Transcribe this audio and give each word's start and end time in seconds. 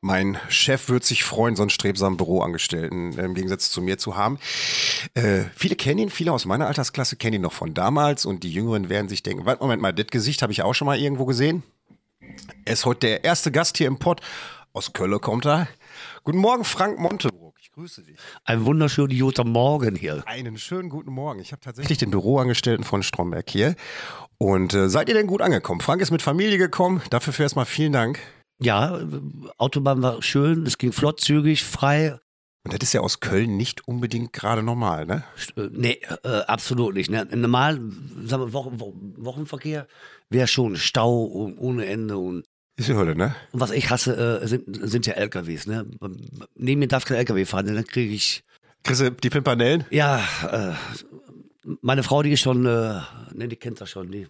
Mein 0.00 0.38
Chef 0.48 0.88
wird 0.88 1.04
sich 1.04 1.24
freuen, 1.24 1.56
so 1.56 1.62
einen 1.62 1.70
strebsamen 1.70 2.16
Büroangestellten 2.16 3.18
äh, 3.18 3.24
im 3.24 3.34
Gegensatz 3.34 3.70
zu 3.70 3.82
mir 3.82 3.98
zu 3.98 4.16
haben. 4.16 4.38
Äh, 5.14 5.42
viele 5.56 5.74
kennen 5.74 5.98
ihn, 5.98 6.10
viele 6.10 6.32
aus 6.32 6.44
meiner 6.44 6.68
Altersklasse 6.68 7.16
kennen 7.16 7.34
ihn 7.34 7.42
noch 7.42 7.52
von 7.52 7.74
damals 7.74 8.24
und 8.24 8.44
die 8.44 8.52
Jüngeren 8.52 8.90
werden 8.90 9.08
sich 9.08 9.24
denken, 9.24 9.44
warte, 9.44 9.60
Moment 9.60 9.82
mal, 9.82 9.92
das 9.92 10.06
Gesicht 10.06 10.42
habe 10.42 10.52
ich 10.52 10.62
auch 10.62 10.74
schon 10.74 10.86
mal 10.86 10.98
irgendwo 10.98 11.24
gesehen. 11.26 11.64
Er 12.64 12.74
ist 12.74 12.84
heute 12.84 13.08
der 13.08 13.24
erste 13.24 13.50
Gast 13.50 13.76
hier 13.76 13.88
im 13.88 13.98
Pod. 13.98 14.20
Aus 14.72 14.92
Köln 14.92 15.20
kommt 15.20 15.46
er. 15.46 15.66
Guten 16.22 16.38
Morgen, 16.38 16.62
Frank 16.62 17.00
Montebrook. 17.00 17.56
Ich 17.60 17.72
grüße 17.72 18.04
dich. 18.04 18.18
Ein 18.44 18.64
wunderschönen 18.64 19.18
guten 19.18 19.50
Morgen 19.50 19.96
hier. 19.96 20.22
Einen 20.26 20.58
schönen 20.58 20.90
guten 20.90 21.10
Morgen. 21.10 21.40
Ich 21.40 21.50
habe 21.50 21.60
tatsächlich 21.60 21.98
den 21.98 22.10
Büroangestellten 22.10 22.84
von 22.84 23.02
Stromberg 23.02 23.50
hier. 23.50 23.74
Und 24.36 24.74
äh, 24.74 24.88
seid 24.88 25.08
ihr 25.08 25.14
denn 25.14 25.26
gut 25.26 25.42
angekommen? 25.42 25.80
Frank 25.80 26.00
ist 26.00 26.12
mit 26.12 26.22
Familie 26.22 26.58
gekommen. 26.58 27.02
Dafür 27.10 27.36
erstmal 27.40 27.64
mal 27.64 27.70
vielen 27.70 27.92
Dank. 27.92 28.20
Ja, 28.60 29.00
Autobahn 29.56 30.02
war 30.02 30.20
schön, 30.22 30.66
es 30.66 30.78
ging 30.78 30.92
flott, 30.92 31.20
zügig, 31.20 31.62
frei. 31.64 32.18
Und 32.64 32.72
das 32.74 32.80
ist 32.88 32.92
ja 32.92 33.00
aus 33.00 33.20
Köln 33.20 33.56
nicht 33.56 33.86
unbedingt 33.86 34.32
gerade 34.32 34.62
normal, 34.62 35.06
ne? 35.06 35.24
Äh, 35.56 35.68
Nee, 35.72 36.00
äh, 36.24 36.40
absolut 36.46 36.94
nicht. 36.94 37.08
Ne? 37.10 37.24
Normal, 37.34 37.80
sagen 38.24 38.42
wir, 38.42 38.52
Wochen, 38.52 38.80
Wo- 38.80 38.94
Wochenverkehr 39.16 39.86
wäre 40.28 40.48
schon 40.48 40.76
Stau 40.76 41.22
und 41.24 41.56
ohne 41.58 41.86
Ende. 41.86 42.18
Und, 42.18 42.44
Ist 42.76 42.88
die 42.88 42.94
Hölle, 42.94 43.14
ne? 43.14 43.34
und 43.52 43.60
was 43.60 43.70
ich 43.70 43.88
hasse, 43.90 44.40
äh, 44.42 44.46
sind, 44.48 44.64
sind 44.88 45.06
ja 45.06 45.14
LKWs. 45.14 45.66
Ne? 45.66 45.86
Neben 46.56 46.80
mir 46.80 46.88
darf 46.88 47.04
kein 47.04 47.16
LKW 47.18 47.44
fahren, 47.44 47.66
denn 47.66 47.76
dann 47.76 47.86
kriege 47.86 48.12
ich, 48.12 48.42
Kriegst 48.82 49.00
du 49.02 49.10
die 49.12 49.30
Pimpanellen? 49.30 49.84
ja, 49.90 50.22
äh, 50.50 50.74
meine 51.80 52.02
Frau, 52.02 52.22
die 52.22 52.32
ist 52.32 52.40
schon, 52.40 52.66
äh, 52.66 53.00
ne, 53.34 53.48
die 53.48 53.56
kennt 53.56 53.80
das 53.80 53.90
schon. 53.90 54.10
Die, 54.10 54.26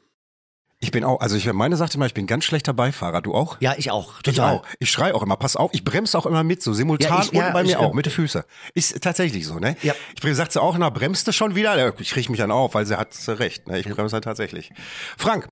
Ich 0.81 0.93
bin 0.93 1.03
auch, 1.03 1.21
also 1.21 1.35
ich 1.35 1.53
meine 1.53 1.77
sagte 1.77 1.99
mal, 1.99 2.07
ich 2.07 2.15
bin 2.15 2.27
ganz 2.29 2.45
schlechter 2.45 2.73
Beifahrer. 2.73 3.21
Du 3.21 3.35
auch? 3.35 3.57
ja, 3.61 3.75
ich 3.77 3.91
auch, 3.91 4.19
Ich 4.19 4.23
total. 4.35 4.57
auch. 4.59 4.67
Ich 4.79 4.91
schreie 4.91 5.13
auch 5.15 5.23
immer, 5.25 5.37
pass 5.37 5.57
auf, 5.57 5.71
ich 5.75 5.83
bremse 5.83 6.17
auch 6.17 6.25
immer 6.25 6.45
mit, 6.45 6.63
so 6.63 6.73
simultan 6.73 7.19
Ja, 7.19 7.25
ich- 7.25 7.33
ja, 7.33 7.47
und 7.49 7.53
bei 7.53 7.63
mir 7.65 7.71
ich, 7.71 7.77
auch, 7.77 7.93
mit 7.95 8.07
den 8.07 8.13
Füßen. 8.13 8.43
Ist 8.75 9.01
tatsächlich 9.03 9.45
so, 9.47 9.59
ne? 9.59 9.77
Ja. 9.83 9.95
Ich 10.23 10.37
sagt 10.37 10.53
sie 10.53 10.63
auch, 10.63 10.79
na, 10.79 10.89
bremst 10.91 11.27
du 11.27 11.33
schon 11.33 11.57
wieder? 11.57 11.77
Ja, 11.77 11.93
Ich 11.99 12.11
kriege 12.11 12.31
mich 12.31 12.39
dann 12.39 12.53
auf, 12.53 12.75
weil 12.75 12.87
sie 12.87 12.97
hat 12.97 13.09
recht, 13.27 13.67
ne? 13.67 13.81
Ich 13.81 13.89
bremse 13.89 14.15
halt 14.15 14.25
tatsächlich. 14.25 14.71
Frank, 15.17 15.49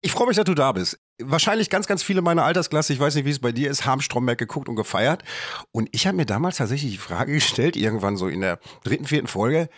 ich 0.00 0.12
freue 0.12 0.28
mich, 0.28 0.36
dass 0.36 0.44
du 0.44 0.54
da 0.54 0.70
bist. 0.70 0.96
Wahrscheinlich 1.20 1.70
ganz, 1.70 1.88
ganz 1.88 2.04
viele 2.04 2.22
meiner 2.22 2.44
Altersklasse, 2.44 2.92
ich 2.92 3.00
weiß 3.00 3.16
nicht, 3.16 3.24
wie 3.24 3.30
es 3.30 3.40
bei 3.40 3.50
dir 3.50 3.68
ist, 3.70 3.84
haben 3.84 4.00
Stromberg 4.00 4.38
geguckt 4.38 4.68
und 4.68 4.76
gefeiert. 4.76 5.24
Und 5.72 5.88
ich 5.90 6.06
habe 6.06 6.16
mir 6.16 6.24
damals 6.26 6.58
tatsächlich 6.58 6.92
die 6.92 6.98
Frage 6.98 7.32
gestellt, 7.34 7.74
irgendwann 7.76 8.16
so 8.16 8.28
in 8.28 8.42
der 8.42 8.60
dritten, 8.84 9.06
vierten 9.06 9.26
Folge, 9.26 9.68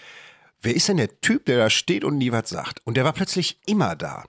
Wer 0.63 0.77
ist 0.77 0.89
denn 0.89 0.99
der 0.99 1.21
Typ, 1.21 1.47
der 1.47 1.59
da 1.59 1.71
steht 1.71 2.05
und 2.05 2.19
nie 2.19 2.33
was 2.33 2.51
sagt? 2.51 2.81
Und 2.85 2.97
der 2.97 3.05
war 3.05 3.13
plötzlich 3.13 3.59
immer 3.67 3.97
da. 3.97 4.25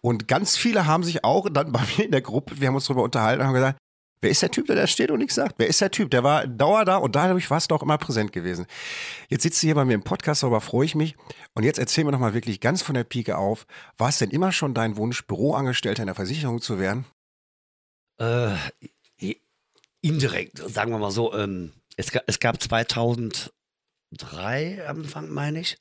Und 0.00 0.28
ganz 0.28 0.56
viele 0.56 0.86
haben 0.86 1.02
sich 1.02 1.24
auch 1.24 1.48
dann 1.48 1.72
bei 1.72 1.80
mir 1.96 2.04
in 2.04 2.12
der 2.12 2.22
Gruppe, 2.22 2.60
wir 2.60 2.68
haben 2.68 2.74
uns 2.74 2.86
darüber 2.86 3.02
unterhalten, 3.02 3.44
haben 3.44 3.54
gesagt, 3.54 3.78
wer 4.20 4.30
ist 4.30 4.42
der 4.42 4.50
Typ, 4.50 4.66
der 4.66 4.76
da 4.76 4.86
steht 4.86 5.10
und 5.10 5.18
nichts 5.18 5.34
sagt? 5.34 5.56
Wer 5.58 5.66
ist 5.66 5.80
der 5.80 5.90
Typ? 5.90 6.10
Der 6.10 6.22
war 6.22 6.46
dauer 6.46 6.84
da 6.84 6.96
und 6.96 7.16
dadurch 7.16 7.50
warst 7.50 7.70
du 7.70 7.74
auch 7.74 7.82
immer 7.82 7.98
präsent 7.98 8.32
gewesen. 8.32 8.66
Jetzt 9.28 9.42
sitzt 9.42 9.62
du 9.62 9.66
hier 9.66 9.74
bei 9.74 9.84
mir 9.84 9.94
im 9.94 10.04
Podcast, 10.04 10.44
darüber 10.44 10.60
freue 10.60 10.86
ich 10.86 10.94
mich. 10.94 11.16
Und 11.54 11.64
jetzt 11.64 11.78
erzähl 11.78 12.04
mir 12.04 12.12
nochmal 12.12 12.34
wirklich 12.34 12.60
ganz 12.60 12.82
von 12.82 12.94
der 12.94 13.04
Pike 13.04 13.36
auf, 13.36 13.66
war 13.98 14.08
es 14.08 14.18
denn 14.18 14.30
immer 14.30 14.52
schon 14.52 14.74
dein 14.74 14.96
Wunsch, 14.96 15.26
Büroangestellter 15.26 16.02
in 16.02 16.06
der 16.06 16.14
Versicherung 16.14 16.60
zu 16.60 16.78
werden? 16.78 17.04
Äh, 18.18 18.54
indirekt, 20.00 20.58
sagen 20.58 20.92
wir 20.92 20.98
mal 20.98 21.10
so. 21.10 21.34
Ähm, 21.34 21.72
es, 21.96 22.12
es 22.26 22.38
gab 22.38 22.60
2003 24.18 24.86
am 24.88 24.98
Anfang, 24.98 25.28
meine 25.30 25.60
ich, 25.60 25.78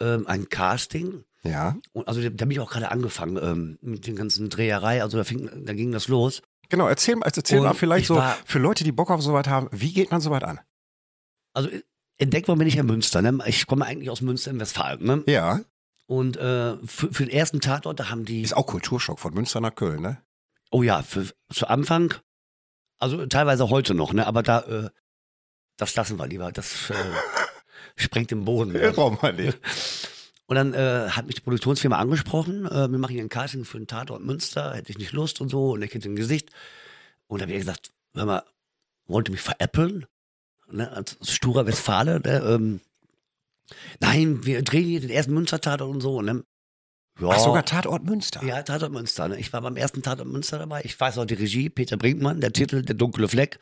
ähm, 0.00 0.26
ein 0.26 0.48
Casting. 0.48 1.24
Ja. 1.42 1.76
Und 1.92 2.08
also 2.08 2.20
da 2.22 2.28
bin 2.30 2.50
ich 2.52 2.60
auch 2.60 2.70
gerade 2.70 2.90
angefangen 2.90 3.36
ähm, 3.42 3.78
mit 3.82 4.06
den 4.06 4.16
ganzen 4.16 4.48
Dreherei. 4.50 5.02
Also 5.02 5.18
da, 5.18 5.24
fing, 5.24 5.64
da 5.66 5.72
ging 5.74 5.92
das 5.92 6.08
los. 6.08 6.42
Genau, 6.70 6.88
erzähl, 6.88 7.22
also 7.22 7.40
erzähl 7.40 7.58
Und 7.58 7.64
mal 7.66 7.74
vielleicht 7.74 8.02
ich 8.02 8.08
so, 8.08 8.16
war- 8.16 8.36
für 8.46 8.58
Leute, 8.58 8.84
die 8.84 8.92
Bock 8.92 9.10
auf 9.10 9.20
sowas 9.22 9.46
haben, 9.46 9.68
wie 9.70 9.92
geht 9.92 10.10
man 10.10 10.20
sowas 10.20 10.42
an? 10.42 10.60
Also 11.52 11.68
entdeckt 12.16 12.48
worden 12.48 12.58
bin 12.60 12.68
ich 12.68 12.76
in 12.76 12.86
Münster. 12.86 13.20
Ne? 13.22 13.38
Ich 13.46 13.66
komme 13.66 13.84
eigentlich 13.84 14.08
aus 14.10 14.22
Münster 14.22 14.50
in 14.50 14.58
Westfalen. 14.60 15.04
Ne? 15.04 15.22
Ja, 15.26 15.60
Und 16.06 16.36
äh, 16.38 16.76
für, 16.86 17.12
für 17.12 17.24
den 17.26 17.30
ersten 17.30 17.60
Tatort, 17.60 18.00
da 18.00 18.08
haben 18.10 18.24
die. 18.24 18.42
ist 18.42 18.56
auch 18.56 18.66
Kulturschock 18.66 19.18
von 19.20 19.34
Münster 19.34 19.60
nach 19.60 19.74
Köln, 19.74 20.00
ne? 20.00 20.18
Oh 20.70 20.82
ja, 20.82 21.02
für, 21.02 21.26
zu 21.52 21.68
Anfang, 21.68 22.14
also 22.98 23.26
teilweise 23.26 23.68
heute 23.70 23.94
noch, 23.94 24.12
ne? 24.12 24.26
aber 24.26 24.42
da, 24.42 24.60
äh, 24.62 24.90
das 25.76 25.94
lassen 25.96 26.18
wir 26.18 26.26
lieber. 26.26 26.52
Das 26.52 26.90
äh, 26.90 26.94
sprengt 27.96 28.30
den 28.30 28.44
Boden. 28.44 28.72
Ne? 28.72 28.92
braucht 28.92 29.22
man 29.22 29.36
nicht. 29.36 29.58
Und 30.46 30.56
dann 30.56 30.74
äh, 30.74 31.08
hat 31.10 31.26
mich 31.26 31.36
die 31.36 31.40
Produktionsfirma 31.40 31.96
angesprochen, 31.96 32.66
äh, 32.66 32.90
wir 32.90 32.98
machen 32.98 33.12
hier 33.12 33.22
ein 33.22 33.30
Casting 33.30 33.64
für 33.64 33.78
einen 33.78 33.86
Tatort 33.86 34.22
Münster, 34.22 34.74
hätte 34.74 34.90
ich 34.90 34.98
nicht 34.98 35.12
Lust 35.12 35.40
und 35.40 35.48
so, 35.48 35.72
und 35.72 35.82
ich 35.82 35.94
hätte 35.94 36.08
ein 36.08 36.16
Gesicht. 36.16 36.50
Und 37.26 37.40
da 37.40 37.44
habe 37.44 37.52
ich 37.52 37.60
gesagt, 37.60 37.92
hör 38.12 38.26
mal, 38.26 38.42
wollt 39.06 39.28
ihr 39.28 39.32
mich 39.32 39.40
veräppeln? 39.40 40.06
Ne, 40.70 40.90
als 40.90 41.16
sturer 41.22 41.66
Westfale, 41.66 42.20
ne, 42.20 42.42
ähm, 42.46 42.80
nein, 44.00 44.44
wir 44.44 44.62
drehen 44.62 44.84
hier 44.84 45.00
den 45.00 45.10
ersten 45.10 45.32
Münster-Tatort 45.32 45.90
und 45.90 46.00
so. 46.00 46.20
Ne? 46.20 46.44
Ja, 47.20 47.28
Ach, 47.30 47.38
sogar 47.38 47.64
Tatort 47.64 48.04
Münster. 48.04 48.42
ja, 48.44 48.62
Tatort 48.62 48.90
Münster. 48.92 49.28
Ne? 49.28 49.38
Ich 49.38 49.52
war 49.52 49.60
beim 49.60 49.76
ersten 49.76 50.02
Tatort 50.02 50.26
Münster 50.28 50.58
dabei. 50.58 50.80
Ich 50.84 50.98
weiß 50.98 51.18
auch 51.18 51.24
die 51.26 51.34
Regie, 51.34 51.70
Peter 51.70 51.96
Brinkmann, 51.96 52.40
der 52.40 52.52
Titel, 52.52 52.82
der 52.82 52.96
dunkle 52.96 53.28
Fleck. 53.28 53.60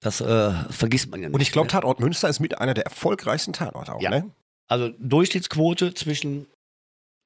Das 0.00 0.20
äh, 0.20 0.52
vergisst 0.70 1.10
man 1.10 1.20
ja 1.20 1.28
nicht. 1.28 1.34
Und 1.34 1.40
ich 1.40 1.50
glaube, 1.50 1.66
ne? 1.66 1.72
Tatort 1.72 1.98
Münster 2.00 2.28
ist 2.28 2.38
mit 2.38 2.58
einer 2.58 2.74
der 2.74 2.84
erfolgreichsten 2.84 3.52
Tatorte 3.52 3.94
auch, 3.94 4.00
Ja. 4.00 4.10
ne? 4.10 4.30
Also 4.68 4.90
Durchschnittsquote 5.00 5.94
zwischen 5.94 6.46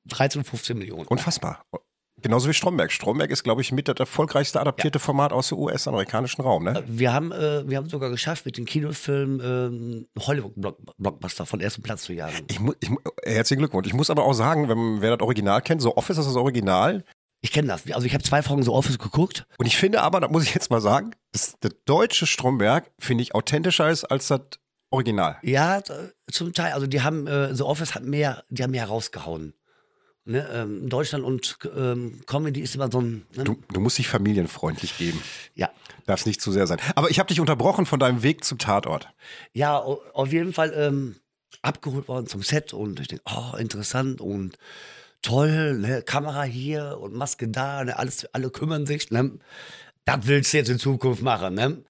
13 0.08 0.40
und 0.40 0.44
15 0.46 0.78
Millionen. 0.78 1.06
Unfassbar. 1.06 1.62
Genauso 2.22 2.48
wie 2.48 2.54
Stromberg. 2.54 2.92
Stromberg 2.92 3.30
ist, 3.30 3.42
glaube 3.44 3.60
ich, 3.62 3.72
mit 3.72 3.88
das 3.88 3.96
erfolgreichste 3.98 4.60
adaptierte 4.60 4.98
Format 4.98 5.32
aus 5.32 5.48
dem 5.48 5.58
US-amerikanischen 5.58 6.42
Raum, 6.42 6.64
ne? 6.64 6.82
Wir 6.86 7.12
haben, 7.12 7.32
äh, 7.32 7.68
wir 7.68 7.76
haben 7.76 7.88
sogar 7.88 8.10
geschafft, 8.10 8.44
mit 8.46 8.56
dem 8.56 8.64
Kinofilm 8.66 9.40
ähm, 9.42 10.06
Hollywood-Blockbuster 10.18 11.46
von 11.46 11.60
ersten 11.60 11.82
Platz 11.82 12.02
zu 12.02 12.12
jagen. 12.12 12.34
Ich 12.48 12.60
ich, 12.80 12.90
mu- 12.90 12.98
herzlichen 13.24 13.60
Glückwunsch. 13.60 13.86
Ich 13.86 13.94
muss 13.94 14.10
aber 14.10 14.24
auch 14.24 14.32
sagen, 14.34 14.68
wenn, 14.68 15.00
wer 15.00 15.16
das 15.16 15.24
Original 15.24 15.60
kennt, 15.62 15.82
so 15.82 15.96
Office 15.96 16.18
ist 16.18 16.26
das 16.26 16.36
Original. 16.36 17.04
Ich 17.42 17.52
kenne 17.52 17.68
das. 17.68 17.90
Also 17.92 18.06
ich 18.06 18.12
habe 18.12 18.22
zwei 18.22 18.42
Folgen 18.42 18.62
so 18.62 18.74
Office 18.74 18.98
geguckt. 18.98 19.46
Und 19.58 19.66
ich 19.66 19.76
finde 19.76 20.02
aber, 20.02 20.20
da 20.20 20.28
muss 20.28 20.44
ich 20.44 20.54
jetzt 20.54 20.70
mal 20.70 20.80
sagen, 20.82 21.12
dass 21.32 21.58
der 21.62 21.70
deutsche 21.86 22.26
Stromberg, 22.26 22.90
finde 22.98 23.22
ich, 23.22 23.34
authentischer 23.34 23.88
ist 23.90 24.04
als 24.04 24.28
das 24.28 24.40
Original. 24.90 25.38
Ja, 25.42 25.80
zum 26.30 26.52
Teil. 26.52 26.72
Also 26.72 26.86
die 26.86 27.00
haben, 27.00 27.26
äh, 27.26 27.54
The 27.54 27.62
Office 27.62 27.94
hat 27.94 28.04
mehr, 28.04 28.44
die 28.50 28.62
haben 28.62 28.72
mehr 28.72 28.86
rausgehauen. 28.86 29.54
Ne? 30.26 30.46
Ähm, 30.52 30.88
Deutschland 30.88 31.24
und 31.24 31.58
ähm, 31.76 32.20
Comedy 32.26 32.60
ist 32.60 32.74
immer 32.74 32.90
so 32.92 33.00
ein. 33.00 33.26
Ne? 33.34 33.44
Du, 33.44 33.56
du 33.72 33.80
musst 33.80 33.98
dich 33.98 34.08
familienfreundlich 34.08 34.98
geben. 34.98 35.20
Ja. 35.54 35.70
Darf 36.06 36.20
es 36.20 36.26
nicht 36.26 36.40
zu 36.40 36.52
sehr 36.52 36.66
sein. 36.66 36.78
Aber 36.94 37.10
ich 37.10 37.18
habe 37.18 37.28
dich 37.28 37.40
unterbrochen 37.40 37.86
von 37.86 37.98
deinem 37.98 38.22
Weg 38.22 38.44
zum 38.44 38.58
Tatort. 38.58 39.08
Ja, 39.52 39.78
au- 39.78 40.02
auf 40.12 40.30
jeden 40.32 40.52
Fall 40.52 40.72
ähm, 40.76 41.16
abgeholt 41.62 42.06
worden 42.08 42.26
zum 42.26 42.42
Set 42.42 42.72
und 42.74 43.00
ich 43.00 43.08
denke, 43.08 43.24
oh, 43.26 43.56
interessant 43.56 44.20
und 44.20 44.58
toll, 45.22 45.78
ne? 45.78 46.02
Kamera 46.02 46.42
hier 46.42 46.98
und 47.00 47.14
Maske 47.14 47.48
da, 47.48 47.84
ne? 47.84 47.98
Alles, 47.98 48.26
alle 48.34 48.50
kümmern 48.50 48.86
sich. 48.86 49.10
Ne? 49.10 49.38
Das 50.04 50.26
willst 50.26 50.52
du 50.52 50.58
jetzt 50.58 50.68
in 50.70 50.78
Zukunft 50.78 51.22
machen. 51.22 51.54
Ne? 51.54 51.82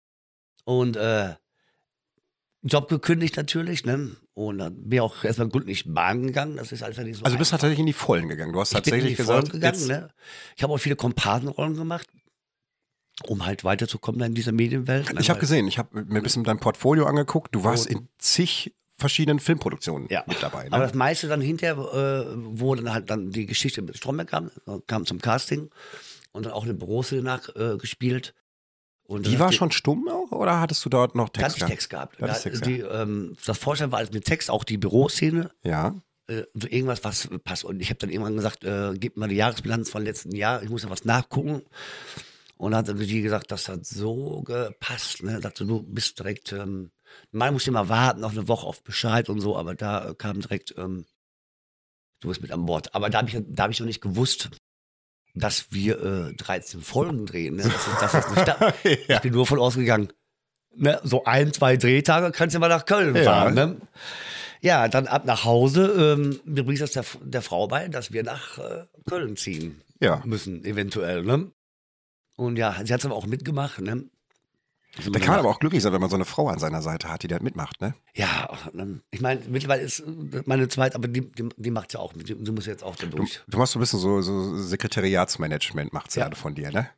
Und 0.65 0.97
äh, 0.97 1.35
Job 2.63 2.89
gekündigt 2.89 3.37
natürlich, 3.37 3.85
ne? 3.85 4.17
Und 4.49 4.59
dann 4.59 4.75
bin 4.75 4.93
ich 4.97 5.01
auch 5.03 5.23
erstmal 5.23 5.49
gründlich 5.49 5.85
Bahn 5.87 6.27
gegangen. 6.27 6.57
Das 6.57 6.73
ist 6.73 6.83
einfach 6.83 7.03
nicht 7.03 7.19
so. 7.19 7.25
Also 7.25 7.35
du 7.37 7.39
bist 7.39 7.53
einfach. 7.53 7.61
tatsächlich 7.61 7.81
in 7.81 7.87
die 7.87 7.93
Vollen 7.93 8.29
gegangen. 8.29 8.53
Du 8.53 8.61
hast 8.61 8.71
ich 8.73 8.77
tatsächlich 8.77 9.17
gesagt, 9.17 9.51
gegangen, 9.53 9.87
ne? 9.87 10.09
Ich 10.57 10.63
habe 10.63 10.73
auch 10.73 10.79
viele 10.79 10.97
Komparsenrollen 10.97 11.77
gemacht, 11.77 12.07
um 13.27 13.45
halt 13.45 13.65
weiterzukommen 13.65 14.21
in 14.23 14.35
dieser 14.35 14.53
Medienwelt. 14.53 15.13
ich 15.21 15.29
habe 15.29 15.41
gesehen, 15.41 15.69
ich 15.69 15.79
habe 15.79 16.05
mir 16.05 16.21
ein 16.21 16.23
bisschen 16.23 16.43
dein 16.45 16.59
Portfolio 16.59 17.05
angeguckt. 17.07 17.55
Du 17.55 17.65
warst 17.65 17.87
in 17.87 18.09
zig 18.19 18.75
verschiedenen 18.97 19.41
Filmproduktionen 19.41 20.09
Ja. 20.11 20.25
mit 20.27 20.43
dabei. 20.43 20.67
Aber 20.69 20.79
Ne? 20.79 20.85
das 20.85 20.95
meiste 20.95 21.29
dann 21.29 21.41
hinterher, 21.41 21.77
äh, 21.77 22.35
wo 22.37 22.75
dann 22.75 22.93
halt 22.93 23.11
dann 23.11 23.31
die 23.31 23.47
Geschichte 23.47 23.83
mit 23.83 23.97
Stromberg 23.99 24.29
kam, 24.29 24.51
kam 24.87 25.05
zum 25.07 25.21
Casting 25.21 25.71
und 26.33 26.47
dann 26.47 26.53
auch 26.53 26.65
eine 26.65 26.75
Büroszene 26.75 27.23
nach 27.23 27.49
äh, 27.57 27.77
gespielt. 27.79 28.35
Und 29.11 29.27
Die 29.27 29.41
war 29.41 29.49
hat 29.49 29.55
schon 29.55 29.73
stumm 29.73 30.09
auch 30.09 30.31
oder 30.31 30.61
hattest 30.61 30.85
du 30.85 30.89
dort 30.89 31.17
noch 31.17 31.31
Text? 31.31 31.57
nicht 31.57 31.67
Text 31.67 31.91
gehabt. 31.91 32.19
Gar 32.19 32.29
nicht 32.29 32.39
Da- 32.39 32.43
Text, 32.45 32.65
die, 32.65 32.79
ähm, 32.81 33.37
das 33.45 33.59
Vorstellen 33.59 33.91
war 33.91 33.99
alles 33.99 34.13
mit 34.13 34.25
Text, 34.25 34.49
auch 34.51 34.63
die 34.63 34.79
Büroszene, 34.79 35.51
Ja. 35.65 35.97
äh, 36.29 36.45
so 36.55 36.69
irgendwas, 36.69 37.03
was 37.03 37.29
passt. 37.43 37.65
Und 37.65 37.81
ich 37.81 37.89
habe 37.91 37.99
dann 37.99 38.11
irgendwann 38.11 38.37
gesagt, 38.37 38.63
äh, 38.63 38.93
gib 38.97 39.17
mal 39.17 39.29
die 39.29 39.35
Jahresbilanz 39.35 39.91
von 39.91 40.05
letzten 40.05 40.33
Jahr, 40.37 40.63
ich 40.63 40.69
muss 40.71 40.85
ja 40.85 40.91
was 40.91 41.05
nachgucken. 41.05 41.63
Und 42.57 42.71
dann 42.71 42.87
hat 42.87 42.99
die 43.01 43.23
gesagt, 43.23 43.51
das 43.51 43.69
hat 43.69 43.85
so 43.85 44.43
gepasst. 44.43 45.25
Ne? 45.25 45.41
Dachte, 45.41 45.65
du 45.67 45.83
bist 45.83 46.19
direkt, 46.21 46.53
ähm, 46.53 46.93
mal 47.33 47.51
musste 47.51 47.71
immer 47.71 47.89
warten, 47.89 48.21
noch 48.21 48.31
eine 48.31 48.47
Woche 48.47 48.65
auf 48.67 48.85
Bescheid 48.85 49.29
und 49.29 49.41
so, 49.41 49.57
aber 49.57 49.75
da 49.75 50.11
äh, 50.11 50.15
kam 50.15 50.41
direkt, 50.41 50.75
ähm, 50.79 51.05
Du 52.21 52.29
bist 52.29 52.43
mit 52.43 52.53
an 52.53 52.67
Bord. 52.67 52.95
Aber 52.95 53.09
da 53.11 53.19
habe 53.19 53.29
ich, 53.31 53.37
da 53.49 53.63
hab 53.65 53.71
ich 53.71 53.81
noch 53.81 53.87
nicht 53.87 54.03
gewusst, 54.03 54.51
dass 55.35 55.73
wir 55.73 56.29
äh, 56.31 56.35
13 56.35 56.81
Folgen 56.81 57.27
drehen. 57.27 57.57
Ne? 57.57 57.63
Das 57.63 57.75
ist, 57.75 58.03
das 58.03 58.15
ist 58.15 58.31
nicht 58.37 58.49
da. 58.49 58.75
Ja. 59.09 59.17
Ich 59.17 59.21
bin 59.21 59.33
nur 59.33 59.47
von 59.47 59.59
ausgegangen. 59.59 60.13
Ne? 60.75 61.01
So 61.05 61.25
ein, 61.25 61.53
zwei 61.53 61.77
Drehtage 61.77 62.31
kannst 62.33 62.55
du 62.55 62.61
mal 62.61 62.69
nach 62.69 62.85
Köln 62.87 63.15
Ja. 63.17 63.23
fahren. 63.25 63.55
Ne? 63.55 63.77
Ja, 64.61 64.89
dann 64.89 65.07
ab 65.07 65.25
nach 65.25 65.45
Hause. 65.45 66.17
Ähm, 66.19 66.41
mir 66.45 66.65
bringt 66.65 66.81
das 66.81 66.93
der, 66.93 67.05
der 67.23 67.43
Frau 67.43 67.67
bei, 67.67 67.89
dass 67.89 68.13
wir 68.13 68.23
nach 68.23 68.59
äh, 68.59 68.85
Köln 69.09 69.37
ziehen 69.37 69.81
Ja. 70.01 70.23
müssen, 70.25 70.65
eventuell. 70.65 71.23
Ne? 71.23 71.51
Und 72.37 72.57
ja, 72.57 72.75
sie 72.85 72.93
hat 72.93 73.01
es 73.01 73.07
aber 73.07 73.15
auch 73.17 73.27
mitgemacht. 73.27 73.81
Ne? 73.81 74.05
Da 74.97 75.19
kann 75.21 75.31
man 75.31 75.39
aber 75.41 75.51
auch 75.51 75.61
glücklich 75.61 75.83
sein, 75.83 75.93
wenn 75.93 76.01
man 76.01 76.11
so 76.11 76.17
eine 76.17 76.25
Frau 76.25 76.49
an 76.49 76.59
seiner 76.59 76.83
Seite 76.83 77.09
hat, 77.09 77.23
die 77.23 77.29
da 77.29 77.39
mitmacht, 77.41 77.81
ne? 77.81 77.95
Ja, 78.15 78.51
ne? 78.73 79.01
ich 79.13 79.21
meine, 79.21 79.41
mittlerweile 79.49 79.83
ist 79.83 80.01
äh, 80.01 80.43
meine 80.47 80.69
zweite, 80.69 80.97
aber 80.97 81.07
die, 81.07 81.31
die, 81.31 81.49
die 81.57 81.71
macht 81.71 81.93
ja 81.95 82.01
auch 82.01 82.15
mit. 82.15 82.29
Die, 82.29 82.35
muss 82.35 82.67
jetzt 82.67 82.83
auch 82.83 82.97
da 82.97 83.07
Du, 83.07 83.19
durch. 83.19 83.41
du 83.47 83.59
machst 83.59 83.75
so 83.75 83.79
ein 83.79 83.81
bisschen 83.81 84.01
so, 84.01 84.21
so 84.21 84.57
Sekretariatsmanagement, 84.57 85.93
macht 85.93 86.11
sie 86.11 86.21
Ja. 86.21 86.31
von 86.35 86.55
dir, 86.55 86.73
ne? 86.73 86.91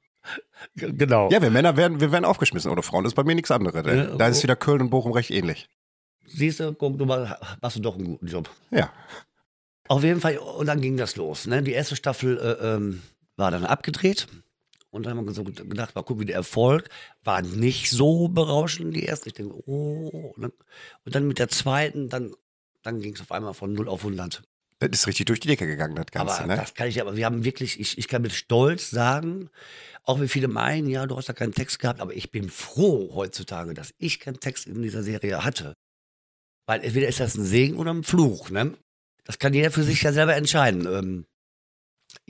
Genau. 0.76 1.28
Ja, 1.30 1.42
wir 1.42 1.50
Männer 1.50 1.76
werden, 1.76 2.00
wir 2.00 2.12
werden 2.12 2.24
aufgeschmissen 2.24 2.70
oder 2.70 2.82
Frauen. 2.82 3.04
Das 3.04 3.10
ist 3.12 3.16
bei 3.16 3.24
mir 3.24 3.34
nichts 3.34 3.50
anderes. 3.50 3.84
Ne? 3.84 4.14
Da 4.16 4.28
ist 4.28 4.40
oh. 4.40 4.42
wieder 4.44 4.56
Köln 4.56 4.80
und 4.80 4.90
Bochum 4.90 5.12
recht 5.12 5.30
ähnlich. 5.30 5.68
Siehst 6.26 6.60
du, 6.60 6.72
guck, 6.72 6.98
du 6.98 7.04
mal, 7.04 7.38
machst 7.60 7.76
du 7.76 7.80
doch 7.80 7.96
einen 7.96 8.04
guten 8.04 8.26
Job. 8.28 8.48
Ja. 8.70 8.90
Auf 9.88 10.04
jeden 10.04 10.20
Fall, 10.20 10.38
und 10.38 10.66
dann 10.66 10.80
ging 10.80 10.96
das 10.96 11.16
los. 11.16 11.46
Ne? 11.46 11.62
Die 11.62 11.72
erste 11.72 11.96
Staffel 11.96 12.38
äh, 12.38 12.74
ähm, 12.74 13.02
war 13.36 13.50
dann 13.50 13.64
abgedreht. 13.66 14.28
Und 14.92 15.06
dann 15.06 15.16
haben 15.16 15.26
wir 15.26 15.32
so 15.32 15.42
gedacht, 15.42 15.94
mal 15.94 16.02
gucken, 16.02 16.20
wie 16.20 16.26
der 16.26 16.36
Erfolg 16.36 16.90
war 17.24 17.40
nicht 17.40 17.90
so 17.90 18.28
berauschend, 18.28 18.94
die 18.94 19.04
erste. 19.04 19.30
Ich 19.30 19.34
denke, 19.34 19.54
oh. 19.66 20.34
Ne? 20.36 20.52
Und 21.06 21.14
dann 21.14 21.26
mit 21.26 21.38
der 21.38 21.48
zweiten, 21.48 22.10
dann, 22.10 22.34
dann 22.82 23.00
ging 23.00 23.14
es 23.14 23.22
auf 23.22 23.32
einmal 23.32 23.54
von 23.54 23.72
0 23.72 23.88
auf 23.88 24.00
100. 24.00 24.42
Das 24.78 24.90
ist 24.92 25.06
richtig 25.06 25.26
durch 25.26 25.40
die 25.40 25.48
Decke 25.48 25.66
gegangen, 25.66 25.94
das 25.94 26.06
Ganze, 26.06 26.40
aber 26.40 26.46
ne? 26.48 26.56
das 26.56 26.74
kann 26.74 26.88
ich, 26.88 27.00
aber 27.00 27.16
wir 27.16 27.24
haben 27.24 27.44
wirklich, 27.44 27.80
ich, 27.80 27.96
ich 27.96 28.08
kann 28.08 28.20
mit 28.20 28.32
Stolz 28.32 28.90
sagen, 28.90 29.48
auch 30.02 30.20
wenn 30.20 30.28
viele 30.28 30.48
meinen, 30.48 30.88
ja, 30.88 31.06
du 31.06 31.16
hast 31.16 31.28
da 31.28 31.32
keinen 31.32 31.54
Text 31.54 31.78
gehabt, 31.78 32.00
aber 32.00 32.14
ich 32.14 32.30
bin 32.30 32.50
froh 32.50 33.14
heutzutage, 33.14 33.72
dass 33.74 33.94
ich 33.98 34.20
keinen 34.20 34.40
Text 34.40 34.66
in 34.66 34.82
dieser 34.82 35.02
Serie 35.02 35.44
hatte. 35.44 35.74
Weil 36.66 36.84
entweder 36.84 37.08
ist 37.08 37.20
das 37.20 37.36
ein 37.36 37.44
Segen 37.44 37.76
oder 37.76 37.94
ein 37.94 38.04
Fluch, 38.04 38.50
ne? 38.50 38.76
Das 39.24 39.38
kann 39.38 39.54
jeder 39.54 39.70
für 39.70 39.84
sich 39.84 40.02
ja 40.02 40.12
selber 40.12 40.34
entscheiden. 40.34 40.86
Ähm, 40.86 41.26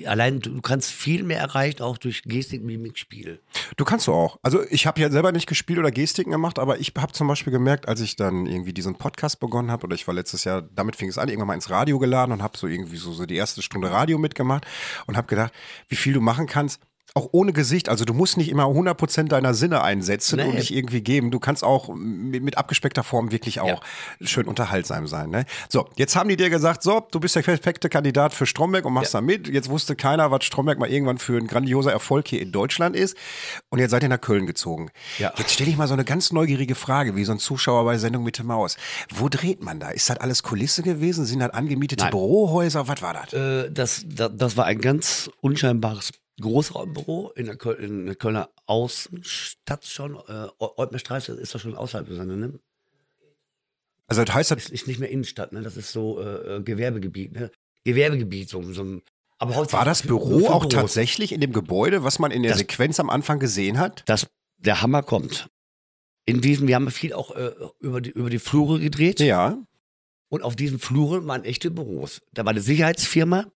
allein 0.06 0.40
du, 0.40 0.60
kannst 0.60 0.90
viel 0.90 1.22
mehr 1.22 1.38
erreichen, 1.38 1.82
auch 1.82 1.98
durch 1.98 2.22
Gestik, 2.22 2.62
Mimik, 2.62 2.98
Spiel. 2.98 3.40
Du 3.76 3.84
kannst 3.84 4.06
du 4.06 4.12
auch. 4.12 4.38
Also 4.42 4.62
ich 4.70 4.86
habe 4.86 5.00
ja 5.00 5.10
selber 5.10 5.32
nicht 5.32 5.46
gespielt 5.46 5.78
oder 5.78 5.90
Gestiken 5.90 6.32
gemacht, 6.32 6.58
aber 6.58 6.78
ich 6.78 6.92
habe 6.96 7.12
zum 7.12 7.28
Beispiel 7.28 7.52
gemerkt, 7.52 7.88
als 7.88 8.00
ich 8.00 8.16
dann 8.16 8.46
irgendwie 8.46 8.72
diesen 8.72 8.96
Podcast 8.96 9.40
begonnen 9.40 9.70
habe, 9.70 9.84
oder 9.84 9.94
ich 9.94 10.06
war 10.06 10.14
letztes 10.14 10.44
Jahr, 10.44 10.62
damit 10.62 10.96
fing 10.96 11.08
es 11.08 11.18
an, 11.18 11.28
irgendwann 11.28 11.48
mal 11.48 11.54
ins 11.54 11.70
Radio 11.70 11.98
geladen 11.98 12.32
und 12.32 12.42
habe 12.42 12.56
so 12.56 12.66
irgendwie 12.66 12.96
so, 12.96 13.12
so 13.12 13.26
die 13.26 13.36
erste 13.36 13.62
Stunde 13.62 13.90
Radio 13.90 14.18
mitgemacht 14.18 14.66
und 15.06 15.16
habe 15.16 15.26
gedacht, 15.26 15.52
wie 15.88 15.96
viel 15.96 16.14
du 16.14 16.20
machen 16.20 16.46
kannst. 16.46 16.80
Auch 17.14 17.28
ohne 17.32 17.52
Gesicht, 17.52 17.88
also 17.90 18.04
du 18.06 18.14
musst 18.14 18.38
nicht 18.38 18.48
immer 18.48 18.64
100% 18.64 19.28
deiner 19.28 19.52
Sinne 19.52 19.82
einsetzen 19.82 20.36
Nee. 20.36 20.44
und 20.44 20.56
dich 20.56 20.74
irgendwie 20.74 21.02
geben. 21.02 21.30
Du 21.30 21.38
kannst 21.40 21.62
auch 21.62 21.90
mit, 21.94 22.42
mit 22.42 22.56
abgespeckter 22.56 23.02
Form 23.04 23.32
wirklich 23.32 23.60
auch 23.60 23.82
schön 24.22 24.46
unterhaltsam 24.46 25.06
sein. 25.06 25.28
Ne? 25.28 25.44
So, 25.68 25.88
jetzt 25.96 26.16
haben 26.16 26.30
die 26.30 26.36
dir 26.36 26.48
gesagt, 26.48 26.82
so, 26.82 27.06
du 27.10 27.20
bist 27.20 27.36
der 27.36 27.42
perfekte 27.42 27.90
Kandidat 27.90 28.32
für 28.32 28.46
Stromberg 28.46 28.86
und 28.86 28.94
machst 28.94 29.12
da 29.12 29.20
mit. 29.20 29.46
Jetzt 29.48 29.68
wusste 29.68 29.94
keiner, 29.94 30.30
was 30.30 30.44
Stromberg 30.44 30.78
mal 30.78 30.88
irgendwann 30.88 31.18
für 31.18 31.36
ein 31.36 31.46
grandioser 31.48 31.92
Erfolg 31.92 32.28
hier 32.28 32.40
in 32.40 32.50
Deutschland 32.50 32.96
ist. 32.96 33.14
Und 33.68 33.78
jetzt 33.78 33.90
seid 33.90 34.02
ihr 34.02 34.08
nach 34.08 34.20
Köln 34.20 34.46
gezogen. 34.46 34.90
Ja. 35.18 35.34
Jetzt 35.36 35.52
stelle 35.52 35.68
ich 35.68 35.76
mal 35.76 35.88
so 35.88 35.94
eine 35.94 36.04
ganz 36.04 36.32
neugierige 36.32 36.74
Frage, 36.74 37.14
wie 37.14 37.24
so 37.24 37.32
ein 37.32 37.38
Zuschauer 37.38 37.84
bei 37.84 37.98
Sendung 37.98 38.24
mit 38.24 38.38
der 38.38 38.46
Maus. 38.46 38.78
Wo 39.14 39.28
dreht 39.28 39.62
man 39.62 39.80
da? 39.80 39.90
Ist 39.90 40.08
das 40.08 40.16
alles 40.16 40.42
Kulisse 40.42 40.82
gewesen? 40.82 41.26
Sind 41.26 41.40
das 41.40 41.50
angemietete 41.50 42.04
Nein. 42.04 42.10
Bürohäuser? 42.10 42.88
Was 42.88 43.02
war 43.02 43.12
das? 43.12 43.32
Äh, 43.34 43.70
das, 43.70 44.02
das, 44.06 44.30
das 44.34 44.56
war 44.56 44.64
ein 44.64 44.80
ganz 44.80 45.30
unscheinbares 45.42 46.10
Großraumbüro 46.40 47.30
in 47.36 47.46
der, 47.46 47.56
Köl 47.56 47.74
in 47.76 48.06
der 48.06 48.14
Kölner 48.14 48.50
Außenstadt 48.66 49.84
schon. 49.84 50.16
Äh, 50.28 50.48
Eutmerstraße 50.58 51.32
ist 51.34 51.54
doch 51.54 51.60
schon 51.60 51.74
außerhalb, 51.76 52.08
ne? 52.08 52.58
Also 54.06 54.24
das 54.24 54.34
heißt, 54.34 54.50
das 54.50 54.64
ist, 54.64 54.70
ist 54.70 54.86
nicht 54.86 54.98
mehr 55.00 55.10
Innenstadt, 55.10 55.52
ne? 55.52 55.62
Das 55.62 55.76
ist 55.76 55.92
so 55.92 56.20
äh, 56.20 56.56
äh, 56.56 56.62
Gewerbegebiet, 56.62 57.32
ne? 57.32 57.50
Gewerbegebiet, 57.84 58.48
so, 58.48 58.62
so 58.62 58.82
ein. 58.82 59.02
Aber 59.38 59.54
war 59.72 59.84
das 59.84 60.02
Büro 60.02 60.46
auch 60.48 60.60
Büros. 60.66 60.72
tatsächlich 60.74 61.32
in 61.32 61.40
dem 61.40 61.52
Gebäude, 61.52 62.04
was 62.04 62.18
man 62.18 62.30
in 62.30 62.42
der 62.42 62.52
Das- 62.52 62.58
Sequenz 62.60 63.00
am 63.00 63.10
Anfang 63.10 63.38
gesehen 63.38 63.78
hat? 63.78 64.02
Das, 64.06 64.28
der 64.58 64.82
Hammer 64.82 65.02
kommt. 65.02 65.48
In 66.24 66.40
diesem, 66.40 66.68
wir 66.68 66.76
haben 66.76 66.88
viel 66.92 67.12
auch 67.12 67.34
äh, 67.34 67.52
über, 67.80 68.00
die, 68.00 68.10
über 68.10 68.30
die 68.30 68.38
Flure 68.38 68.78
gedreht. 68.78 69.18
Ja. 69.18 69.58
Und 70.28 70.42
auf 70.42 70.54
diesen 70.54 70.78
Fluren 70.78 71.26
waren 71.26 71.44
echte 71.44 71.70
Büros. 71.72 72.22
Da 72.32 72.44
war 72.44 72.50
eine 72.52 72.60
Sicherheitsfirma 72.60 73.50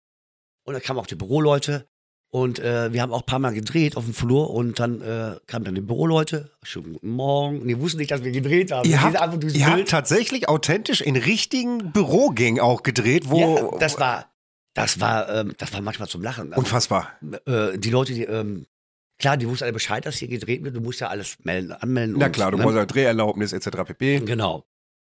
und 0.63 0.73
da 0.73 0.79
kamen 0.79 0.99
auch 0.99 1.05
die 1.05 1.15
Büroleute. 1.15 1.87
Und 2.31 2.59
äh, 2.59 2.91
wir 2.91 3.01
haben 3.01 3.13
auch 3.13 3.21
ein 3.21 3.25
paar 3.25 3.39
Mal 3.39 3.53
gedreht 3.53 3.95
auf 3.95 4.03
dem 4.03 4.13
Flur 4.13 4.49
und 4.49 4.79
dann 4.79 4.99
äh, 5.01 5.37
kamen 5.47 5.63
dann 5.63 5.75
die 5.75 5.81
Büroleute. 5.81 6.51
Schönen 6.63 6.93
guten 6.93 7.09
Morgen. 7.11 7.61
Und 7.61 7.67
die 7.67 7.79
wussten 7.79 7.99
nicht, 7.99 8.11
dass 8.11 8.23
wir 8.23 8.31
gedreht 8.31 8.71
haben. 8.71 8.89
Ihr 8.89 9.01
habt, 9.01 9.15
einfach 9.15 9.41
ihr 9.41 9.65
habt 9.67 9.87
tatsächlich 9.89 10.49
authentisch 10.49 10.99
in 11.01 11.15
richtigen 11.15 11.91
Bürogängen 11.93 12.59
auch 12.59 12.83
gedreht, 12.83 13.29
wo. 13.29 13.39
Ja, 13.39 13.77
das 13.79 13.99
war, 13.99 14.25
das 14.73 14.99
war, 14.99 15.29
ähm, 15.33 15.53
das 15.57 15.71
war 15.71 15.79
manchmal 15.79 16.09
zum 16.09 16.21
Lachen. 16.23 16.51
Also, 16.51 16.59
unfassbar. 16.59 17.11
äh, 17.45 17.77
die 17.77 17.89
Leute, 17.89 18.13
die, 18.13 18.23
ähm, 18.23 18.65
klar, 19.17 19.37
die 19.37 19.47
wussten 19.47 19.63
alle 19.63 19.73
Bescheid, 19.73 20.05
dass 20.05 20.17
hier 20.17 20.27
gedreht 20.27 20.61
wird. 20.65 20.75
Du 20.75 20.81
musst 20.81 20.99
ja 20.99 21.07
alles 21.07 21.37
melden, 21.43 21.71
anmelden. 21.71 22.17
Na 22.19 22.25
und, 22.25 22.31
klar, 22.33 22.51
du 22.51 22.57
ne? 22.57 22.63
brauchst 22.63 22.75
ja 22.75 22.85
Dreherlaubnis 22.85 23.53
etc. 23.53 23.69
pp. 23.85 24.19
Genau. 24.19 24.65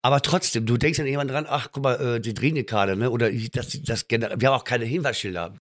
Aber 0.02 0.22
trotzdem, 0.22 0.66
du 0.66 0.76
denkst 0.78 1.00
ja 1.00 1.06
jemand 1.06 1.32
dran, 1.32 1.46
ach, 1.48 1.70
guck 1.72 1.84
mal, 1.84 2.18
äh, 2.18 2.20
die 2.20 2.34
drehen 2.34 2.56
hier 2.56 2.66
gerade, 2.66 2.96
ne? 2.98 3.10
Oder 3.10 3.32
ich- 3.32 3.52
das, 3.52 3.80
das 3.82 4.08
generell, 4.10 4.40
wir 4.42 4.50
haben 4.50 4.60
auch 4.60 4.66
keine 4.66 4.84
Hinweisschilder. 4.86 5.56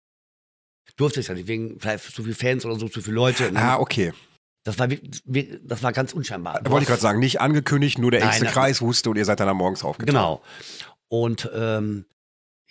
Durfte 0.95 1.21
es 1.21 1.27
ja 1.27 1.33
nicht, 1.33 1.47
wegen 1.47 1.79
vielleicht 1.79 2.03
zu 2.13 2.23
viele 2.23 2.35
Fans 2.35 2.65
oder 2.65 2.75
so, 2.75 2.87
zu 2.87 3.01
viele 3.01 3.15
Leute. 3.15 3.51
Ne? 3.51 3.59
Ah, 3.59 3.79
okay. 3.79 4.13
Das 4.63 4.79
war, 4.79 4.87
das 4.87 5.83
war 5.83 5.91
ganz 5.91 6.13
unscheinbar. 6.13 6.61
Wollte 6.65 6.83
ich 6.83 6.87
gerade 6.87 7.01
sagen, 7.01 7.19
nicht 7.19 7.41
angekündigt, 7.41 7.97
nur 7.97 8.11
der 8.11 8.21
engste. 8.21 8.45
Kreis 8.45 8.81
wusste 8.81 9.09
und 9.09 9.17
ihr 9.17 9.25
seid 9.25 9.39
dann 9.39 9.49
am 9.49 9.57
morgens 9.57 9.83
aufgetaucht. 9.83 10.07
Genau. 10.07 10.41
Und 11.09 11.49
ähm, 11.53 12.05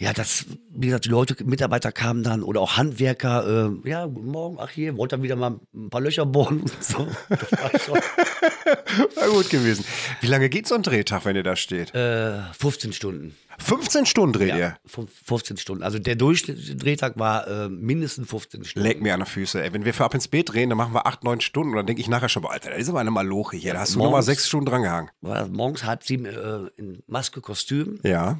ja, 0.02 0.12
das, 0.12 0.46
wie 0.70 0.86
gesagt, 0.86 1.04
die 1.04 1.08
Leute, 1.10 1.36
Mitarbeiter 1.44 1.92
kamen 1.92 2.22
dann 2.24 2.42
oder 2.42 2.60
auch 2.60 2.76
Handwerker, 2.76 3.70
äh, 3.84 3.88
ja, 3.88 4.06
guten 4.06 4.28
Morgen, 4.28 4.56
ach 4.60 4.70
hier, 4.70 4.96
wollte 4.96 5.16
dann 5.16 5.22
wieder 5.22 5.36
mal 5.36 5.60
ein 5.74 5.90
paar 5.90 6.00
Löcher 6.00 6.26
bohren 6.26 6.60
und 6.62 6.72
so. 6.84 7.06
Das 7.28 7.52
war 7.52 7.78
schon, 7.78 7.94
War 9.16 9.28
gut 9.28 9.48
gewesen. 9.50 9.84
Wie 10.20 10.26
lange 10.26 10.48
geht 10.48 10.66
so 10.66 10.74
ein 10.74 10.82
Drehtag, 10.82 11.24
wenn 11.24 11.36
ihr 11.36 11.42
da 11.42 11.56
steht? 11.56 11.94
äh, 11.94 12.40
15 12.58 12.92
Stunden. 12.92 13.34
15 13.58 14.06
Stunden 14.06 14.32
dreht 14.32 14.48
ihr. 14.48 14.56
Ja, 14.58 14.76
fünf- 14.86 15.10
15 15.26 15.56
Stunden. 15.58 15.82
Also 15.84 15.98
der 15.98 16.16
durchschnittliche 16.16 16.74
Drehtag 16.74 17.18
war 17.18 17.46
äh, 17.46 17.68
mindestens 17.68 18.28
15 18.28 18.64
Stunden. 18.64 18.88
Leck 18.88 19.00
mir 19.02 19.14
an 19.14 19.20
die 19.20 19.26
Füße. 19.26 19.62
Ey, 19.62 19.72
wenn 19.72 19.84
wir 19.84 19.94
für 19.94 20.04
ab 20.04 20.14
ins 20.14 20.26
Bett 20.26 20.52
drehen, 20.52 20.68
dann 20.70 20.78
machen 20.78 20.94
wir 20.94 21.06
8, 21.06 21.22
9 21.22 21.40
Stunden 21.40 21.70
und 21.70 21.76
dann 21.76 21.86
denke 21.86 22.00
ich 22.02 22.08
nachher 22.08 22.28
schon, 22.28 22.42
boah, 22.42 22.50
Alter, 22.52 22.70
da 22.70 22.76
ist 22.76 22.88
aber 22.88 23.00
eine 23.00 23.10
Maloche 23.12 23.56
hier. 23.56 23.74
Da 23.74 23.80
hast 23.80 23.94
du 23.94 23.98
morgens- 23.98 24.08
nochmal 24.10 24.22
6 24.22 24.48
Stunden 24.48 24.66
dran 24.66 24.82
gehangen. 24.82 25.10
war 25.20 25.46
morgens 25.48 25.84
halb 25.84 26.02
sieben 26.02 26.24
äh, 26.26 26.70
in 26.76 27.02
Maske, 27.06 27.40
Kostüm 27.40 28.00
Ja. 28.02 28.38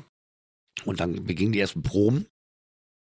Und 0.85 1.01
dann 1.01 1.25
begingen 1.25 1.53
die 1.53 1.61
ersten 1.61 1.83
Proben. 1.83 2.27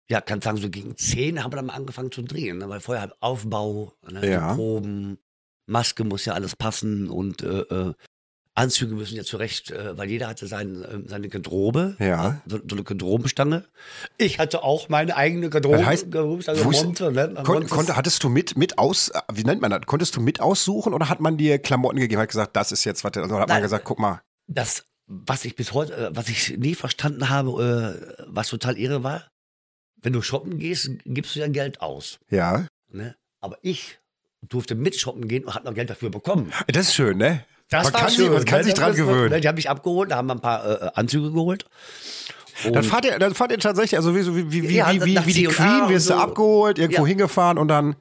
Ja, 0.10 0.22
kann 0.22 0.42
sagen, 0.42 0.58
so 0.58 0.70
gegen 0.70 0.96
zehn 0.98 1.44
haben 1.44 1.52
wir 1.52 1.56
dann 1.58 1.66
mal 1.66 1.74
angefangen 1.74 2.12
zu 2.12 2.22
drehen, 2.22 2.60
ne? 2.60 2.70
weil 2.70 2.80
vorher 2.80 3.02
halt 3.02 3.14
Aufbau, 3.22 3.94
ne? 4.08 4.30
Ja. 4.30 4.54
Proben, 4.54 5.18
Maske 5.68 6.04
muss 6.04 6.26
ja 6.26 6.34
alles 6.34 6.56
passen 6.56 7.10
und 7.10 7.42
äh, 7.42 7.62
äh, 7.62 7.94
Anzüge 8.58 8.94
müssen 8.96 9.18
ja 9.18 9.24
zurecht, 9.24 9.72
äh, 9.72 9.98
weil 9.98 10.10
jeder 10.10 10.28
hatte 10.28 10.46
sein, 10.48 10.82
äh, 10.84 11.10
seine 11.10 11.28
Garderobe, 11.28 11.96
Ja. 12.00 12.42
so, 12.46 12.58
so 12.60 12.76
eine 12.76 12.84
Garderobenstange. 12.84 13.66
Ich 14.18 14.38
hatte 14.40 14.64
auch 14.64 14.88
meine 14.90 15.18
eigene 15.18 15.50
Garderobe, 15.50 15.80
Das 15.80 15.88
heißt, 15.88 16.12
Garderobenstange, 16.12 16.64
wusst- 16.64 16.86
Monte, 16.86 17.12
ne? 17.12 17.34
Kon 17.44 17.68
konnte, 17.68 17.96
hattest 17.98 18.24
du 18.24 18.30
mit, 18.30 18.56
mit 18.58 18.78
aus, 18.78 19.12
wie 19.34 19.44
nennt 19.44 19.62
man 19.62 19.72
das? 19.72 19.82
Konntest 19.88 20.16
du 20.16 20.22
mit 20.22 20.40
aussuchen 20.40 20.94
oder 20.94 21.10
hat 21.10 21.20
man 21.20 21.36
dir 21.38 21.58
Klamotten 21.58 22.00
gegeben, 22.00 22.22
hat 22.22 22.30
gesagt, 22.30 22.56
das 22.56 22.72
ist 22.72 22.84
jetzt 22.86 23.04
was, 23.04 23.12
oder 23.12 23.24
hat 23.24 23.32
man 23.32 23.48
Nein. 23.48 23.62
gesagt, 23.64 23.84
guck 23.86 23.98
mal. 24.00 24.22
das, 24.48 24.86
was 25.08 25.46
ich 25.46 25.56
bis 25.56 25.74
heute, 25.74 25.96
äh, 25.96 26.10
was 26.16 26.30
ich 26.30 26.58
nie 26.58 26.76
verstanden 26.76 27.30
habe, 27.30 28.18
äh, 28.20 28.24
was 28.28 28.50
total 28.50 28.78
irre 28.78 29.04
war, 29.04 29.24
wenn 30.02 30.14
du 30.14 30.22
shoppen 30.22 30.60
gehst, 30.60 30.90
gibst 31.06 31.36
du 31.36 31.40
ja 31.40 31.48
Geld 31.48 31.82
aus. 31.82 32.20
Ja. 32.30 32.66
Ne? 32.92 33.16
Aber 33.42 33.58
ich 33.62 34.00
durfte 34.42 34.76
mit 34.76 34.96
shoppen 35.00 35.28
gehen 35.28 35.44
und 35.46 35.54
habe 35.56 35.66
noch 35.66 35.74
Geld 35.74 35.90
dafür 35.90 36.10
bekommen. 36.10 36.52
Das 36.68 36.88
ist 36.90 36.94
schön, 36.96 37.18
ne? 37.18 37.44
Das 37.70 37.86
man 37.86 37.94
war 37.94 38.02
kann, 38.02 38.10
schön. 38.12 38.26
Sich, 38.26 38.34
man 38.34 38.46
kann 38.46 38.58
ne? 38.60 38.64
sich 38.66 38.74
dran 38.76 38.96
gewöhnen. 38.96 39.30
Ne? 39.32 39.42
Die 39.42 39.48
haben 39.48 39.56
mich 39.56 39.70
abgeholt, 39.70 40.12
da 40.12 40.18
haben 40.18 40.28
wir 40.28 40.36
ein 40.36 40.42
paar 40.42 40.82
äh, 40.84 40.92
Anzüge 40.94 41.32
geholt. 41.32 41.66
Dann 42.64 42.76
Und- 42.78 42.84
fahrt 42.86 43.06
ihr, 43.06 43.18
dann 43.20 43.34
fahrt 43.34 43.52
ihr 43.52 43.58
tatsächlich, 43.60 43.98
also 43.98 44.16
wie, 44.16 44.52
wie, 44.52 44.70
wie, 44.70 44.76
Ja, 44.76 44.92
wie, 44.94 45.04
wie, 45.04 45.26
wie 45.26 45.34
die 45.34 45.44
Queen 45.46 45.90
wirst 45.90 46.10
du 46.10 46.14
so. 46.14 46.20
abgeholt, 46.20 46.78
irgendwo 46.80 47.02
Ja. 47.04 47.08
hingefahren 47.08 47.58
und 47.58 47.68
dann. 47.68 47.96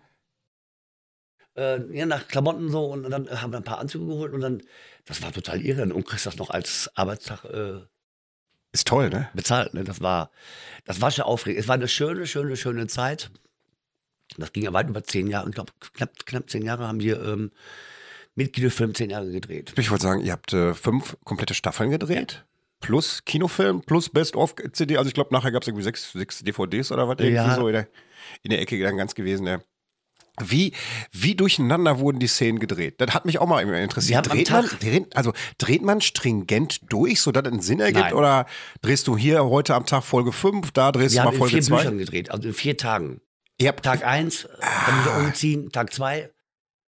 Äh, 1.57 1.81
ja, 1.97 2.07
nach 2.07 2.29
Klamotten 2.29 2.71
so 2.71 2.87
und 2.87 3.09
dann 3.11 3.29
haben 3.41 3.53
wir 3.53 3.59
ein 3.59 3.65
paar 3.65 3.79
Anzüge 3.79 4.07
geholt 4.07 4.33
und 4.33 4.41
dann, 4.41 4.63
das 5.07 5.23
war 5.23 5.33
total 5.33 5.61
irre 5.61 5.93
und 5.95 6.05
kriegst 6.07 6.27
das 6.27 6.37
noch 6.37 6.51
als 6.51 6.91
Arbeitstag 6.95 7.45
äh, 7.45 7.81
Ist 8.73 8.87
toll, 8.89 9.11
ne? 9.11 9.29
bezahlt. 9.35 9.75
Ne? 9.75 9.85
Das 9.85 10.01
war, 10.01 10.31
das 10.85 11.01
war 11.01 11.11
schon 11.11 11.25
aufregend. 11.25 11.61
Es 11.63 11.69
war 11.69 11.75
eine 11.77 11.89
schöne, 11.89 12.27
schöne, 12.27 12.57
schöne 12.57 12.87
Zeit. 12.87 13.31
Das 14.39 14.53
ging 14.53 14.65
ja 14.65 14.73
weit 14.73 14.89
über 14.89 15.05
zehn 15.05 15.27
Jahre. 15.29 15.49
Ich 15.49 15.55
glaube, 15.55 15.73
knapp, 15.93 16.11
knapp 16.27 16.51
zehn 16.51 16.63
Jahre 16.65 16.89
haben 16.89 17.01
wir 17.01 17.23
ähm, 17.23 17.53
mit 18.35 18.53
Kinofilm 18.53 18.95
zehn 18.95 19.11
Jahre 19.11 19.31
gedreht. 19.31 19.75
Ich 19.77 19.91
wollte 19.91 20.03
sagen, 20.05 20.23
ihr 20.23 20.33
habt 20.33 20.53
äh, 20.53 20.75
fünf 20.75 21.17
komplette 21.25 21.55
Staffeln 21.55 21.91
gedreht. 21.91 22.45
plus 22.81 23.25
Kinofilm 23.25 23.83
plus 23.83 24.09
Best-of-CD. 24.09 24.97
Also 24.97 25.07
ich 25.09 25.15
glaube, 25.15 25.33
nachher 25.33 25.53
gab 25.53 25.63
es 25.63 25.69
irgendwie 25.69 25.85
sechs, 25.85 26.11
sechs 26.13 26.43
DVDs 26.43 26.91
oder 26.91 27.07
was 27.07 27.19
irgendwie 27.21 27.35
Ja. 27.37 27.55
so 27.55 27.69
in 27.69 27.75
der, 27.75 27.89
in 28.43 28.51
der 28.51 28.61
Ecke 28.61 28.83
dann 28.83 28.97
ganz 28.97 29.15
gewesen. 29.15 29.47
Ja. 29.47 29.61
Wie, 30.43 30.73
wie 31.13 31.35
durcheinander 31.37 31.99
wurden 32.01 32.19
die 32.19 32.27
Szenen 32.27 32.59
gedreht? 32.59 33.01
Das 33.01 33.15
hat 33.15 33.25
mich 33.25 33.39
auch 33.39 33.47
mal 33.47 33.65
Wir 33.67 33.77
interessiert. 33.83 34.29
haben 34.29 34.45
Dreht 34.45 34.51
man, 34.51 35.07
also 35.15 35.33
dreht 35.59 35.83
man 35.83 36.01
stringent 36.01 36.81
durch, 36.93 37.21
sodass 37.21 37.45
es 37.47 37.53
einen 37.53 37.61
Sinn 37.63 37.81
ergibt? 37.81 38.07
Nein. 38.07 38.15
Oder 38.15 38.47
drehst 38.83 39.07
du 39.07 39.17
hier 39.17 39.45
heute 39.45 39.75
am 39.75 39.87
Tag 39.87 40.03
Folge 40.03 40.33
5, 40.33 40.73
da 40.73 40.91
drehst 40.93 41.15
Wir 41.15 41.23
du 41.23 41.29
haben 41.29 41.39
mal 41.39 41.45
in 41.45 41.51
vier 41.51 41.63
Folge 41.63 41.67
2? 41.67 41.77
Büchern 41.83 41.99
gedreht, 41.99 42.31
also 42.31 42.49
in 42.49 42.55
vier 42.55 42.77
Tagen. 42.77 43.21
Ihr 43.59 43.69
habt, 43.69 43.85
Tag 43.85 44.05
eins, 44.05 44.49
dann 44.87 45.01
wieder 45.05 45.17
umziehen, 45.19 45.71
Tag 45.71 45.93
zwei, 45.93 46.31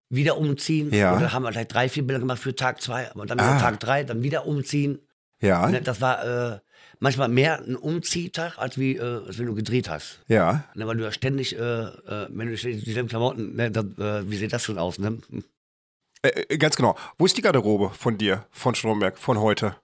wieder 0.09 0.37
umziehen. 0.37 0.93
Ja. 0.93 1.13
Und 1.15 1.21
dann 1.23 1.33
haben 1.33 1.45
wir 1.45 1.53
gleich 1.53 1.69
drei, 1.69 1.89
vier 1.89 2.05
Bilder 2.05 2.19
gemacht 2.19 2.41
für 2.41 2.57
Tag 2.57 2.81
zwei, 2.83 3.09
aber 3.11 3.27
dann 3.27 3.39
Ah. 3.39 3.61
Tag 3.61 3.79
drei, 3.79 4.03
dann 4.03 4.25
wieder 4.25 4.47
umziehen. 4.47 4.99
ja, 5.41 5.69
Ne, 5.69 5.81
Das 5.83 6.01
war 6.01 6.25
äh, 6.55 6.59
manchmal 7.01 7.29
mehr 7.29 7.61
ein 7.63 7.77
Umziehtag, 7.77 8.59
als, 8.59 8.79
wie, 8.79 8.97
äh, 8.97 9.27
als 9.27 9.39
wenn 9.39 9.47
du 9.47 9.55
gedreht 9.55 9.89
hast. 9.89 10.21
ja. 10.29 10.65
Ne, 10.75 10.87
weil 10.87 10.97
du 10.97 11.05
ja 11.05 11.13
ständig, 11.13 11.57
äh, 11.57 11.61
äh, 11.61 12.29
wenn 12.31 12.49
du 12.49 12.57
ständig 12.57 12.85
dieselben 12.85 13.09
Klamotten, 13.09 13.57
ne, 13.57 13.71
dann, 13.71 13.95
äh, 13.99 14.31
wie 14.31 14.37
sieht 14.37 14.53
das 14.53 14.63
schon 14.63 14.79
aus? 14.79 14.99
Ne? 14.99 15.19
Äh, 16.23 16.29
äh, 16.49 16.59
ganz 16.59 16.77
genau. 16.77 16.97
Wo 17.19 17.27
ist 17.27 17.37
die 17.37 17.43
Garderobe 17.43 17.91
von 17.91 18.19
dir, 18.19 18.47
von 18.51 18.75
Stromberg, 18.75 19.19
von 19.19 19.39
heute? 19.41 19.77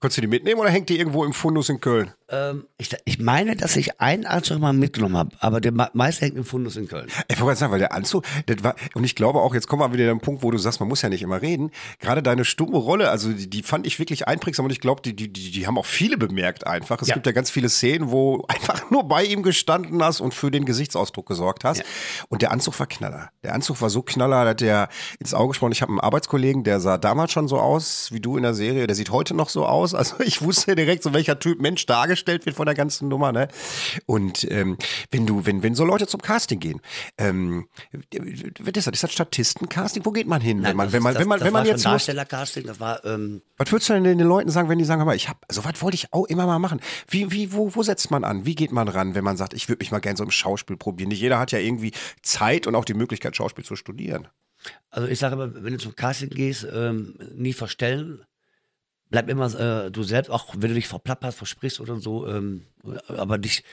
Konntest 0.00 0.18
du 0.18 0.22
die 0.22 0.28
mitnehmen 0.28 0.60
oder 0.60 0.70
hängt 0.70 0.88
die 0.88 0.98
irgendwo 0.98 1.24
im 1.24 1.32
Fundus 1.32 1.68
in 1.68 1.80
Köln? 1.80 2.12
Ähm, 2.30 2.66
ich, 2.78 2.90
ich 3.04 3.18
meine, 3.18 3.56
dass 3.56 3.76
ich 3.76 4.00
einen 4.00 4.24
Anzug 4.26 4.60
mal 4.60 4.72
mitgenommen 4.72 5.16
habe, 5.16 5.30
aber 5.40 5.60
der 5.60 5.72
me- 5.72 5.90
meiste 5.94 6.24
hängt 6.26 6.36
im 6.36 6.44
Fundus 6.44 6.76
in 6.76 6.86
Köln. 6.88 7.06
Ich 7.28 7.40
wollte 7.40 7.44
gerade 7.44 7.56
sagen, 7.58 7.72
weil 7.72 7.78
der 7.80 7.92
Anzug, 7.92 8.24
das 8.46 8.62
war, 8.62 8.76
und 8.94 9.04
ich 9.04 9.14
glaube 9.16 9.40
auch, 9.40 9.54
jetzt 9.54 9.66
kommen 9.66 9.82
wir 9.82 9.92
wieder 9.92 10.10
an 10.10 10.18
den 10.18 10.22
Punkt, 10.22 10.42
wo 10.42 10.50
du 10.50 10.58
sagst, 10.58 10.78
man 10.80 10.88
muss 10.88 11.02
ja 11.02 11.08
nicht 11.08 11.22
immer 11.22 11.42
reden. 11.42 11.70
Gerade 11.98 12.22
deine 12.22 12.44
stumme 12.44 12.76
Rolle, 12.78 13.10
also 13.10 13.32
die, 13.32 13.50
die 13.50 13.62
fand 13.62 13.86
ich 13.86 13.98
wirklich 13.98 14.28
einprägsam 14.28 14.64
und 14.64 14.70
ich 14.70 14.80
glaube, 14.80 15.02
die, 15.02 15.14
die, 15.16 15.32
die, 15.32 15.66
haben 15.66 15.76
auch 15.78 15.86
viele 15.86 16.16
bemerkt 16.16 16.66
einfach. 16.66 17.02
Es 17.02 17.08
Ja. 17.08 17.14
gibt 17.14 17.26
ja 17.26 17.32
ganz 17.32 17.50
viele 17.50 17.68
Szenen, 17.68 18.10
wo 18.10 18.44
einfach 18.48 18.90
nur 18.90 19.04
bei 19.08 19.24
ihm 19.24 19.42
gestanden 19.42 20.02
hast 20.02 20.20
und 20.20 20.32
für 20.32 20.50
den 20.50 20.64
Gesichtsausdruck 20.64 21.26
gesorgt 21.26 21.64
hast. 21.64 21.78
Ja. 21.78 21.84
Und 22.28 22.42
der 22.42 22.52
Anzug 22.52 22.78
war 22.78 22.86
Knaller. 22.86 23.30
Der 23.42 23.54
Anzug 23.54 23.80
war 23.82 23.90
so 23.90 24.02
Knaller, 24.02 24.44
dass 24.44 24.56
der 24.56 24.88
ins 25.18 25.34
Auge 25.34 25.48
gesprochen. 25.48 25.72
Ich 25.72 25.82
habe 25.82 25.90
einen 25.90 26.00
Arbeitskollegen, 26.00 26.64
der 26.64 26.80
sah 26.80 26.96
damals 26.98 27.32
schon 27.32 27.48
so 27.48 27.58
aus, 27.58 28.12
wie 28.12 28.20
du 28.20 28.36
in 28.36 28.42
der 28.44 28.54
Serie, 28.54 28.86
der 28.86 28.94
sieht 28.94 29.10
heute 29.10 29.34
noch 29.34 29.48
so 29.48 29.66
aus. 29.66 29.94
Also 29.94 30.20
ich 30.20 30.42
wusste 30.42 30.74
direkt, 30.76 31.02
so 31.02 31.12
welcher 31.12 31.38
Typ 31.38 31.60
Mensch 31.60 31.86
dargestellt 32.20 32.46
wird 32.46 32.56
von 32.56 32.66
der 32.66 32.74
ganzen 32.74 33.08
Nummer. 33.08 33.32
Ne? 33.32 33.48
Und 34.06 34.50
ähm, 34.50 34.76
wenn 35.10 35.26
du, 35.26 35.46
wenn, 35.46 35.62
wenn 35.62 35.74
so 35.74 35.84
Leute 35.84 36.06
zum 36.06 36.20
Casting 36.20 36.60
gehen, 36.60 36.80
ähm, 37.18 37.68
was 38.58 38.72
ist 38.74 38.86
das? 38.86 38.94
Ist 38.94 39.04
das 39.04 39.12
Statistencasting? 39.12 40.04
Wo 40.04 40.10
geht 40.10 40.26
man 40.26 40.40
hin? 40.40 40.62
wenn 40.62 40.76
man, 40.76 40.92
wenn 40.92 41.02
man, 41.02 41.14
wenn 41.14 41.28
man, 41.28 41.38
das, 41.38 41.46
wenn 41.46 41.52
man 41.52 41.66
jetzt 41.66 41.84
Darstellercasting, 41.84 42.66
das 42.66 42.80
war, 42.80 43.04
ähm, 43.04 43.42
was 43.56 43.70
würdest 43.72 43.88
du 43.88 43.94
denn 43.94 44.04
den 44.04 44.20
Leuten 44.20 44.50
sagen, 44.50 44.68
wenn 44.68 44.78
die 44.78 44.84
sagen, 44.84 45.00
hör 45.00 45.06
mal, 45.06 45.16
ich 45.16 45.28
hab, 45.28 45.44
so 45.50 45.64
was 45.64 45.80
wollte 45.82 45.94
ich 45.94 46.12
auch 46.12 46.26
immer 46.26 46.46
mal 46.46 46.58
machen. 46.58 46.80
Wie, 47.08 47.30
wie, 47.32 47.52
wo, 47.52 47.74
wo 47.74 47.82
setzt 47.82 48.10
man 48.10 48.24
an? 48.24 48.46
Wie 48.46 48.54
geht 48.54 48.72
man 48.72 48.88
ran, 48.88 49.14
wenn 49.14 49.24
man 49.24 49.36
sagt, 49.36 49.54
ich 49.54 49.68
würde 49.68 49.80
mich 49.80 49.90
mal 49.90 50.00
gerne 50.00 50.16
so 50.16 50.24
im 50.24 50.30
Schauspiel 50.30 50.76
probieren? 50.76 51.08
Nicht 51.08 51.20
jeder 51.20 51.38
hat 51.38 51.52
ja 51.52 51.58
irgendwie 51.58 51.92
Zeit 52.22 52.66
und 52.66 52.74
auch 52.74 52.84
die 52.84 52.94
Möglichkeit, 52.94 53.36
Schauspiel 53.36 53.64
zu 53.64 53.76
studieren. 53.76 54.28
also 54.90 55.08
ich 55.08 55.18
sage 55.18 55.34
immer, 55.34 55.62
wenn 55.62 55.72
du 55.72 55.78
zum 55.78 55.96
Casting 55.96 56.30
gehst, 56.30 56.66
ähm, 56.70 57.14
nie 57.34 57.52
verstellen. 57.52 58.24
Bleib 59.10 59.28
immer 59.28 59.52
äh, 59.86 59.90
du 59.90 60.02
selbst, 60.02 60.30
auch 60.30 60.54
wenn 60.56 60.68
du 60.70 60.74
dich 60.74 60.86
verplapperst, 60.88 61.36
versprichst 61.36 61.80
oder 61.80 61.96
so, 61.96 62.26
ähm, 62.28 62.62
aber 63.08 63.38
dich, 63.38 63.64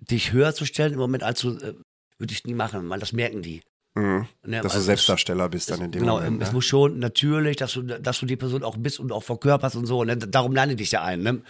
dich 0.00 0.32
höher 0.32 0.54
zu 0.54 0.64
stellen 0.66 0.92
im 0.92 0.98
Moment, 0.98 1.22
als 1.22 1.40
du, 1.40 1.50
äh, 1.56 1.74
würde 2.18 2.32
ich 2.32 2.44
nie 2.44 2.54
machen, 2.54 2.88
weil 2.90 3.00
das 3.00 3.12
merken 3.12 3.40
die. 3.42 3.62
Mhm. 3.94 4.26
Ne, 4.44 4.60
Dass 4.60 4.72
du 4.72 4.76
also 4.78 4.80
Selbstdarsteller 4.86 5.48
bist 5.48 5.70
dann 5.70 5.80
in 5.80 5.90
dem 5.90 6.00
Genau, 6.02 6.16
Moment. 6.18 6.42
es 6.42 6.48
Ne? 6.50 6.54
muss 6.54 6.64
schon 6.66 6.98
natürlich, 6.98 7.56
dass 7.56 7.72
du, 7.72 7.82
dass 7.82 8.20
du 8.20 8.26
die 8.26 8.36
Person 8.36 8.62
auch 8.62 8.76
bist 8.76 9.00
und 9.00 9.10
auch 9.12 9.22
verkörperst 9.24 9.74
und 9.76 9.86
so. 9.86 10.04
Ne? 10.04 10.16
Darum 10.16 10.52
lerne 10.54 10.76
dich 10.76 10.92
ja 10.92 11.02
ein. 11.02 11.22
Ne? 11.22 11.42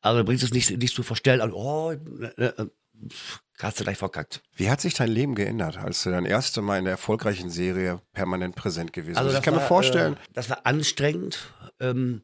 Also 0.00 0.24
bringst 0.24 0.42
es 0.42 0.52
nicht, 0.52 0.70
nicht 0.76 0.94
zu 0.94 1.02
verstellen, 1.02 1.40
also, 1.40 1.56
oh, 1.56 1.92
ne, 1.92 2.32
ne, 2.36 2.70
pff, 3.08 3.40
hast 3.60 3.78
du 3.80 3.84
gleich 3.84 3.98
verkackt. 3.98 4.42
Wie 4.56 4.68
hat 4.70 4.80
sich 4.80 4.94
dein 4.94 5.10
Leben 5.10 5.34
geändert, 5.34 5.78
als 5.78 6.02
du 6.02 6.10
dein 6.10 6.24
erste 6.26 6.60
Mal 6.60 6.78
in 6.78 6.84
der 6.84 6.92
erfolgreichen 6.92 7.50
Serie 7.50 8.00
permanent 8.12 8.56
präsent 8.56 8.92
gewesen 8.92 9.10
bist? 9.14 9.18
Also 9.18 9.36
ich 9.36 9.42
kann 9.42 9.54
mir 9.54 9.60
war, 9.60 9.68
vorstellen, 9.68 10.14
Äh, 10.14 10.18
das 10.32 10.50
war 10.50 10.60
anstrengend. 10.64 11.52
Ähm, 11.80 12.22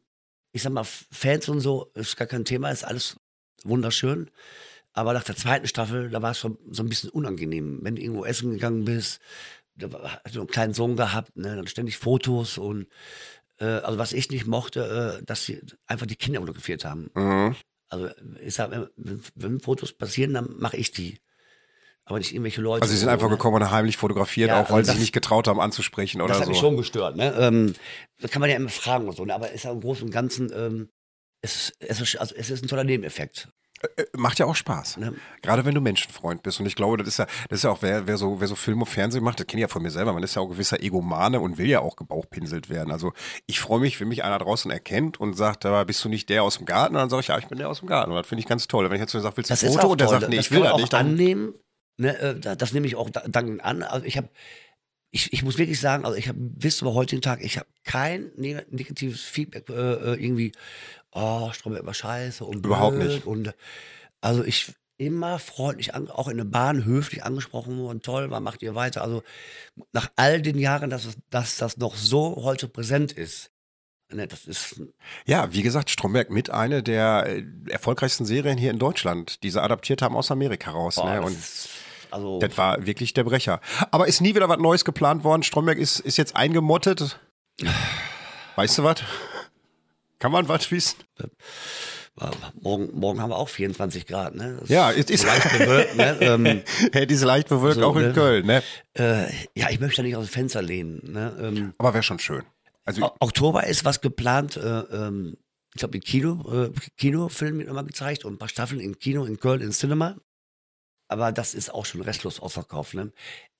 ich 0.53 0.61
sag 0.61 0.71
mal, 0.71 0.85
Fans 0.85 1.49
und 1.49 1.59
so 1.59 1.91
ist 1.95 2.15
gar 2.15 2.27
kein 2.27 2.45
Thema, 2.45 2.69
ist 2.69 2.85
alles 2.85 3.17
wunderschön. 3.63 4.29
Aber 4.93 5.13
nach 5.13 5.23
der 5.23 5.35
zweiten 5.35 5.67
Staffel, 5.67 6.09
da 6.09 6.21
war 6.21 6.31
es 6.31 6.39
schon 6.39 6.57
so 6.69 6.83
ein 6.83 6.89
bisschen 6.89 7.09
unangenehm. 7.09 7.79
Wenn 7.81 7.95
du 7.95 8.01
irgendwo 8.01 8.23
essen 8.23 8.51
gegangen 8.51 8.85
bist, 8.85 9.19
da 9.75 9.89
hast 10.23 10.35
du 10.35 10.39
einen 10.39 10.49
kleinen 10.49 10.75
Sohn 10.75 10.95
gehabt, 10.95 11.35
ne, 11.35 11.55
dann 11.55 11.67
ständig 11.67 11.97
Fotos 11.97 12.59
und 12.59 12.87
äh, 13.57 13.65
also 13.65 13.97
was 13.97 14.13
ich 14.13 14.29
nicht 14.29 14.45
mochte, 14.45 15.19
äh, 15.19 15.25
dass 15.25 15.45
sie 15.45 15.61
einfach 15.87 16.05
die 16.05 16.15
Kinder 16.15 16.39
fotografiert 16.39 16.85
haben. 16.85 17.09
mhm. 17.15 17.55
Also 17.89 18.09
ich 18.41 18.55
sag, 18.55 18.71
wenn, 18.71 19.21
wenn 19.35 19.59
Fotos 19.59 19.93
passieren, 19.93 20.33
dann 20.33 20.55
mache 20.57 20.77
ich 20.77 20.91
die. 20.91 21.19
Aber 22.05 22.17
nicht 22.17 22.33
irgendwelche 22.33 22.61
Leute. 22.61 22.81
also 22.81 22.91
sie 22.91 22.97
sind 22.99 23.07
so, 23.07 23.13
einfach 23.13 23.29
ne? 23.29 23.37
gekommen 23.37 23.61
und 23.61 23.71
heimlich 23.71 23.95
fotografiert, 23.97 24.49
Ja, 24.49 24.61
auch 24.61 24.69
weil 24.69 24.77
also 24.77 24.91
sie 24.91 24.97
sich 24.97 25.01
nicht 25.01 25.13
getraut 25.13 25.47
haben 25.47 25.59
anzusprechen 25.61 26.21
oder 26.21 26.29
Das 26.29 26.39
hat 26.39 26.45
so. 26.45 26.51
mich 26.51 26.59
schon 26.59 26.75
gestört. 26.75 27.15
Ne? 27.15 27.33
Ähm, 27.37 27.75
das 28.19 28.29
kann 28.31 28.41
man 28.41 28.49
ja 28.49 28.57
immer 28.57 28.69
fragen 28.69 29.07
und 29.07 29.15
so. 29.15 29.23
Ne? 29.23 29.33
Aber 29.33 29.51
ist 29.51 29.63
ja 29.63 29.71
im 29.71 29.79
Großen 29.79 30.05
und 30.05 30.11
Ganzen, 30.11 30.51
ähm, 30.53 30.89
es, 31.41 31.71
es, 31.79 32.01
ist, 32.01 32.17
also 32.17 32.35
es 32.35 32.49
ist 32.49 32.63
ein 32.63 32.67
toller 32.67 32.83
Nebeneffekt. 32.83 33.47
Äh, 33.97 34.03
Macht 34.17 34.39
ja 34.39 34.45
auch 34.45 34.55
Spaß. 34.55 34.97
Ne? 34.97 35.13
Gerade 35.41 35.63
wenn 35.63 35.75
du 35.75 35.79
Menschenfreund 35.81 36.43
bist. 36.43 36.59
Und 36.59 36.65
ich 36.65 36.75
glaube, 36.75 36.97
das 36.97 37.07
ist 37.07 37.19
ja, 37.19 37.25
das 37.49 37.59
ist 37.59 37.63
ja 37.63 37.69
auch, 37.69 37.81
wer, 37.81 38.05
wer, 38.05 38.17
so, 38.17 38.41
wer 38.41 38.47
so 38.49 38.55
Film 38.55 38.81
und 38.81 38.87
Fernsehen 38.87 39.23
macht, 39.23 39.39
das 39.39 39.47
kenne 39.47 39.61
ich 39.61 39.63
ja 39.63 39.67
von 39.69 39.81
mir 39.81 39.91
selber. 39.91 40.11
Man 40.11 40.23
ist 40.23 40.35
ja 40.35 40.41
auch 40.41 40.49
gewisser 40.49 40.81
Egomane 40.81 41.39
und 41.39 41.57
will 41.57 41.67
ja 41.67 41.79
auch 41.79 41.95
gebauchpinselt 41.95 42.69
werden. 42.69 42.91
Also 42.91 43.13
ich 43.45 43.61
freue 43.61 43.79
mich, 43.79 43.99
wenn 44.01 44.09
mich 44.09 44.25
einer 44.25 44.39
draußen 44.39 44.69
erkennt 44.71 45.19
und 45.19 45.35
sagt, 45.35 45.65
aber 45.65 45.85
bist 45.85 46.03
du 46.03 46.09
nicht 46.09 46.29
der 46.29 46.43
aus 46.43 46.57
dem 46.57 46.65
Garten? 46.65 46.95
Und 46.95 46.99
dann 47.01 47.09
sage 47.09 47.21
ich, 47.21 47.27
ja, 47.27 47.37
ich 47.37 47.47
bin 47.47 47.57
der 47.59 47.69
aus 47.69 47.79
dem 47.79 47.87
Garten. 47.87 48.11
Und 48.11 48.17
das 48.17 48.27
finde 48.27 48.41
ich 48.41 48.47
ganz 48.47 48.67
toll. 48.67 48.85
Wenn 48.89 48.95
ich 48.95 49.01
jetzt 49.01 49.11
so 49.11 49.19
sage, 49.21 49.37
willst 49.37 49.49
du 49.49 49.53
ein 49.53 49.55
Das 49.55 49.63
ist 49.63 49.75
Foto? 49.75 49.91
Und 49.93 50.01
der 50.01 50.07
sagt, 50.09 50.29
nee, 50.29 50.35
das 50.35 50.45
ich 50.45 50.51
will 50.51 50.63
das 50.63 50.77
nicht. 50.77 50.93
Dann, 50.93 51.07
annehmen. 51.07 51.53
Ne? 51.97 52.17
äh, 52.19 52.39
da- 52.39 52.55
Das 52.55 52.73
nehme 52.73 52.87
ich 52.87 52.95
auch 52.95 53.09
da- 53.09 53.23
dankend 53.27 53.63
an. 53.63 53.83
Also 53.83 54.05
ich 54.05 54.17
habe, 54.17 54.29
ich, 55.11 55.31
ich 55.33 55.43
muss 55.43 55.57
wirklich 55.57 55.79
sagen, 55.79 56.05
also 56.05 56.17
ich 56.17 56.27
habe 56.27 56.39
bis 56.39 56.77
zum 56.77 56.93
heutigen 56.93 57.21
Tag, 57.21 57.43
ich 57.43 57.57
habe 57.57 57.67
kein 57.83 58.31
neg- 58.35 58.65
negatives 58.71 59.21
Feedback 59.21 59.69
äh, 59.69 59.73
äh, 59.73 60.23
irgendwie, 60.23 60.51
oh, 61.11 61.51
Stromberg 61.53 61.85
war 61.85 61.93
scheiße 61.93 62.43
und 62.43 62.65
Überhaupt 62.65 62.97
nicht. 62.97 63.25
Und 63.25 63.53
also 64.21 64.43
ich 64.43 64.73
immer 64.97 65.37
freundlich, 65.39 65.93
an, 65.95 66.09
auch 66.09 66.27
in 66.27 66.37
der 66.37 66.45
Bahn 66.45 66.85
höflich 66.85 67.23
angesprochen 67.23 67.77
worden, 67.79 68.01
toll, 68.01 68.29
wann 68.31 68.43
macht 68.43 68.61
ihr 68.61 68.73
weiter? 68.75 69.01
Also 69.03 69.21
nach 69.91 70.09
all 70.15 70.41
den 70.41 70.57
Jahren, 70.59 70.89
dass, 70.89 71.05
es, 71.05 71.17
dass 71.29 71.57
das 71.57 71.77
noch 71.77 71.95
so 71.95 72.43
heute 72.43 72.67
präsent 72.67 73.11
ist. 73.11 73.49
Ne, 74.11 74.27
das 74.27 74.45
ist 74.45 74.79
ja, 75.25 75.51
wie 75.53 75.63
gesagt, 75.63 75.89
Stromberg 75.89 76.29
mit 76.29 76.51
eine 76.51 76.83
der 76.83 77.25
äh, 77.27 77.43
erfolgreichsten 77.69 78.25
Serien 78.25 78.57
hier 78.59 78.69
in 78.69 78.77
Deutschland, 78.77 79.41
die 79.43 79.49
sie 79.49 79.61
adaptiert 79.61 80.03
haben 80.03 80.15
aus 80.15 80.29
Amerika 80.29 80.69
raus. 80.71 80.95
boah, 80.95 81.15
ne? 81.15 81.21
Und 81.23 81.37
also 82.13 82.39
das 82.39 82.57
war 82.57 82.85
wirklich 82.85 83.13
der 83.13 83.23
Brecher. 83.25 83.59
Aber 83.91 84.07
ist 84.07 84.21
nie 84.21 84.35
wieder 84.35 84.47
was 84.49 84.59
Neues 84.59 84.85
geplant 84.85 85.23
worden. 85.23 85.43
Stromberg 85.43 85.77
ist, 85.77 85.99
ist 85.99 86.17
jetzt 86.17 86.35
eingemottet. 86.35 87.19
Weißt 88.55 88.77
du 88.77 88.83
was? 88.83 89.01
Kann 90.19 90.31
man 90.31 90.47
was 90.47 90.69
wissen? 90.71 90.97
morgen, 92.61 92.89
morgen 92.97 93.21
haben 93.21 93.31
wir 93.31 93.37
auch 93.37 93.49
24 93.49 94.05
Grad. 94.05 94.35
Ne? 94.35 94.57
Das 94.61 94.69
Ja, 94.69 94.91
es 94.91 95.09
ist- 95.09 95.25
leicht 95.25 95.51
bewölkt. 95.51 95.95
Ne? 95.97 96.17
ähm, 96.21 96.61
Hey, 96.91 97.07
diese 97.07 97.25
leicht 97.25 97.49
bewölkt 97.49 97.79
So, 97.79 97.85
auch 97.87 97.95
in 97.95 98.07
ne? 98.07 98.13
Köln, 98.13 98.45
ne? 98.45 98.63
äh, 98.97 99.25
ja, 99.55 99.69
ich 99.69 99.79
möchte 99.79 99.97
da 99.97 100.03
nicht 100.03 100.15
aus 100.15 100.27
dem 100.27 100.31
Fenster 100.31 100.61
lehnen. 100.61 101.01
Ne? 101.11 101.35
Ähm, 101.41 101.73
Aber 101.77 101.93
wäre 101.93 102.03
schon 102.03 102.19
schön. 102.19 102.43
Also, 102.85 103.05
O- 103.05 103.11
Oktober 103.19 103.65
ist 103.65 103.83
was 103.85 104.01
geplant. 104.01 104.57
Äh, 104.57 104.61
ähm, 104.61 105.37
ich 105.73 105.79
glaube, 105.79 105.97
im 105.97 106.03
Kino, 106.03 106.65
äh, 106.65 106.71
Kinofilm 106.97 107.57
wird 107.57 107.67
nochmal 107.67 107.85
gezeigt 107.85 108.25
und 108.25 108.33
ein 108.33 108.37
paar 108.37 108.49
Staffeln 108.49 108.79
im 108.79 108.99
Kino 108.99 109.25
in 109.25 109.39
Köln, 109.39 109.61
in 109.61 109.71
Cinema. 109.71 110.15
Aber 111.13 111.31
das 111.31 111.53
ist 111.53 111.71
auch 111.73 111.85
schon 111.85 112.01
restlos 112.01 112.39
ausverkauft. 112.39 112.95
Ne? 112.95 113.11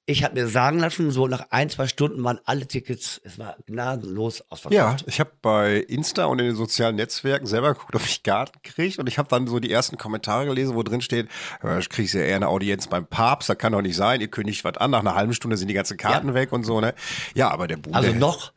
Ich 0.06 0.24
habe 0.24 0.34
mir 0.34 0.48
sagen 0.48 0.80
lassen, 0.80 1.12
so 1.12 1.28
nach 1.28 1.46
ein, 1.52 1.70
zwei 1.70 1.88
Stunden 1.88 2.22
waren 2.24 2.40
alle 2.44 2.68
Tickets, 2.68 3.22
es 3.24 3.40
war 3.40 3.56
gnadenlos 3.68 4.40
ja, 4.40 4.46
ausverkauft. 4.50 5.06
ich 5.08 5.20
habe 5.22 5.32
bei 5.42 5.78
Insta 5.78 6.26
und 6.26 6.40
in 6.40 6.48
den 6.48 6.56
sozialen 6.56 6.96
Netzwerken 6.98 7.46
selber 7.46 7.74
geguckt, 7.74 7.96
ob 7.96 8.04
ich 8.04 8.24
Garten 8.24 8.60
kriege. 8.64 9.00
Und 9.00 9.08
ich 9.08 9.18
habe 9.18 9.30
dann 9.30 9.48
so 9.48 9.60
die 9.60 9.72
ersten 9.72 9.98
Kommentare 9.98 10.46
gelesen, 10.46 10.76
wo 10.76 10.84
drin 10.84 11.00
steht, 11.02 11.30
ja, 11.64 11.78
ich 11.78 11.88
kriege 11.88 12.18
ja 12.18 12.26
eher 12.26 12.36
eine 12.36 12.50
Audienz 12.50 12.88
beim 12.88 13.06
Papst, 13.06 13.48
das 13.48 13.58
kann 13.58 13.72
doch 13.72 13.82
nicht 13.82 13.96
sein, 13.96 14.20
ihr 14.20 14.28
kündigt 14.28 14.66
was 14.66 14.76
an, 14.78 14.92
nach 14.92 15.00
einer 15.00 15.16
halben 15.16 15.34
Stunde 15.34 15.56
sind 15.56 15.70
die 15.70 15.74
ganzen 15.74 15.96
Karten 15.96 16.30
Ja. 16.30 16.34
weg 16.34 16.52
und 16.52 16.64
so, 16.66 16.82
ne? 16.82 16.96
Ja, 17.36 17.52
aber 17.52 17.68
der 17.68 17.78
Bude. 17.78 17.96
Also 17.96 18.12
noch, 18.14 18.52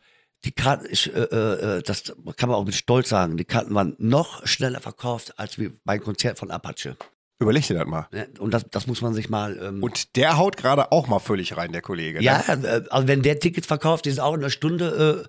die 0.45 0.53
Karten, 0.53 0.87
ich, 0.91 1.15
äh, 1.15 1.21
äh, 1.21 1.83
das 1.83 2.13
kann 2.37 2.49
man 2.49 2.59
auch 2.59 2.65
mit 2.65 2.75
Stolz 2.75 3.09
sagen, 3.09 3.37
die 3.37 3.45
Karten 3.45 3.73
waren 3.75 3.95
noch 3.99 4.45
schneller 4.47 4.81
verkauft 4.81 5.39
als 5.39 5.59
wie 5.59 5.69
beim 5.85 6.01
Konzert 6.03 6.39
von 6.41 6.51
Apache. 6.51 6.97
Überleg 7.39 7.67
dir 7.67 7.75
das 7.75 7.87
mal. 7.87 8.07
Ne? 8.13 8.29
Und 8.39 8.53
das, 8.55 8.65
das 8.71 8.87
muss 8.87 9.03
man 9.03 9.13
sich 9.13 9.29
mal. 9.29 9.59
Ähm, 9.63 9.83
Und 9.83 10.17
der 10.17 10.39
haut 10.39 10.57
gerade 10.57 10.91
auch 10.91 11.07
mal 11.07 11.19
völlig 11.19 11.57
rein, 11.57 11.71
der 11.73 11.83
Kollege. 11.83 12.23
ja, 12.23 12.43
Ne? 12.57 12.67
äh, 12.67 12.83
also 12.91 13.09
wenn 13.09 13.21
der 13.23 13.39
Ticket 13.41 13.67
verkauft, 13.67 14.07
ist 14.07 14.21
auch 14.21 14.33
in 14.35 14.41
einer 14.41 14.49
Stunde, 14.51 15.27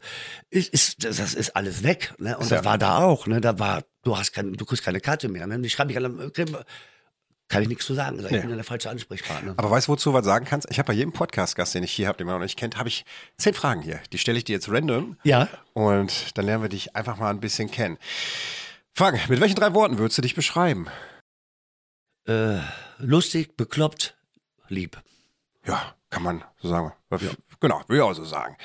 äh, 0.52 0.58
ist, 0.58 0.74
ist, 0.74 1.04
das 1.04 1.20
ist 1.34 1.56
alles 1.56 1.84
weg. 1.84 2.14
Ne? 2.18 2.36
Und 2.38 2.44
Ist 2.44 2.52
das 2.52 2.60
ja- 2.60 2.66
war 2.66 2.78
da 2.78 3.00
auch. 3.00 3.28
Ne? 3.28 3.42
Da 3.42 3.60
war, 3.60 3.84
du 4.04 4.18
hast 4.18 4.32
kein, 4.32 4.54
du 4.54 4.66
kriegst 4.66 4.86
keine 4.86 5.02
Karte 5.02 5.28
mehr. 5.28 5.48
Ne? 5.48 5.60
Die 5.60 5.70
schreibe 5.70 5.92
ich 5.92 5.98
alle, 5.98 6.08
äh, 6.08 6.46
kann 7.50 7.62
ich 7.62 7.68
nichts 7.70 7.86
zu 7.86 7.94
sagen. 7.94 8.20
Ich 8.20 8.30
Nee. 8.32 8.40
bin 8.42 8.50
ja 8.52 8.56
der 8.56 8.64
falsche 8.66 8.90
Ansprechpartner. 8.90 9.54
Aber 9.58 9.70
weißt 9.72 9.88
du, 9.88 9.92
wozu 9.94 10.10
du 10.12 10.14
was 10.16 10.26
sagen 10.26 10.46
kannst? 10.46 10.68
Ich 10.70 10.80
habe 10.80 10.88
bei 10.88 10.94
jedem 10.94 11.12
Podcast-Gast, 11.14 11.76
den 11.76 11.84
ich 11.84 11.92
hier 11.92 12.08
habe, 12.08 12.18
den 12.18 12.28
man 12.28 12.36
noch 12.36 12.42
nicht 12.44 12.58
kennt, 12.58 12.78
habe 12.78 12.88
ich 12.90 13.04
zehn 13.38 13.54
Fragen 13.54 13.82
hier. 13.82 14.00
Die 14.14 14.18
stelle 14.18 14.38
ich 14.38 14.44
dir 14.46 14.54
jetzt 14.54 14.70
random. 14.70 15.18
ja. 15.24 15.48
Und 15.74 16.38
dann 16.38 16.46
lernen 16.46 16.64
wir 16.64 16.70
dich 16.70 16.96
einfach 16.96 17.18
mal 17.18 17.30
ein 17.32 17.40
bisschen 17.42 17.70
kennen. 17.72 17.98
Frank, 18.94 19.30
mit 19.30 19.40
welchen 19.42 19.56
drei 19.56 19.74
Worten 19.74 19.98
würdest 19.98 20.18
du 20.18 20.22
dich 20.22 20.36
beschreiben? 20.36 20.88
Äh, 22.27 22.60
lustig, 23.00 23.55
bekloppt, 23.55 24.17
lieb. 24.67 25.01
Ja, 25.65 25.96
kann 26.10 26.24
man 26.24 26.43
so 26.62 26.67
sagen. 26.69 26.93
Genau, 27.60 27.81
würde 27.88 27.98
ich 27.98 28.01
auch 28.01 28.13
so 28.13 28.25
sagen. 28.25 28.57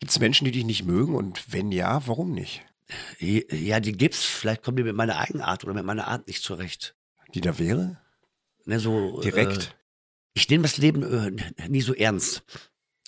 Gibt 0.00 0.10
es 0.10 0.20
Menschen, 0.20 0.44
die 0.44 0.52
dich 0.52 0.64
nicht 0.64 0.84
mögen 0.84 1.14
und 1.14 1.52
wenn 1.52 1.72
ja, 1.72 2.06
warum 2.06 2.32
nicht? 2.32 2.62
Ja, 3.18 3.80
die 3.80 3.92
gibt's. 3.92 4.24
Vielleicht 4.24 4.62
kommen 4.62 4.76
die 4.76 4.82
mit 4.82 4.96
meiner 4.96 5.18
Eigenart 5.18 5.64
oder 5.64 5.74
mit 5.74 5.84
meiner 5.84 6.08
Art 6.08 6.26
nicht 6.26 6.42
zurecht. 6.42 6.94
Die 7.34 7.40
da 7.40 7.58
wäre? 7.58 8.00
Ne, 8.64 8.80
so, 8.80 9.20
Direkt? 9.20 9.64
Äh, 9.64 9.66
ich 10.34 10.48
nehme 10.48 10.62
das 10.62 10.78
Leben 10.78 11.02
äh, 11.02 11.68
nie 11.68 11.80
so 11.80 11.94
ernst. 11.94 12.42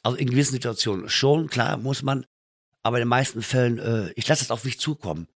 Also 0.02 0.16
in 0.16 0.28
gewissen 0.28 0.52
Situationen 0.52 1.08
schon, 1.08 1.48
klar, 1.48 1.76
muss 1.76 2.02
man. 2.02 2.26
Aber 2.82 2.96
in 2.96 3.02
den 3.02 3.08
meisten 3.08 3.42
Fällen, 3.42 3.78
äh, 3.78 4.12
ich 4.16 4.26
lasse 4.26 4.44
es 4.44 4.50
auf 4.50 4.64
mich 4.64 4.78
zukommen. 4.78 5.28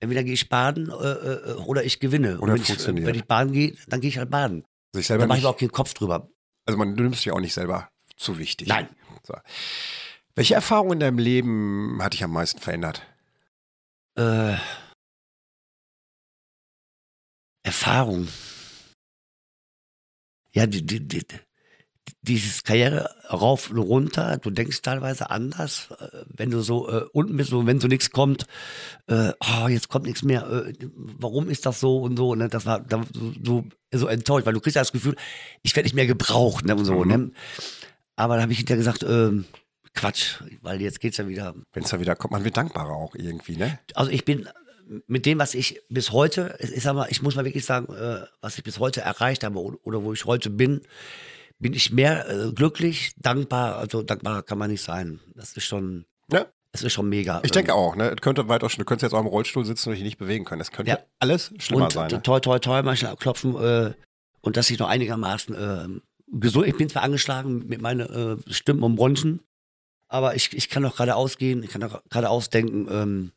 Entweder 0.00 0.24
gehe 0.24 0.32
ich 0.32 0.48
baden 0.48 0.90
äh, 0.90 0.92
äh 0.92 1.54
oder 1.66 1.84
ich 1.84 2.00
gewinne. 2.00 2.40
Oder 2.40 2.54
wenn, 2.54 2.64
funktioniert. 2.64 3.06
Ich, 3.06 3.06
wenn 3.06 3.20
ich 3.20 3.26
baden 3.26 3.52
gehe, 3.52 3.76
dann 3.88 4.00
gehe 4.00 4.08
ich 4.08 4.18
halt 4.18 4.30
baden. 4.30 4.64
Sich 4.94 5.06
selber 5.06 5.24
Da 5.24 5.28
mache 5.28 5.38
ich 5.38 5.44
mir 5.44 5.50
auch 5.50 5.56
keinen 5.56 5.72
Kopf 5.72 5.94
drüber. 5.94 6.28
also 6.66 6.78
man, 6.78 6.96
du 6.96 7.02
nimmst 7.02 7.24
dich 7.24 7.32
auch 7.32 7.40
nicht 7.40 7.54
selber 7.54 7.90
zu 8.16 8.38
wichtig. 8.38 8.68
Nein. 8.68 8.88
So. 9.22 9.34
Welche 10.34 10.54
Erfahrung 10.54 10.92
in 10.92 11.00
deinem 11.00 11.18
Leben 11.18 11.98
hat 12.02 12.14
dich 12.14 12.24
am 12.24 12.32
meisten 12.32 12.60
verändert? 12.60 13.06
Äh, 14.16 14.56
Erfahrung. 17.62 18.28
Ja, 20.52 20.66
die, 20.66 20.84
die, 20.84 21.06
die, 21.06 21.24
dieses 22.22 22.64
Karriere 22.64 23.10
rauf 23.30 23.70
und 23.70 23.78
runter, 23.78 24.38
du 24.38 24.50
denkst 24.50 24.82
teilweise 24.82 25.30
anders, 25.30 25.88
äh, 25.98 26.24
wenn 26.28 26.50
du 26.50 26.60
so 26.60 26.88
äh, 26.88 27.04
unten 27.12 27.36
bist 27.36 27.52
und 27.52 27.66
wenn 27.66 27.80
so 27.80 27.88
nichts 27.88 28.10
kommt, 28.10 28.46
äh, 29.06 29.32
oh, 29.40 29.68
jetzt 29.68 29.88
kommt 29.88 30.06
nichts 30.06 30.22
mehr, 30.22 30.46
äh, 30.50 30.72
warum 30.94 31.48
ist 31.48 31.66
das 31.66 31.80
so 31.80 31.98
und 31.98 32.16
so, 32.16 32.34
ne? 32.34 32.48
Das 32.48 32.66
war 32.66 32.80
da, 32.80 33.02
so, 33.14 33.32
so, 33.42 33.64
so 33.92 34.06
enttäuscht, 34.06 34.46
weil 34.46 34.54
du 34.54 34.60
kriegst 34.60 34.76
ja 34.76 34.82
das 34.82 34.92
Gefühl, 34.92 35.16
ich 35.62 35.74
werde 35.76 35.86
nicht 35.86 35.94
mehr 35.94 36.06
gebraucht, 36.06 36.64
ne? 36.64 36.74
Und 36.76 36.84
so, 36.84 37.04
Mhm. 37.04 37.08
ne? 37.08 37.30
Aber 38.16 38.34
dann 38.34 38.42
habe 38.42 38.52
ich 38.52 38.58
hinterher 38.58 38.78
gesagt, 38.78 39.02
ähm, 39.02 39.46
Quatsch, 39.94 40.42
weil 40.62 40.80
jetzt 40.80 41.00
geht's 41.00 41.16
ja 41.16 41.26
wieder 41.26 41.54
Wenn 41.72 41.84
es 41.84 41.90
da 41.90 42.00
wieder 42.00 42.16
kommt, 42.16 42.32
man 42.32 42.44
wird 42.44 42.56
dankbarer 42.56 42.92
auch 42.92 43.14
irgendwie, 43.14 43.56
ne? 43.56 43.78
also 43.94 44.10
ich 44.10 44.24
bin 44.24 44.48
mit 45.06 45.24
dem, 45.24 45.38
was 45.38 45.54
ich 45.54 45.80
bis 45.88 46.12
heute, 46.12 46.56
ich 46.60 46.82
sag 46.82 46.94
mal, 46.94 47.06
ich 47.10 47.22
muss 47.22 47.36
mal 47.36 47.44
wirklich 47.44 47.64
sagen, 47.64 47.92
äh, 47.94 48.24
was 48.40 48.58
ich 48.58 48.64
bis 48.64 48.78
heute 48.78 49.00
erreicht 49.00 49.44
habe 49.44 49.58
oder, 49.58 49.78
oder 49.84 50.02
wo 50.02 50.12
ich 50.12 50.24
heute 50.24 50.50
bin, 50.50 50.80
bin 51.60 51.72
ich 51.74 51.92
mehr 51.92 52.28
äh, 52.28 52.52
glücklich, 52.52 53.12
dankbar. 53.18 53.76
Also 53.76 54.02
dankbar 54.02 54.42
kann 54.42 54.58
man 54.58 54.70
nicht 54.70 54.82
sein. 54.82 55.20
Das 55.34 55.52
ist 55.56 55.64
schon, 55.64 56.06
Ja. 56.32 56.46
das 56.72 56.82
ist 56.82 56.92
schon 56.92 57.08
mega. 57.08 57.40
Ich 57.44 57.50
denke 57.52 57.74
auch, 57.74 57.94
ne? 57.96 58.10
Es 58.10 58.20
könnte 58.20 58.48
weiter, 58.48 58.66
du 58.66 58.84
könntest 58.84 59.02
jetzt 59.02 59.12
auch 59.12 59.20
im 59.20 59.26
Rollstuhl 59.26 59.64
sitzen 59.64 59.90
und 59.90 59.94
dich 59.96 60.04
nicht 60.04 60.18
bewegen 60.18 60.44
können. 60.44 60.58
Das 60.58 60.72
könnte 60.72 60.90
Ja. 60.92 60.98
alles 61.18 61.52
schlimmer 61.58 61.84
und 61.84 61.92
sein. 61.92 62.10
Ne? 62.10 62.22
toi, 62.22 62.40
toi, 62.40 62.58
toi, 62.58 62.82
manchmal 62.82 63.14
klopfen 63.16 63.54
äh, 63.56 63.92
und 64.40 64.56
dass 64.56 64.70
ich 64.70 64.78
noch 64.78 64.88
einigermaßen 64.88 65.54
äh, 65.54 66.00
gesund, 66.32 66.66
ich 66.66 66.76
bin 66.76 66.88
zwar 66.88 67.02
angeschlagen 67.02 67.66
mit 67.68 67.80
meinen 67.82 68.00
äh, 68.48 68.52
Stimmen 68.52 68.82
und 68.82 68.96
Bronchen, 68.96 69.40
aber 70.08 70.34
ich, 70.36 70.56
ich 70.56 70.68
kann 70.70 70.82
noch 70.82 70.96
gerade 70.96 71.14
ausgehen, 71.14 71.62
ich 71.62 71.70
kann 71.70 71.82
noch 71.82 72.02
gerade 72.08 72.30
ausdenken. 72.30 72.88
Ähm, 72.90 73.32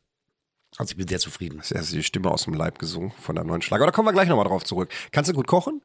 also 0.77 0.91
ich 0.91 0.97
bin 0.97 1.07
sehr 1.07 1.19
zufrieden. 1.19 1.57
Das 1.57 1.69
ist 1.69 1.77
erst 1.77 1.93
die 1.93 2.01
Stimme 2.03 2.31
aus 2.31 2.45
dem 2.45 2.53
Leib 2.55 2.79
gesungen 2.79 3.11
von 3.19 3.35
deinem 3.35 3.47
neuen 3.47 3.61
Schlager. 3.61 3.85
Da 3.85 3.91
kommen 3.91 4.07
wir 4.07 4.13
gleich 4.13 4.27
nochmal 4.27 4.45
drauf 4.45 4.63
zurück. 4.63 4.89
Kannst 5.11 5.29
du 5.29 5.35
gut 5.35 5.45
kochen? 5.45 5.81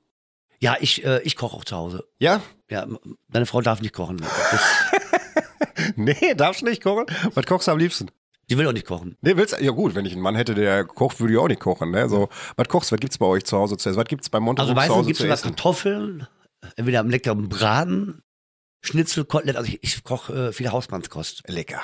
Ja, 0.60 0.76
ich, 0.80 1.04
äh, 1.04 1.20
ich 1.22 1.36
koche 1.36 1.56
auch 1.56 1.64
zu 1.64 1.76
Hause. 1.76 2.08
Ja? 2.18 2.42
Ja, 2.70 2.86
deine 3.28 3.46
Frau 3.46 3.60
darf 3.60 3.80
nicht 3.80 3.94
kochen. 3.94 4.24
Nee, 5.96 6.34
darfst 6.34 6.60
du 6.60 6.66
nicht 6.66 6.82
kochen? 6.82 7.06
Was 7.34 7.46
kochst 7.46 7.66
du 7.66 7.72
am 7.72 7.78
liebsten? 7.78 8.10
die 8.50 8.56
will 8.56 8.66
auch 8.66 8.72
nicht 8.72 8.86
kochen. 8.86 9.16
Nee, 9.20 9.36
willst 9.36 9.60
Ja 9.60 9.70
gut, 9.72 9.94
wenn 9.94 10.06
ich 10.06 10.12
einen 10.12 10.22
Mann 10.22 10.34
hätte, 10.34 10.54
der 10.54 10.84
kocht, 10.84 11.20
würde 11.20 11.34
ich 11.34 11.38
auch 11.38 11.48
nicht 11.48 11.60
kochen. 11.60 11.90
Ne? 11.90 12.08
So, 12.08 12.28
was 12.56 12.68
kochst 12.68 12.90
du? 12.90 12.94
Was 12.94 13.00
gibt's 13.00 13.18
bei 13.18 13.26
euch 13.26 13.44
zu 13.44 13.58
Hause 13.58 13.76
zu 13.76 13.88
essen? 13.90 13.98
Was 13.98 14.06
gibt's 14.06 14.30
bei 14.30 14.40
Montauk 14.40 14.68
Also 14.68 14.80
zu 14.80 14.94
Hause 14.94 15.06
gibt 15.08 15.20
es 15.20 15.26
zu 15.26 15.30
essen? 15.30 15.48
Kartoffeln, 15.48 16.26
entweder 16.76 17.00
am 17.00 17.10
leckeren 17.10 17.48
Braten, 17.48 18.22
Schnitzel, 18.82 19.24
Kotelett. 19.24 19.56
Also 19.56 19.68
ich, 19.68 19.82
ich 19.82 20.02
koche 20.02 20.48
äh, 20.48 20.52
viel 20.52 20.70
Hausmannskost. 20.70 21.42
Lecker. 21.46 21.82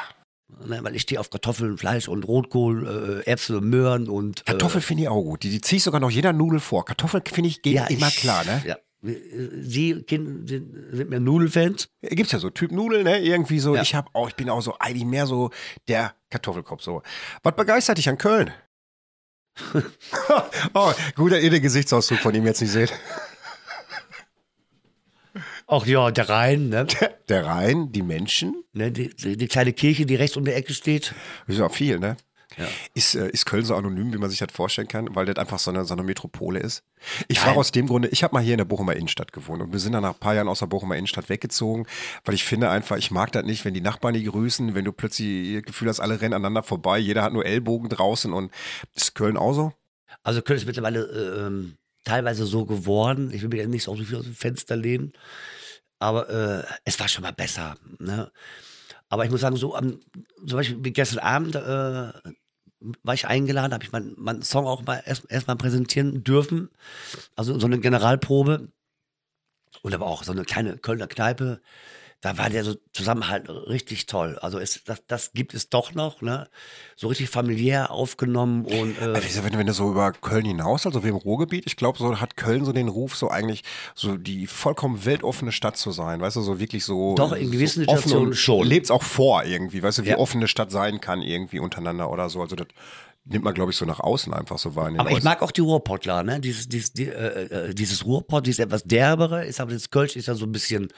Ne, 0.66 0.80
weil 0.82 0.94
ich 0.96 1.02
stehe 1.02 1.20
auf 1.20 1.30
Kartoffeln, 1.30 1.76
Fleisch 1.78 2.08
und 2.08 2.26
Rotkohl, 2.26 3.22
äh, 3.24 3.28
Erbsen 3.28 3.56
und 3.56 3.68
Möhren 3.68 4.08
und. 4.08 4.40
Äh, 4.40 4.44
Kartoffel 4.44 4.80
finde 4.80 5.04
ich 5.04 5.08
auch 5.08 5.22
gut. 5.22 5.42
Die, 5.42 5.50
die 5.50 5.60
ziehe 5.60 5.78
ich 5.78 5.82
sogar 5.82 6.00
noch 6.00 6.10
jeder 6.10 6.32
Nudel 6.32 6.60
vor. 6.60 6.84
Kartoffel 6.84 7.22
finde 7.26 7.48
ich 7.48 7.62
geht 7.62 7.74
ja, 7.74 7.86
immer 7.86 8.08
ich, 8.08 8.16
klar, 8.16 8.44
ne? 8.44 8.62
Ja. 8.66 8.76
Äh, 9.06 9.16
Sie 9.60 10.02
kind, 10.02 10.48
sind, 10.48 10.74
sind 10.92 11.10
mir 11.10 11.20
Nudelfans. 11.20 11.88
Gibt's 12.02 12.32
ja 12.32 12.38
so 12.38 12.50
Typ 12.50 12.72
Nudeln, 12.72 13.04
ne? 13.04 13.20
Irgendwie 13.20 13.58
so. 13.58 13.74
Ja. 13.74 13.82
Ich 13.82 13.94
habe 13.94 14.08
auch, 14.12 14.28
ich 14.28 14.36
bin 14.36 14.48
auch 14.48 14.62
so 14.62 14.76
eigentlich 14.78 15.04
mehr 15.04 15.26
so 15.26 15.50
der 15.88 16.14
Kartoffelkopf 16.30 16.82
so. 16.82 17.02
Was 17.42 17.56
begeistert 17.56 17.98
dich 17.98 18.08
an 18.08 18.18
Köln? 18.18 18.52
oh, 20.74 20.92
guter 21.14 21.40
ihr 21.40 21.50
den 21.50 21.62
Gesichtsausdruck 21.62 22.18
von 22.20 22.34
ihm 22.34 22.46
jetzt 22.46 22.60
nicht 22.60 22.72
seht. 22.72 22.92
Ach 25.76 25.86
ja, 25.86 26.12
der 26.12 26.28
Rhein, 26.28 26.68
ne? 26.68 26.86
Der 27.28 27.46
Rhein, 27.46 27.90
die 27.90 28.02
Menschen, 28.02 28.62
ne 28.74 28.92
die, 28.92 29.08
die, 29.08 29.36
die 29.36 29.48
kleine 29.48 29.72
Kirche, 29.72 30.06
die 30.06 30.14
rechts 30.14 30.36
um 30.36 30.44
der 30.44 30.56
Ecke 30.56 30.72
steht. 30.72 31.14
das 31.46 31.56
ist 31.56 31.62
auch 31.62 31.74
viel, 31.74 31.98
ne? 31.98 32.16
Ja. 32.56 32.68
Ist, 32.94 33.16
äh, 33.16 33.28
ist 33.30 33.46
Köln 33.46 33.64
so 33.64 33.74
anonym, 33.74 34.12
wie 34.12 34.18
man 34.18 34.30
sich 34.30 34.38
das 34.38 34.52
vorstellen 34.52 34.86
kann, 34.86 35.16
weil 35.16 35.26
das 35.26 35.36
einfach 35.36 35.58
so 35.58 35.72
eine, 35.72 35.84
so 35.84 35.94
eine 35.94 36.04
Metropole 36.04 36.60
ist? 36.60 36.84
Ich 37.26 37.40
frage 37.40 37.58
aus 37.58 37.72
dem 37.72 37.88
Grunde, 37.88 38.06
ich 38.08 38.22
habe 38.22 38.34
mal 38.34 38.42
hier 38.42 38.52
in 38.52 38.58
der 38.58 38.66
Bochumer 38.66 38.94
Innenstadt 38.94 39.32
gewohnt 39.32 39.62
und 39.62 39.72
wir 39.72 39.80
sind 39.80 39.94
dann 39.94 40.02
nach 40.02 40.14
ein 40.14 40.20
paar 40.20 40.36
Jahren 40.36 40.46
aus 40.46 40.60
der 40.60 40.66
Bochumer 40.66 40.96
Innenstadt 40.96 41.28
weggezogen, 41.28 41.86
weil 42.24 42.36
ich 42.36 42.44
finde 42.44 42.70
einfach, 42.70 42.96
ich 42.96 43.10
mag 43.10 43.32
das 43.32 43.44
nicht, 43.44 43.64
wenn 43.64 43.74
die 43.74 43.80
Nachbarn 43.80 44.14
die 44.14 44.22
grüßen, 44.22 44.76
wenn 44.76 44.84
du 44.84 44.92
plötzlich 44.92 45.54
das 45.54 45.64
Gefühl 45.64 45.88
hast, 45.88 45.98
alle 45.98 46.20
rennen 46.20 46.34
aneinander 46.34 46.62
vorbei, 46.62 46.98
jeder 46.98 47.22
hat 47.22 47.32
nur 47.32 47.44
Ellbogen 47.44 47.88
draußen 47.88 48.32
und 48.32 48.52
ist 48.94 49.16
Köln 49.16 49.36
auch 49.36 49.54
so? 49.54 49.72
Also 50.22 50.40
Köln 50.40 50.58
ist 50.58 50.66
mittlerweile 50.66 51.00
äh, 51.00 51.46
ähm, 51.46 51.76
teilweise 52.04 52.46
so 52.46 52.64
geworden. 52.64 53.32
Ich 53.32 53.42
will 53.42 53.48
mir 53.48 53.62
ja 53.62 53.66
nicht 53.66 53.84
so 53.84 53.96
viel 53.96 54.16
aus 54.16 54.24
dem 54.24 54.34
Fenster 54.34 54.76
lehnen. 54.76 55.12
Aber 56.04 56.28
äh, 56.28 56.64
es 56.84 57.00
war 57.00 57.08
schon 57.08 57.22
mal 57.22 57.32
besser. 57.32 57.76
Ne? 57.98 58.30
Aber 59.08 59.24
ich 59.24 59.30
muss 59.30 59.40
sagen, 59.40 59.56
so 59.56 59.74
am, 59.74 60.00
zum 60.46 60.58
Beispiel 60.58 60.84
wie 60.84 60.92
gestern 60.92 61.20
Abend 61.20 61.54
äh, 61.54 62.12
war 63.02 63.14
ich 63.14 63.26
eingeladen, 63.26 63.72
habe 63.72 63.82
ich 63.82 63.90
meinen 63.90 64.14
meinen 64.18 64.42
Song 64.42 64.66
auch 64.66 64.82
mal 64.82 65.02
erst, 65.06 65.24
erst 65.30 65.46
präsentieren 65.46 66.22
dürfen. 66.22 66.68
Also 67.36 67.58
so 67.58 67.66
eine 67.66 67.80
Generalprobe. 67.80 68.68
Und 69.80 69.94
aber 69.94 70.04
auch 70.04 70.24
so 70.24 70.32
eine 70.32 70.44
kleine 70.44 70.76
Kölner 70.76 71.06
Kneipe. 71.06 71.62
Da 72.24 72.38
war 72.38 72.48
der 72.48 72.64
so 72.64 72.74
Zusammenhalt 72.94 73.50
richtig 73.50 74.06
toll. 74.06 74.38
Also 74.40 74.58
es, 74.58 74.82
das, 74.84 75.02
das 75.06 75.32
gibt 75.34 75.52
es 75.52 75.68
doch 75.68 75.92
noch, 75.92 76.22
ne? 76.22 76.48
So 76.96 77.08
richtig 77.08 77.28
familiär 77.28 77.90
aufgenommen 77.90 78.64
und 78.64 78.96
äh, 78.98 79.12
Also 79.12 79.44
wenn, 79.44 79.58
wenn 79.58 79.66
du 79.66 79.74
so 79.74 79.90
über 79.90 80.10
Köln 80.12 80.46
hinaus, 80.46 80.86
also 80.86 81.04
wie 81.04 81.08
im 81.08 81.16
Ruhrgebiet, 81.16 81.66
ich 81.66 81.76
glaube, 81.76 81.98
so 81.98 82.18
hat 82.22 82.38
Köln 82.38 82.64
so 82.64 82.72
den 82.72 82.88
Ruf, 82.88 83.14
so 83.14 83.28
eigentlich 83.28 83.62
so 83.94 84.16
die 84.16 84.46
vollkommen 84.46 85.04
weltoffene 85.04 85.52
Stadt 85.52 85.76
zu 85.76 85.90
sein, 85.90 86.22
weißt 86.22 86.36
du, 86.36 86.40
so 86.40 86.58
wirklich 86.58 86.86
so. 86.86 87.14
Doch, 87.14 87.32
in 87.32 87.50
gewissen 87.50 87.80
so 87.84 87.90
Situationen 87.90 88.32
schon. 88.32 88.66
Lebt's 88.66 88.90
auch 88.90 89.02
vor 89.02 89.44
irgendwie, 89.44 89.82
weißt 89.82 89.98
du, 89.98 90.04
wie 90.06 90.10
Ja. 90.10 90.16
offen 90.18 90.38
eine 90.38 90.48
Stadt 90.48 90.70
sein 90.70 91.02
kann 91.02 91.20
irgendwie 91.20 91.58
untereinander 91.58 92.10
oder 92.10 92.30
so. 92.30 92.40
Also 92.40 92.56
das 92.56 92.68
nimmt 93.26 93.44
man, 93.44 93.52
glaube 93.52 93.70
ich, 93.70 93.76
so 93.76 93.84
nach 93.84 94.00
außen 94.00 94.32
einfach 94.32 94.58
so 94.58 94.74
wahr. 94.76 94.86
Aber 94.96 95.10
ich 95.10 95.16
Häusern. 95.16 95.24
mag 95.24 95.42
auch 95.42 95.50
die 95.50 95.60
Ruhrpottler, 95.60 96.22
ne? 96.22 96.40
Dieses, 96.40 96.70
dieses, 96.70 96.94
die, 96.94 97.08
äh, 97.08 97.68
äh, 97.68 97.74
dieses 97.74 98.06
Ruhrpott, 98.06 98.46
dieses 98.46 98.60
etwas 98.60 98.84
derbere, 98.84 99.44
ist 99.44 99.60
aber 99.60 99.72
das 99.72 99.90
Kölsch 99.90 100.16
ist 100.16 100.26
ja 100.26 100.34
so 100.34 100.46
ein 100.46 100.52
bisschen 100.52 100.88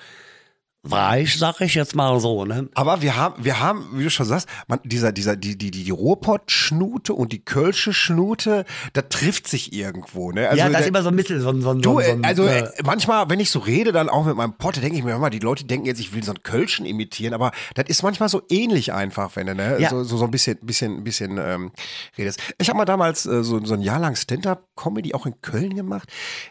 weich, 0.90 1.38
sag 1.38 1.60
ich 1.60 1.74
jetzt 1.74 1.94
mal 1.94 2.18
so, 2.20 2.44
ne? 2.44 2.68
Aber 2.74 3.02
wir 3.02 3.16
haben, 3.16 3.44
wir 3.44 3.60
haben, 3.60 3.86
wie 3.94 4.04
du 4.04 4.10
schon 4.10 4.26
sagst, 4.26 4.48
man, 4.68 4.80
dieser, 4.84 5.12
dieser, 5.12 5.36
die, 5.36 5.56
die, 5.56 5.70
die, 5.70 5.84
die 5.84 5.90
Ruhrpott-Schnute 5.90 7.12
und 7.14 7.32
die 7.32 7.44
Kölsche 7.44 7.92
Schnute, 7.92 8.64
da 8.92 9.02
trifft 9.02 9.48
sich 9.48 9.72
irgendwo, 9.72 10.32
ne? 10.32 10.48
Also 10.48 10.58
ja, 10.58 10.68
das 10.68 10.82
ist 10.82 10.88
immer 10.88 11.02
so 11.02 11.08
ein 11.08 11.14
Mittel, 11.14 11.40
so 11.40 11.50
ein, 11.50 11.60
so 11.62 11.70
ein, 11.70 11.82
Du, 11.82 12.00
so 12.00 12.10
ein, 12.10 12.24
also 12.24 12.46
äh, 12.46 12.68
manchmal, 12.84 13.28
wenn 13.30 13.40
ich 13.40 13.50
so 13.50 13.58
rede, 13.58 13.92
dann 13.92 14.08
auch 14.08 14.24
mit 14.24 14.36
meinem 14.36 14.54
Potte, 14.56 14.80
denke 14.80 14.96
ich 14.96 15.04
mir, 15.04 15.18
mal, 15.18 15.30
die 15.30 15.38
Leute 15.38 15.64
denken 15.64 15.86
jetzt, 15.86 16.00
ich 16.00 16.14
will 16.14 16.22
so 16.22 16.32
einen 16.32 16.42
Kölschen 16.42 16.86
imitieren, 16.86 17.34
aber 17.34 17.52
das 17.74 17.86
ist 17.88 18.02
manchmal 18.02 18.28
so 18.28 18.42
ähnlich 18.48 18.92
einfach, 18.92 19.36
wenn 19.36 19.46
du 19.46 19.54
ne, 19.54 19.78
Ja. 19.80 19.90
so, 19.90 20.04
so, 20.04 20.16
so 20.16 20.24
ein 20.24 20.30
bisschen, 20.30 20.58
bisschen, 20.62 21.04
bisschen 21.04 21.38
ähm, 21.38 21.72
redest. 22.16 22.40
Ich 22.58 22.68
habe 22.68 22.78
mal 22.78 22.84
damals 22.84 23.26
äh, 23.26 23.42
so, 23.44 23.64
so 23.64 23.74
ein 23.74 23.80
Jahr 23.82 23.98
lang 23.98 24.16
Stand-Up-Comedy 24.16 25.14
auch 25.14 25.26
in 25.26 25.40
Köln 25.40 25.74
gemacht. 25.74 26.08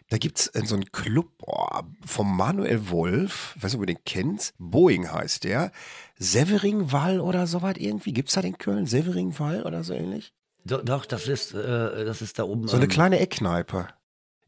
Da 0.10 0.17
gibt's 0.17 0.48
äh, 0.48 0.62
so 0.65 0.76
einen 0.76 0.91
Club 0.91 1.28
boah, 1.38 1.84
vom 2.06 2.36
Manuel 2.36 2.89
Wolf, 2.89 3.56
weißt 3.60 3.74
du, 3.74 3.78
ob 3.80 3.86
du 3.86 3.93
den 3.93 4.04
kennst? 4.06 4.25
Boeing 4.58 5.12
heißt 5.12 5.44
der. 5.44 5.72
Severingwall 6.18 7.20
oder 7.20 7.48
sowas 7.48 7.76
irgendwie. 7.78 8.14
Gibt's 8.14 8.34
da 8.34 8.42
den 8.42 8.58
Köln? 8.58 8.86
Severingwall 8.86 9.64
oder 9.64 9.84
so 9.84 9.94
ähnlich? 9.94 10.34
do, 10.66 10.82
doch, 10.82 11.06
das 11.06 11.28
ist, 11.28 11.54
äh, 11.54 12.06
das 12.06 12.22
ist 12.22 12.40
da 12.40 12.44
oben. 12.44 12.68
So 12.68 12.76
eine 12.76 12.86
ähm, 12.86 12.92
kleine 12.92 13.20
Eckkneipe. 13.20 13.88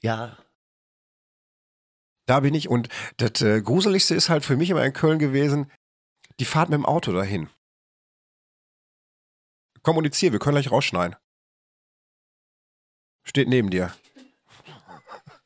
Ja, 0.02 0.38
Da 2.28 2.42
bin 2.42 2.54
ich 2.54 2.68
und 2.70 2.90
das 3.18 3.42
äh, 3.42 3.62
Gruseligste 3.62 4.14
ist 4.14 4.30
halt 4.30 4.44
für 4.44 4.58
mich 4.58 4.70
immer 4.70 4.86
in 4.86 4.94
Köln 4.94 5.18
gewesen, 5.18 5.72
die 6.40 6.46
Fahrt 6.46 6.70
mit 6.70 6.78
dem 6.78 6.86
Auto 6.86 7.14
dahin. 7.14 7.50
Kommunizier, 9.82 10.34
wir 10.34 10.40
können 10.40 10.56
gleich 10.56 10.70
rausschneiden. 10.72 11.16
Steht 13.24 13.48
neben 13.48 13.70
dir. 13.70 13.94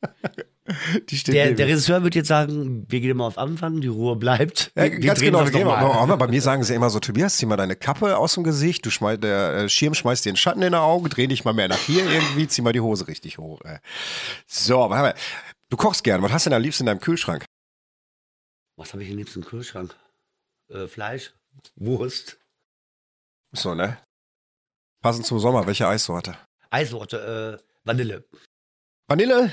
Der, 1.26 1.52
der. 1.52 1.66
Regisseur 1.66 2.02
wird 2.02 2.14
jetzt 2.14 2.28
sagen, 2.28 2.86
wir 2.88 3.00
gehen 3.00 3.10
immer 3.10 3.24
auf 3.26 3.38
Anfang, 3.38 3.80
die 3.80 3.88
Ruhe 3.88 4.16
bleibt. 4.16 4.72
Ja, 4.76 4.84
Wir- 4.84 4.92
wir 4.92 5.00
ganz 5.00 5.18
drehen 5.18 5.32
genau, 5.32 5.44
wir 5.44 5.50
gehen 5.50 5.66
mal. 5.66 6.16
bei 6.16 6.26
mir 6.28 6.40
sagen 6.42 6.64
sie 6.64 6.74
immer 6.74 6.90
so, 6.90 7.00
Tobias, 7.00 7.36
zieh 7.36 7.46
mal 7.46 7.56
deine 7.56 7.76
Kappe 7.76 8.16
aus 8.16 8.34
dem 8.34 8.44
Gesicht, 8.44 8.84
du 8.86 8.90
schmeiß, 8.90 9.20
der 9.20 9.54
äh, 9.54 9.68
Schirm 9.68 9.94
schmeißt 9.94 10.24
dir 10.24 10.32
den 10.32 10.36
Schatten 10.36 10.62
in 10.62 10.72
die 10.72 10.78
Augen, 10.78 11.08
dreh 11.08 11.26
dich 11.26 11.44
mal 11.44 11.52
mehr 11.52 11.68
nach 11.68 11.78
hier 11.78 12.04
irgendwie, 12.10 12.46
zieh 12.48 12.62
mal 12.62 12.72
die 12.72 12.80
Hose 12.80 13.06
richtig 13.08 13.38
hoch. 13.38 13.60
So, 14.46 14.88
wir? 14.90 15.14
du 15.70 15.76
kochst 15.76 16.04
gern, 16.04 16.22
was 16.22 16.32
hast 16.32 16.46
du 16.46 16.50
denn 16.50 16.56
am 16.56 16.62
liebsten 16.62 16.82
in 16.84 16.86
deinem 16.86 17.00
Kühlschrank? 17.00 17.44
Was 18.76 18.92
habe 18.92 19.02
ich 19.02 19.10
im 19.10 19.16
liebsten 19.18 19.44
Kühlschrank? 19.44 19.94
Äh, 20.70 20.86
Fleisch, 20.88 21.32
Wurst, 21.76 22.38
So, 23.52 23.74
ne? 23.74 23.98
Passend 25.02 25.26
zum 25.26 25.38
Sommer, 25.38 25.66
welche 25.66 25.86
Eissorte? 25.88 26.36
Eissorte, 26.70 27.60
äh, 27.60 27.64
Vanille. 27.84 28.24
Vanille? 29.08 29.52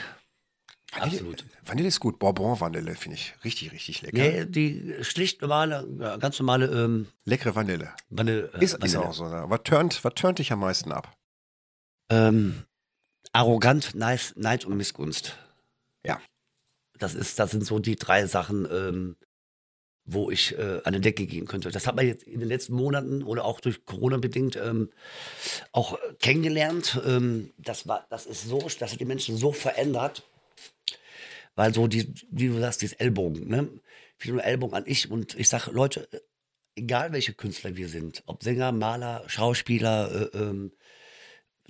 Absolut. 0.93 1.45
Vanille 1.65 1.87
ist 1.87 1.99
gut. 1.99 2.17
Bourbon 2.19 2.59
Vanille 2.59 2.95
finde 2.95 3.17
ich 3.17 3.33
richtig, 3.43 3.71
richtig 3.71 4.01
lecker. 4.01 4.17
Nee, 4.17 4.45
die 4.45 4.95
schlicht 5.01 5.41
normale, 5.41 5.87
ganz 6.19 6.39
normale 6.39 6.65
ähm, 6.65 7.07
Leckere 7.25 7.55
Vanille. 7.55 7.93
Vanille. 8.09 8.49
äh, 8.53 8.63
Ist, 8.63 8.73
ist 8.73 8.81
Vanille. 8.81 9.01
auch 9.01 9.13
so. 9.13 9.27
Ne? 9.27 9.45
Was 9.47 9.61
turnt, 9.63 10.03
was 10.03 10.13
turnt 10.15 10.39
dich 10.39 10.51
am 10.51 10.59
meisten 10.59 10.91
ab? 10.91 11.15
Ähm, 12.09 12.63
arrogant, 13.33 13.93
nice, 13.93 14.33
Neid 14.35 14.65
und 14.65 14.77
Missgunst. 14.77 15.37
Ja. 16.03 16.19
Das, 16.97 17.13
ist, 17.13 17.37
das 17.37 17.51
sind 17.51 17.63
so 17.65 17.77
die 17.79 17.95
drei 17.95 18.25
Sachen, 18.25 18.67
ähm, 18.71 19.15
wo 20.05 20.31
ich 20.31 20.57
äh, 20.57 20.81
an 20.85 20.93
die 20.93 21.01
Decke 21.01 21.27
gehen 21.27 21.45
könnte. 21.45 21.69
Das 21.69 21.85
hat 21.85 21.95
man 21.95 22.07
jetzt 22.07 22.23
in 22.23 22.39
den 22.39 22.49
letzten 22.49 22.73
Monaten 22.73 23.21
oder 23.21 23.45
auch 23.45 23.59
durch 23.59 23.85
Corona 23.85 24.17
bedingt 24.17 24.55
ähm, 24.55 24.89
auch 25.71 25.93
äh, 25.93 25.97
kennengelernt. 26.19 26.99
Ähm, 27.05 27.53
das, 27.59 27.87
war, 27.87 28.07
das 28.09 28.25
ist 28.25 28.45
so, 28.47 28.57
das 28.79 28.91
hat 28.91 28.99
die 28.99 29.05
Menschen 29.05 29.37
so 29.37 29.51
verändert, 29.51 30.23
weil 31.55 31.73
so, 31.73 31.87
die, 31.87 32.13
wie 32.31 32.47
du 32.47 32.59
sagst, 32.59 32.81
dieses 32.81 32.97
Ellbogen, 32.97 33.47
ne? 33.47 33.69
Viel 34.17 34.33
nur 34.33 34.43
Ellbogen 34.43 34.75
an 34.75 34.83
ich 34.85 35.09
und 35.09 35.37
ich 35.39 35.47
sage, 35.47 35.71
Leute, 35.71 36.07
egal 36.75 37.11
welche 37.13 37.33
Künstler 37.33 37.75
wir 37.75 37.87
sind, 37.87 38.23
ob 38.25 38.43
Sänger, 38.43 38.71
Maler, 38.71 39.23
Schauspieler, 39.27 40.31
äh, 40.33 40.37
ähm, 40.37 40.71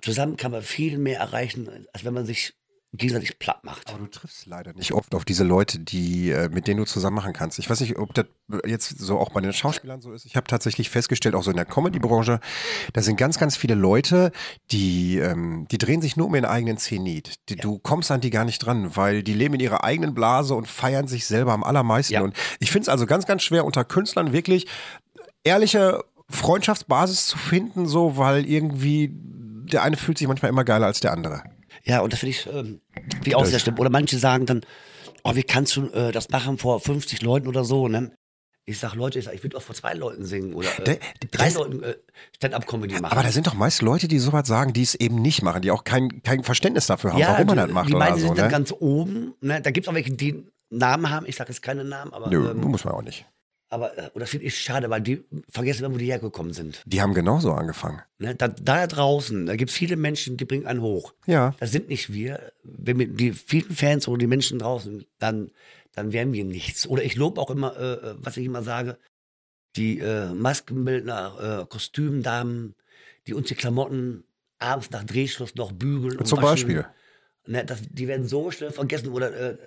zusammen 0.02 0.38
kann 0.38 0.52
man 0.52 0.62
viel 0.62 0.97
mehr 0.97 1.19
erreichen, 1.19 1.88
als 1.93 2.06
wenn 2.06 2.13
man 2.13 2.25
sich 2.25 2.54
gegenseitig 2.93 3.38
platt 3.38 3.63
macht. 3.63 3.89
Aber 3.89 3.99
du 3.99 4.08
triffst 4.08 4.47
leider 4.47 4.73
nicht 4.73 4.93
oft 4.93 5.13
auf 5.13 5.23
diese 5.23 5.43
Leute, 5.43 5.80
die, 5.80 6.32
äh, 6.32 6.49
mit 6.49 6.67
denen 6.67 6.80
du 6.80 6.86
zusammen 6.86 7.17
machen 7.17 7.34
kannst. 7.34 7.60
Ich 7.60 7.69
weiß 7.69 7.80
nicht, 7.82 7.97
ob 7.99 8.13
das 8.15 8.25
jetzt 8.65 8.97
so 8.97 9.19
auch 9.19 9.30
bei 9.30 9.41
den 9.41 9.54
Schauspielern 9.54 10.02
so 10.02 10.12
ist. 10.12 10.25
Ich 10.25 10.36
habe 10.36 10.47
tatsächlich 10.47 10.89
festgestellt, 10.89 11.36
auch 11.36 11.43
so 11.43 11.52
in 11.52 11.58
der 11.58 11.65
Comedy-Branche, 11.65 12.39
da 12.93 13.02
sind 13.02 13.17
ganz, 13.17 13.38
ganz 13.38 13.56
viele 13.56 13.75
Leute, 13.75 14.32
die, 14.71 15.19
ähm, 15.19 15.67
die 15.69 15.78
drehen 15.78 16.02
sich 16.02 16.17
nur 16.17 16.28
um 16.28 16.36
ihren 16.36 16.45
eigenen 16.45 16.78
Zenit. 16.78 17.36
Die, 17.49 17.58
Du 17.58 17.78
kommst 17.78 18.10
an 18.10 18.21
die 18.21 18.32
gar 18.32 18.45
nicht 18.45 18.60
dran, 18.60 18.95
weil 18.95 19.21
die 19.21 19.34
leben 19.34 19.54
in 19.56 19.60
ihrer 19.60 19.84
eigenen 19.84 20.15
Blase 20.15 20.56
und 20.56 20.67
feiern 20.67 21.08
sich 21.08 21.25
selber 21.25 21.54
am 21.54 21.63
allermeisten. 21.63 22.13
Ja. 22.13 22.21
Und 22.21 22.36
ich 22.60 22.71
finde 22.71 22.84
es 22.84 22.89
also 22.89 23.06
ganz, 23.06 23.28
ganz 23.28 23.43
schwer 23.43 23.65
unter 23.65 23.84
Künstlern 23.84 24.34
wirklich 24.34 24.65
ehrliche 25.43 26.04
Freundschaftsbasis 26.30 27.28
zu 27.28 27.38
finden, 27.38 27.86
so, 27.86 28.17
weil 28.17 28.45
irgendwie 28.45 29.12
der 29.13 29.84
eine 29.84 29.97
fühlt 29.97 30.17
sich 30.17 30.28
manchmal 30.28 30.49
immer 30.49 30.63
geiler 30.63 30.88
als 30.88 30.99
der 30.99 31.12
andere. 31.12 31.43
Ja, 31.84 32.02
und 32.02 32.13
das 32.13 32.20
finde 32.20 32.32
ich, 32.32 32.48
ähm, 32.48 32.82
wie 33.24 33.36
auch 33.36 33.46
sehr 33.46 33.60
stimmt. 33.60 33.80
Oder 33.80 33.89
manche 33.89 34.18
sagen 34.18 34.46
dann, 34.46 34.62
oh, 35.24 35.36
wie 35.36 35.44
kannst 35.44 35.76
du 35.76 35.88
äh, 35.88 36.12
das 36.12 36.30
machen 36.30 36.58
vor 36.58 36.80
50 36.80 37.22
Leuten 37.22 37.48
oder 37.48 37.63
so, 37.63 37.88
ne? 37.88 38.12
Ich 38.65 38.78
sag, 38.78 38.94
Leute, 38.94 39.18
ich, 39.18 39.26
sag, 39.26 39.34
ich 39.34 39.42
würde 39.42 39.58
auch 39.58 39.63
vor 39.63 39.74
zwei 39.74 39.94
Leuten 39.94 40.26
singen 40.26 40.54
oder 40.54 40.68
äh, 40.80 40.84
Der- 40.84 41.00
drei 41.32 41.46
das- 41.46 41.56
Leuten 41.56 41.82
äh, 41.82 41.96
Stand-up-Comedy 42.36 43.00
machen. 43.00 43.12
Aber 43.12 43.24
da 43.24 43.32
sind 43.32 43.48
doch 43.48 43.56
meist 43.56 43.82
Leute, 43.82 44.08
die 44.08 44.20
sowas 44.20 44.48
sagen, 44.48 44.74
die 44.74 44.84
es 44.84 44.94
eben 44.94 45.15
nicht 45.22 45.42
machen, 45.42 45.63
die 45.63 45.72
auch 45.72 45.84
kein, 45.84 46.22
kein 46.22 46.44
Verständnis 46.44 46.86
dafür 46.86 47.13
haben, 47.13 47.22
warum 47.22 47.48
man 47.48 47.56
die, 47.58 47.62
das 47.63 47.72
macht 47.72 47.89
die 47.89 47.94
meinen, 47.96 48.20
so. 48.20 48.28
sind 48.28 48.38
dann 48.38 48.46
Ne? 48.46 48.52
ganz 48.52 48.72
oben. 48.80 49.34
Ne? 49.42 49.60
Da 49.62 49.72
gibt 49.72 49.88
es 49.88 49.89
auch 49.89 49.96
welche, 49.96 50.12
die 50.12 50.46
Namen 50.70 51.10
haben. 51.10 51.26
Ich 51.26 51.36
sage 51.38 51.50
jetzt 51.52 51.63
keine 51.63 51.84
Namen, 51.84 52.13
aber, 52.13 52.30
Nö, 52.30 52.52
ähm, 52.52 52.62
muss 52.62 52.84
man 52.86 52.94
auch 52.94 53.02
nicht. 53.02 53.26
Aber 53.69 53.97
äh, 53.97 54.10
oder 54.13 54.25
finde 54.25 54.47
ich 54.47 54.60
schade, 54.60 54.89
weil 54.89 55.01
die 55.01 55.23
vergessen 55.49 55.86
immer, 55.86 55.93
wo 55.93 55.99
die 55.99 56.05
hergekommen 56.08 56.53
sind. 56.53 56.82
Die 56.86 57.01
haben 57.01 57.13
genauso 57.13 57.53
angefangen. 57.53 58.01
Ne? 58.17 58.36
Da, 58.36 58.47
da 58.47 58.88
draußen, 58.88 59.45
da 59.45 59.55
gibt 59.55 59.69
es 59.69 59.77
viele 59.77 59.95
Menschen, 59.95 60.38
die 60.38 60.45
bringen 60.45 60.65
einen 60.65 60.82
hoch. 60.82 61.13
Ja. 61.27 61.53
Das 61.60 61.71
sind 61.71 61.88
nicht 61.88 62.12
wir. 62.12 62.51
Wenn 62.63 62.97
wir 62.99 63.08
die 63.08 63.34
vielen 63.34 63.75
Fans 63.75 64.08
oder 64.08 64.17
die 64.17 64.27
Menschen 64.27 64.60
draußen, 64.60 65.05
dann, 65.19 65.51
dann 65.93 66.12
wären 66.12 66.34
wir 66.34 66.45
nichts. 66.45 66.88
Oder 66.88 67.03
ich 67.03 67.15
lobe 67.15 67.39
auch 67.39 67.51
immer, 67.51 67.77
äh, 67.77 67.93
äh, 67.93 68.15
was 68.17 68.38
ich 68.38 68.45
immer 68.45 68.63
sage, 68.63 68.97
die 69.75 69.99
äh, 69.99 70.34
Maskenbildner, 70.34 71.62
äh, 71.62 71.65
Kostümdamen, 71.67 72.75
die 73.27 73.36
uns 73.36 73.49
die 73.49 73.55
Klamotten 73.55 74.23
abends 74.58 74.89
nach 74.89 75.03
Drehschluss 75.03 75.55
noch 75.55 75.71
bügeln. 75.71 76.17
und 76.17 76.27
Zum 76.27 76.39
waschen. 76.39 76.49
Beispiel. 76.49 76.86
Ne, 77.45 77.65
das, 77.65 77.82
die 77.89 78.08
werden 78.08 78.27
so 78.27 78.49
schnell 78.51 78.71
vergessen 78.71 79.10
oder 79.10 79.34
äh, 79.34 79.58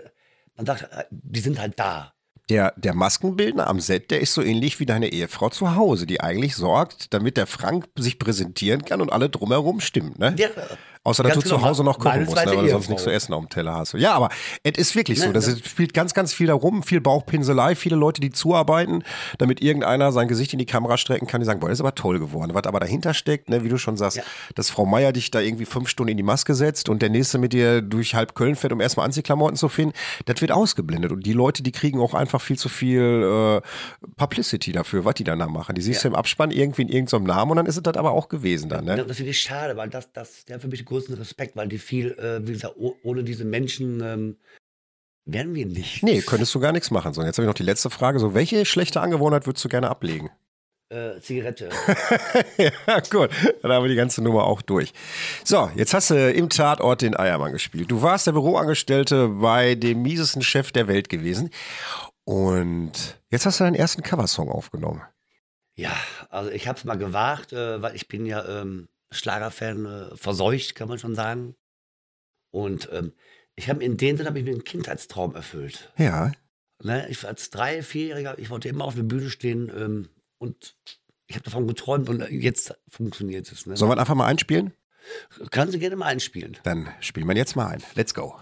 man 0.57 0.67
sagt, 0.67 0.89
die 1.11 1.41
sind 1.41 1.59
halt 1.59 1.79
da. 1.79 2.15
Der, 2.51 2.75
der 2.77 2.95
Maskenbildner 2.95 3.69
am 3.69 3.81
Set, 3.81 4.11
der 4.11 4.21
ist 4.21 4.35
so 4.35 4.43
ähnlich 4.43 4.81
wie 4.81 4.87
deine 4.87 5.13
Ehefrau 5.13 5.49
zu 5.49 5.77
Hause, 5.77 6.07
die 6.07 6.21
eigentlich 6.21 6.57
sorgt, 6.57 7.15
damit 7.15 7.37
der 7.37 7.47
Frank 7.47 7.87
sich 7.97 8.19
präsentieren 8.19 8.85
kann 8.85 9.01
und 9.01 9.13
alle 9.13 9.31
drumherum 9.31 9.81
stimmen. 9.81 10.15
Ne? 10.19 10.33
Der, 10.33 10.51
Außer, 11.05 11.25
dass 11.25 11.35
du 11.35 11.41
zu 11.41 11.57
genau, 11.57 11.67
Hause 11.67 11.83
noch 11.83 11.99
kochen 11.99 12.25
musst, 12.25 12.37
ne, 12.37 12.55
weil 12.55 12.65
du 12.65 12.71
sonst 12.71 12.89
nichts 12.89 13.03
zu 13.03 13.11
essen 13.11 13.33
auf 13.33 13.41
dem 13.45 13.49
Teller 13.49 13.75
hast. 13.75 13.95
Ja, 13.95 14.13
aber 14.15 14.29
es 14.63 14.79
ist 14.79 14.95
wirklich 14.95 15.21
so. 15.21 15.33
Das 15.33 15.51
spielt 15.67 15.95
ganz, 15.95 16.15
ganz 16.15 16.33
viel 16.33 16.47
darum, 16.47 16.85
viel 16.85 17.01
Bauchpinselei, 17.01 17.75
viele 17.75 17.97
Leute, 17.97 18.21
die 18.21 18.31
zuarbeiten, 18.31 19.03
damit 19.39 19.61
irgendeiner 19.61 20.13
sein 20.13 20.29
Gesicht 20.29 20.53
in 20.53 20.61
die 20.61 20.67
Kamera 20.67 20.97
strecken 20.97 21.27
kann, 21.27 21.41
die 21.41 21.45
sagen, 21.45 21.59
boah, 21.59 21.69
das 21.69 21.79
ist 21.79 21.81
aber 21.81 21.97
toll 21.97 22.21
geworden. 22.21 22.55
Was 22.55 22.65
aber 22.65 22.79
dahinter 22.79 23.15
steckt, 23.15 23.49
ne, 23.49 23.65
wie 23.65 23.69
du 23.69 23.79
schon 23.79 23.97
sagst, 23.97 24.19
Ja. 24.19 24.23
dass 24.55 24.71
Frau 24.71 24.87
Meier 24.87 25.13
dich 25.13 25.33
da 25.33 25.41
irgendwie 25.41 25.65
fünf 25.65 25.89
Stunden 25.89 26.13
in 26.13 26.17
die 26.17 26.23
Maske 26.23 26.55
setzt 26.55 26.89
und 26.89 27.03
der 27.03 27.09
nächste 27.11 27.39
mit 27.39 27.53
dir 27.53 27.83
durch 27.83 28.15
halb 28.15 28.37
Köln 28.37 28.55
fährt, 28.55 28.73
um 28.73 28.81
erstmal 28.81 29.07
Anziehklamotten 29.07 29.57
zu 29.57 29.69
finden, 29.69 29.95
das 30.27 30.41
wird 30.41 30.53
ausgeblendet. 30.53 31.11
Und 31.11 31.27
die 31.27 31.33
Leute, 31.33 31.65
die 31.65 31.73
kriegen 31.73 32.01
auch 32.01 32.15
einfach 32.15 32.41
viel 32.41 32.59
zu 32.59 32.69
viel 32.69 33.61
äh, 33.61 34.09
Publicity 34.17 34.71
dafür, 34.71 35.05
was 35.05 35.15
die 35.15 35.25
dann 35.25 35.41
da 35.41 35.49
machen. 35.49 35.75
Die 35.75 35.83
siehst 35.83 36.05
du 36.05 36.09
im 36.09 36.15
Abspann 36.15 36.53
irgendwie 36.53 36.83
in 36.83 36.89
irgendeinem 36.89 37.25
Namen 37.25 37.51
und 37.51 37.57
dann 37.57 37.67
ist 37.67 37.77
es 37.77 37.83
das 37.83 37.97
aber 37.97 38.13
auch 38.13 38.29
gewesen 38.29 38.69
dann. 38.69 38.85
Ne? 38.85 39.05
Das 39.05 39.17
finde 39.17 39.31
ich 39.31 39.41
schade, 39.41 39.77
weil 39.77 39.89
das, 39.89 40.13
das, 40.13 40.45
der 40.45 40.55
hat 40.55 40.63
für 40.63 40.69
mich 40.69 40.81
den 40.81 40.92
größten 40.93 41.17
Respekt, 41.17 41.57
weil 41.57 41.69
die 41.69 41.79
viel, 41.79 42.13
äh, 42.13 42.47
wie 42.47 42.53
gesagt, 42.53 42.75
oh, 42.79 42.95
ohne 43.03 43.25
diese 43.25 43.45
Menschen 43.45 44.01
ähm, 44.03 44.37
wären 45.25 45.55
wir 45.55 45.67
nicht. 45.67 46.03
Nee, 46.03 46.23
könntest 46.23 46.55
du 46.55 46.61
gar 46.61 46.73
nichts 46.73 46.91
machen. 46.91 47.15
So, 47.15 47.23
jetzt 47.23 47.39
habe 47.39 47.45
ich 47.45 47.49
noch 47.49 47.55
die 47.55 47.63
letzte 47.63 47.91
Frage. 47.91 48.19
So, 48.19 48.35
welche 48.35 48.65
schlechte 48.65 49.01
Angewohnheit 49.01 49.47
würdest 49.47 49.65
du 49.65 49.69
gerne 49.69 49.91
ablegen? 49.91 50.31
Äh, 50.91 51.21
Zigarette. 51.21 51.71
ja, 52.59 53.01
gut. 53.11 53.31
Dann 53.63 53.73
haben 53.73 53.83
wir 53.83 53.89
die 53.89 53.97
ganze 53.97 54.23
Nummer 54.23 54.45
auch 54.45 54.61
durch. 54.61 54.93
So, 55.43 55.71
jetzt 55.75 55.95
hast 55.95 56.11
du 56.11 56.31
im 56.31 56.51
Tatort 56.51 57.01
den 57.01 57.17
Eiermann 57.17 57.53
gespielt. 57.53 57.91
Du 57.91 58.03
warst 58.03 58.27
der 58.27 58.33
Büroangestellte 58.33 59.29
bei 59.29 59.75
dem 59.75 60.03
miesesten 60.03 60.43
Chef 60.43 60.71
der 60.71 60.89
Welt 60.89 61.09
gewesen. 61.09 61.49
Und 62.25 62.93
jetzt 63.31 63.47
hast 63.47 63.59
du 63.59 63.65
deinen 63.65 63.75
ersten 63.75 64.03
Coversong 64.03 64.51
aufgenommen. 64.51 65.01
Ja, 65.75 65.97
also 66.29 66.51
ich 66.51 66.69
habe 66.69 66.79
es 66.79 66.85
mal 66.85 66.99
gewagt, 66.99 67.55
äh, 67.55 67.81
weil 67.81 67.97
ich 67.97 68.07
bin 68.07 68.27
ja 68.27 68.45
ähm, 68.47 68.89
Schlagerfan, 69.13 69.87
äh, 69.87 70.17
verseucht, 70.17 70.75
kann 70.75 70.89
man 70.89 70.99
schon 70.99 71.15
sagen. 71.15 71.55
Und 72.51 72.89
ähm, 72.93 73.13
ich 73.57 73.69
habe 73.69 73.85
in 73.85 73.97
dem 73.97 74.17
Sinne 74.17 74.29
habe 74.29 74.39
ich 74.39 74.45
mir 74.45 74.53
einen 74.53 74.65
Kindheitstraum 74.65 75.35
erfüllt. 75.35 75.93
Ja. 75.97 76.33
Ne? 76.83 77.09
Ich 77.09 77.27
als 77.27 77.51
drei, 77.51 77.83
vierjähriger, 77.83 78.39
ich 78.39 78.51
wollte 78.51 78.69
immer 78.69 78.85
auf 78.85 78.95
der 78.95 79.03
Bühne 79.03 79.31
stehen 79.31 79.71
ähm, 79.75 80.09
und 80.39 80.77
ich 81.27 81.37
habe 81.37 81.45
davon 81.45 81.67
geträumt 81.67 82.09
und 82.09 82.29
jetzt 82.31 82.75
funktioniert 82.89 83.51
es. 83.51 83.67
Ne? 83.67 83.77
Sollen 83.77 83.91
wir 83.91 83.99
einfach 83.99 84.15
mal 84.15 84.27
einspielen? 84.27 84.73
Kannst 85.51 85.75
du 85.75 85.79
gerne 85.79 85.97
mal 85.97 86.07
einspielen. 86.07 86.59
Dann 86.63 86.89
spielen 87.01 87.27
wir 87.27 87.37
jetzt 87.37 87.57
mal 87.57 87.69
ein. 87.69 87.83
Let's 87.95 88.15
go. 88.15 88.37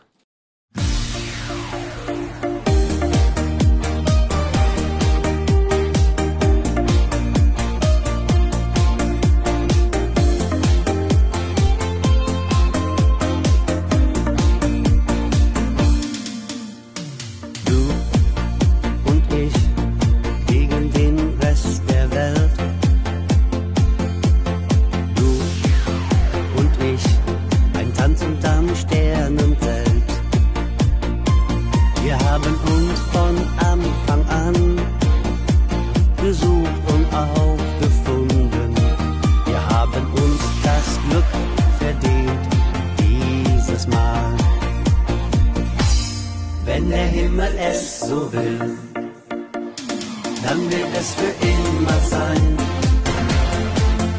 Für 51.31 51.47
immer 51.47 52.01
sein. 52.09 52.57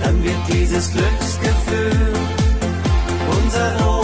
Dann 0.04 0.24
wird 0.24 0.38
dieses 0.50 0.92
Glücksgefühl 0.92 2.14
unser 3.44 3.86
roter 3.86 4.01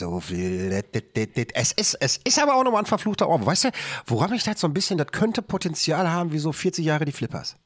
so 0.00 0.20
will. 0.28 0.82
Es 1.54 1.72
ist, 1.72 1.94
es 2.00 2.16
ist 2.24 2.38
aber 2.38 2.54
auch 2.54 2.64
nochmal 2.64 2.82
ein 2.82 2.86
verfluchter 2.86 3.28
Ohr. 3.28 3.44
Weißt 3.44 3.64
du, 3.64 3.70
woran 4.06 4.30
mich 4.30 4.42
das 4.42 4.60
so 4.60 4.66
ein 4.66 4.74
bisschen, 4.74 4.98
das 4.98 5.08
könnte 5.12 5.42
Potenzial 5.42 6.10
haben 6.10 6.32
wie 6.32 6.38
so 6.38 6.52
40 6.52 6.84
Jahre 6.84 7.04
die 7.04 7.12
Flippers. 7.12 7.56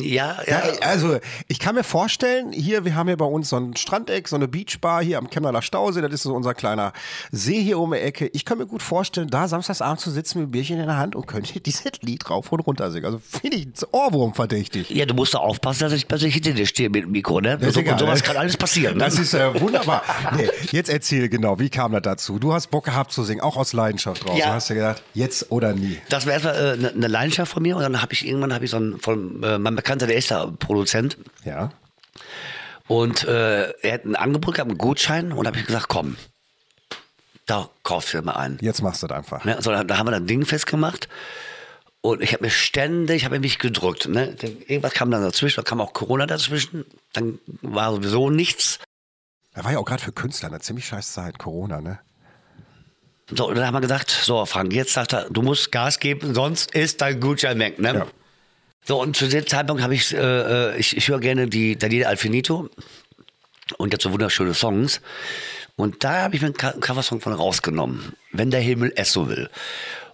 Ja, 0.00 0.38
Ja, 0.46 0.66
ja. 0.66 0.80
also 0.80 1.18
ich 1.48 1.58
kann 1.58 1.74
mir 1.74 1.84
vorstellen, 1.84 2.52
hier, 2.52 2.84
wir 2.84 2.94
haben 2.94 3.08
hier 3.08 3.16
bei 3.16 3.24
uns 3.24 3.48
so 3.50 3.56
ein 3.56 3.76
Strandeck, 3.76 4.28
so 4.28 4.36
eine 4.36 4.48
Beachbar 4.48 5.02
hier 5.02 5.18
am 5.18 5.28
Chemnader 5.30 5.62
Stausee, 5.62 6.00
das 6.00 6.12
ist 6.12 6.22
so 6.24 6.34
unser 6.34 6.54
kleiner 6.54 6.92
See 7.30 7.62
hier 7.62 7.78
um 7.78 7.92
die 7.92 7.98
Ecke. 7.98 8.28
Ich 8.32 8.44
kann 8.44 8.58
mir 8.58 8.66
gut 8.66 8.82
vorstellen, 8.82 9.28
da 9.28 9.48
samstagsabend 9.48 10.00
zu 10.00 10.10
sitzen 10.10 10.38
mit 10.38 10.46
einem 10.46 10.52
Bierchen 10.52 10.78
in 10.80 10.86
der 10.86 10.96
Hand 10.96 11.14
und 11.14 11.26
könnte 11.26 11.60
dieses 11.60 11.84
Lied 12.02 12.28
rauf 12.30 12.52
und 12.52 12.60
runter 12.60 12.90
singen. 12.90 13.06
Also 13.06 13.18
finde 13.18 13.56
ich 13.58 13.68
Ohrwurm 13.92 14.34
verdächtig. 14.34 14.90
Ja, 14.90 15.06
du 15.06 15.14
musst 15.14 15.34
da 15.34 15.38
aufpassen, 15.38 15.80
dass 15.80 15.92
ich 15.92 16.08
plötzlich 16.08 16.34
hinter 16.34 16.52
dir 16.52 16.66
stehe 16.66 16.90
mit 16.90 17.04
dem 17.04 17.12
Mikro, 17.12 17.40
ne? 17.40 17.58
ist 17.60 17.74
So, 17.74 17.80
egal, 17.80 17.94
und 17.94 18.00
sowas 18.00 18.20
ne? 18.20 18.26
kann 18.26 18.36
alles 18.36 18.56
passieren. 18.56 18.96
Ne? 18.96 19.04
Das 19.04 19.18
ist 19.18 19.34
äh, 19.34 19.60
wunderbar. 19.60 20.02
Nee, 20.36 20.48
jetzt 20.70 20.88
erzähl 20.90 21.28
genau, 21.28 21.58
wie 21.58 21.70
kam 21.70 21.92
das 21.92 22.02
dazu? 22.02 22.38
Du 22.38 22.52
hast 22.52 22.68
Bock 22.70 22.84
gehabt 22.84 23.12
zu 23.12 23.22
singen, 23.22 23.40
auch 23.40 23.56
aus 23.56 23.72
Leidenschaft 23.72 24.26
raus. 24.28 24.38
Ja. 24.38 24.46
Du 24.46 24.52
hast 24.52 24.70
dir 24.70 24.74
gedacht, 24.74 25.02
jetzt 25.14 25.50
oder 25.50 25.72
nie. 25.74 25.98
Das 26.08 26.26
war 26.26 26.34
erstmal 26.34 26.54
eine 26.54 26.88
äh, 26.88 26.96
ne 26.96 27.06
Leidenschaft 27.06 27.52
von 27.52 27.62
mir 27.62 27.76
und 27.76 27.82
dann 27.82 28.00
habe 28.00 28.12
ich 28.12 28.26
irgendwann 28.26 28.52
habe 28.54 28.64
ich 28.64 28.70
so 28.70 28.76
einen 28.76 28.98
von 29.00 29.42
äh, 29.42 29.58
mein 29.58 29.74
Bekannter, 29.88 30.06
der 30.06 30.16
ist 30.16 30.30
da 30.30 30.44
Produzent 30.58 31.16
Ja. 31.44 31.72
und 32.88 33.24
äh, 33.24 33.70
er 33.70 33.94
hat 33.94 34.04
ein 34.04 34.16
Angebot 34.16 34.56
gehabt, 34.56 34.68
einen 34.70 34.76
Gutschein 34.76 35.32
und 35.32 35.46
habe 35.46 35.58
ich 35.58 35.64
gesagt, 35.64 35.88
komm, 35.88 36.18
da 37.46 37.70
kaufst 37.84 38.12
du 38.12 38.20
mal 38.20 38.34
ein. 38.34 38.58
Jetzt 38.60 38.82
machst 38.82 39.02
du 39.02 39.06
das 39.06 39.16
einfach. 39.16 39.46
Ne? 39.46 39.56
So, 39.62 39.70
da, 39.70 39.84
da 39.84 39.96
haben 39.96 40.06
wir 40.08 40.10
das 40.10 40.26
Ding 40.26 40.44
festgemacht 40.44 41.08
und 42.02 42.20
ich 42.20 42.34
habe 42.34 42.44
mir 42.44 42.50
ständig, 42.50 43.24
habe 43.24 43.40
mich 43.40 43.58
gedrückt. 43.58 44.08
Ne? 44.08 44.36
Irgendwas 44.66 44.92
kam 44.92 45.10
dann 45.10 45.22
dazwischen, 45.22 45.56
da 45.56 45.62
kam 45.62 45.80
auch 45.80 45.94
Corona 45.94 46.26
dazwischen, 46.26 46.84
dann 47.14 47.38
war 47.62 47.90
sowieso 47.94 48.28
nichts. 48.28 48.80
Da 49.54 49.64
war 49.64 49.72
ja 49.72 49.78
auch 49.78 49.86
gerade 49.86 50.02
für 50.02 50.12
Künstler 50.12 50.50
eine 50.50 50.60
ziemlich 50.60 50.84
scheiß 50.86 51.14
Zeit, 51.14 51.38
Corona, 51.38 51.80
ne? 51.80 51.98
So, 53.30 53.48
und 53.48 53.54
dann 53.56 53.66
haben 53.66 53.74
wir 53.74 53.80
gesagt, 53.80 54.10
so 54.10 54.44
Frank, 54.44 54.74
jetzt 54.74 54.92
sagt 54.92 55.14
er, 55.14 55.30
du 55.30 55.40
musst 55.40 55.72
Gas 55.72 55.98
geben, 55.98 56.34
sonst 56.34 56.74
ist 56.74 57.00
dein 57.00 57.20
Gutschein 57.20 57.58
weg. 57.58 57.78
Ne? 57.78 57.94
Ja. 57.94 58.06
So, 58.84 59.00
und 59.00 59.16
zu 59.16 59.28
dem 59.28 59.46
Zeitpunkt 59.46 59.82
habe 59.82 59.94
ich, 59.94 60.14
äh, 60.14 60.78
ich, 60.78 60.96
ich 60.96 61.08
höre 61.08 61.20
gerne 61.20 61.46
die 61.46 61.76
Daniele 61.76 62.08
Alfinito 62.08 62.70
und 63.76 63.92
jetzt 63.92 64.02
so 64.02 64.12
wunderschöne 64.12 64.54
Songs. 64.54 65.00
Und 65.76 66.02
da 66.02 66.22
habe 66.22 66.34
ich 66.34 66.42
mir 66.42 66.48
einen 66.48 66.80
Coversong 66.80 67.20
von 67.20 67.32
rausgenommen, 67.32 68.14
wenn 68.32 68.50
der 68.50 68.60
Himmel 68.60 68.92
es 68.96 69.12
so 69.12 69.28
will. 69.28 69.48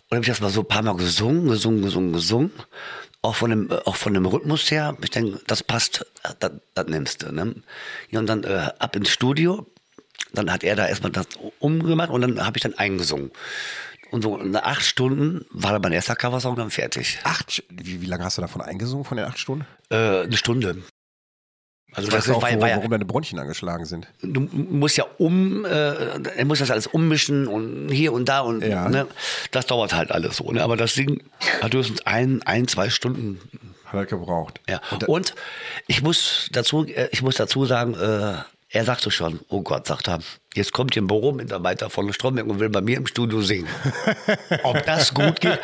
Und 0.08 0.16
habe 0.16 0.20
ich 0.20 0.28
das 0.28 0.40
mal 0.40 0.50
so 0.50 0.60
ein 0.60 0.68
paar 0.68 0.82
Mal 0.82 0.96
gesungen, 0.96 1.48
gesungen, 1.48 1.82
gesungen, 1.82 2.12
gesungen. 2.12 2.52
Auch 3.22 3.36
von 3.36 3.50
dem, 3.50 3.70
äh, 3.70 3.76
auch 3.86 3.96
von 3.96 4.12
dem 4.12 4.26
Rhythmus 4.26 4.70
her. 4.70 4.96
Ich 5.02 5.10
denke, 5.10 5.40
das 5.46 5.62
passt, 5.62 6.04
das, 6.40 6.52
das 6.74 6.86
nimmst 6.88 7.22
du. 7.22 7.32
Ne? 7.32 7.54
Ja, 8.10 8.20
und 8.20 8.26
dann 8.26 8.44
äh, 8.44 8.70
ab 8.78 8.94
ins 8.96 9.08
Studio. 9.08 9.66
Dann 10.34 10.52
hat 10.52 10.64
er 10.64 10.76
da 10.76 10.86
erstmal 10.86 11.12
das 11.12 11.28
umgemacht 11.60 12.10
und 12.10 12.20
dann 12.20 12.44
habe 12.44 12.58
ich 12.58 12.62
dann 12.62 12.74
eingesungen. 12.74 13.30
Und 14.14 14.22
so 14.22 14.36
nach 14.36 14.62
acht 14.62 14.82
Stunden 14.84 15.44
war 15.50 15.72
dann 15.72 15.82
mein 15.82 15.90
erster 15.90 16.14
Coversong 16.14 16.54
dann 16.54 16.70
fertig. 16.70 17.18
Acht, 17.24 17.64
wie, 17.68 18.00
wie 18.00 18.06
lange 18.06 18.22
hast 18.22 18.38
du 18.38 18.42
davon 18.42 18.62
eingesungen, 18.62 19.04
von 19.04 19.16
den 19.16 19.26
acht 19.26 19.40
Stunden? 19.40 19.66
Äh, 19.90 20.20
eine 20.22 20.36
Stunde. 20.36 20.76
Also 21.92 22.12
das, 22.12 22.28
wo, 22.28 22.40
war 22.40 22.48
ja, 22.48 22.60
warum 22.60 22.92
deine 22.92 23.04
Bronchien 23.06 23.40
angeschlagen 23.40 23.86
sind. 23.86 24.06
du 24.22 24.42
musst 24.52 24.96
ja 24.96 25.04
um, 25.18 25.64
äh, 25.64 25.68
er 25.68 26.44
muss 26.44 26.60
das 26.60 26.70
alles 26.70 26.86
ummischen 26.86 27.48
und 27.48 27.88
hier 27.90 28.12
und 28.12 28.28
da 28.28 28.42
und 28.42 28.64
Ja. 28.64 28.88
ne, 28.88 29.08
das 29.50 29.66
dauert 29.66 29.94
halt 29.94 30.12
alles 30.12 30.36
so. 30.36 30.48
Ne? 30.52 30.62
Aber 30.62 30.76
das 30.76 30.94
Ding 30.94 31.24
hat 31.60 31.74
höchstens 31.74 32.06
ein, 32.06 32.40
ein, 32.44 32.68
zwei 32.68 32.90
Stunden. 32.90 33.40
Hat 33.84 33.94
er 33.94 34.06
gebraucht. 34.06 34.60
Ja. 34.68 34.80
Und 34.92 35.08
Und 35.08 35.34
ich 35.88 36.02
muss 36.02 36.48
dazu, 36.52 36.84
äh, 36.86 37.08
ich 37.10 37.22
muss 37.22 37.34
dazu 37.34 37.66
sagen, 37.66 37.94
äh, 37.94 38.34
er 38.74 38.84
sagte 38.84 39.12
schon, 39.12 39.38
oh 39.48 39.62
Gott, 39.62 39.86
sagt 39.86 40.08
er, 40.08 40.18
jetzt 40.52 40.72
kommt 40.72 40.94
hier 40.94 41.02
ein 41.02 41.06
Büromitarbeiter 41.06 41.90
von 41.90 42.12
Stromberg 42.12 42.48
und 42.48 42.58
will 42.58 42.70
bei 42.70 42.80
mir 42.80 42.96
im 42.96 43.06
Studio 43.06 43.40
singen. 43.40 43.68
Ob 44.64 44.84
das 44.84 45.14
gut 45.14 45.40
geht? 45.40 45.60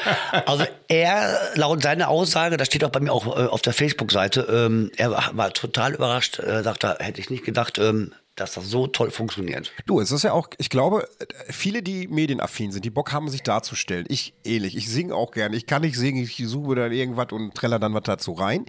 Also 0.47 0.65
er, 0.87 1.37
laut 1.57 1.83
seiner 1.83 2.09
Aussage, 2.09 2.57
das 2.57 2.69
steht 2.69 2.85
auch 2.85 2.91
bei 2.91 3.01
mir 3.01 3.13
auch 3.13 3.27
äh, 3.27 3.47
auf 3.47 3.63
der 3.63 3.73
Facebook-Seite, 3.73 4.43
ähm, 4.43 4.93
er 4.97 5.11
war, 5.11 5.53
total 5.53 5.95
überrascht, 5.95 6.39
äh, 6.39 6.63
sagt 6.63 6.85
er, 6.85 6.99
hätte 7.01 7.21
ich 7.21 7.31
nicht 7.31 7.45
gedacht, 7.45 7.79
ähm, 7.79 8.15
dass 8.37 8.55
das 8.55 8.71
so 8.71 8.87
toll 8.87 9.11
funktioniert. 9.11 9.73
Du, 9.87 9.99
es 9.99 10.13
ist 10.13 10.23
ja 10.23 10.33
auch, 10.33 10.49
ich 10.59 10.71
glaube, 10.71 11.09
viele, 11.49 11.83
die 11.83 12.07
medienaffin 12.07 12.71
sind, 12.71 12.85
die 12.85 12.91
Bock 12.91 13.13
haben, 13.13 13.29
sich 13.29 13.43
darzustellen. 13.43 14.07
Ich 14.09 14.35
ähnlich. 14.45 14.77
Ich 14.77 14.89
singe 14.89 15.17
auch 15.17 15.33
gerne. 15.33 15.57
Ich 15.57 15.67
kann 15.67 15.83
nicht 15.83 15.97
singen, 15.97 16.23
ich 16.23 16.41
suche 16.47 16.77
dann 16.77 16.93
irgendwas 16.93 17.33
und 17.33 17.57
treller 17.57 17.81
dann 17.81 17.93
was 17.93 18.05
dazu 18.05 18.33
rein. 18.33 18.67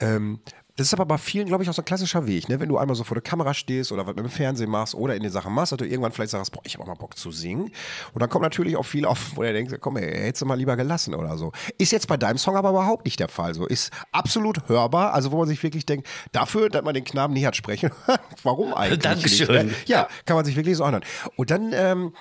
Ähm, 0.00 0.40
das 0.78 0.86
ist 0.86 0.94
aber 0.94 1.06
bei 1.06 1.18
vielen, 1.18 1.46
glaube 1.46 1.64
ich, 1.64 1.68
auch 1.68 1.74
so 1.74 1.82
ein 1.82 1.84
klassischer 1.84 2.28
Weg, 2.28 2.48
ne? 2.48 2.60
Wenn 2.60 2.68
du 2.68 2.78
einmal 2.78 2.94
so 2.94 3.02
vor 3.02 3.16
der 3.16 3.22
Kamera 3.22 3.52
stehst 3.52 3.90
oder 3.90 4.06
was 4.06 4.14
mit 4.14 4.24
dem 4.24 4.30
Fernsehen 4.30 4.70
machst 4.70 4.94
oder 4.94 5.16
in 5.16 5.24
den 5.24 5.32
Sachen 5.32 5.52
machst, 5.52 5.72
dass 5.72 5.78
du 5.78 5.84
irgendwann 5.84 6.12
vielleicht 6.12 6.30
sagst, 6.30 6.52
boah, 6.52 6.60
ich 6.64 6.74
habe 6.74 6.84
auch 6.84 6.86
mal 6.86 6.94
Bock 6.94 7.18
zu 7.18 7.32
singen. 7.32 7.72
Und 8.14 8.22
dann 8.22 8.30
kommt 8.30 8.44
natürlich 8.44 8.76
auch 8.76 8.84
viel 8.84 9.04
auf, 9.04 9.32
wo 9.34 9.42
der 9.42 9.52
denkt, 9.52 9.76
komm, 9.80 9.96
ey, 9.96 10.08
hättest 10.08 10.42
du 10.42 10.46
mal 10.46 10.54
lieber 10.54 10.76
gelassen 10.76 11.16
oder 11.16 11.36
so. 11.36 11.50
Ist 11.78 11.90
jetzt 11.90 12.06
bei 12.06 12.16
deinem 12.16 12.38
Song 12.38 12.54
aber 12.54 12.70
überhaupt 12.70 13.06
nicht 13.06 13.18
der 13.18 13.28
Fall. 13.28 13.54
So 13.54 13.66
ist 13.66 13.90
absolut 14.12 14.68
hörbar, 14.68 15.14
also 15.14 15.32
wo 15.32 15.38
man 15.38 15.48
sich 15.48 15.60
wirklich 15.64 15.84
denkt, 15.84 16.06
dafür, 16.30 16.68
dass 16.68 16.84
man 16.84 16.94
den 16.94 17.02
Knaben 17.02 17.34
nie 17.34 17.44
hat 17.44 17.56
sprechen, 17.56 17.90
warum 18.44 18.72
eigentlich? 18.72 19.00
Dankeschön. 19.00 19.66
Nicht, 19.66 19.88
ne? 19.88 19.92
Ja, 19.92 20.08
kann 20.26 20.36
man 20.36 20.44
sich 20.44 20.54
wirklich 20.54 20.76
so 20.76 20.84
anhören. 20.84 21.02
Und 21.34 21.50
dann 21.50 21.72
ähm, 21.72 22.12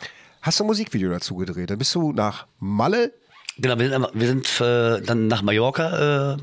hast 0.41 0.59
du 0.59 0.63
ein 0.63 0.67
Musikvideo 0.67 1.11
dazu 1.11 1.35
gedreht. 1.35 1.69
Dann 1.69 1.77
bist 1.77 1.93
du 1.93 2.11
nach 2.11 2.47
Malle. 2.57 3.13
Genau, 3.59 3.79
wir 3.79 3.89
sind, 3.89 4.07
wir 4.13 4.27
sind 4.27 4.61
äh, 4.61 5.01
dann 5.01 5.27
nach 5.27 5.41
Mallorca 5.41 6.33
äh, 6.33 6.37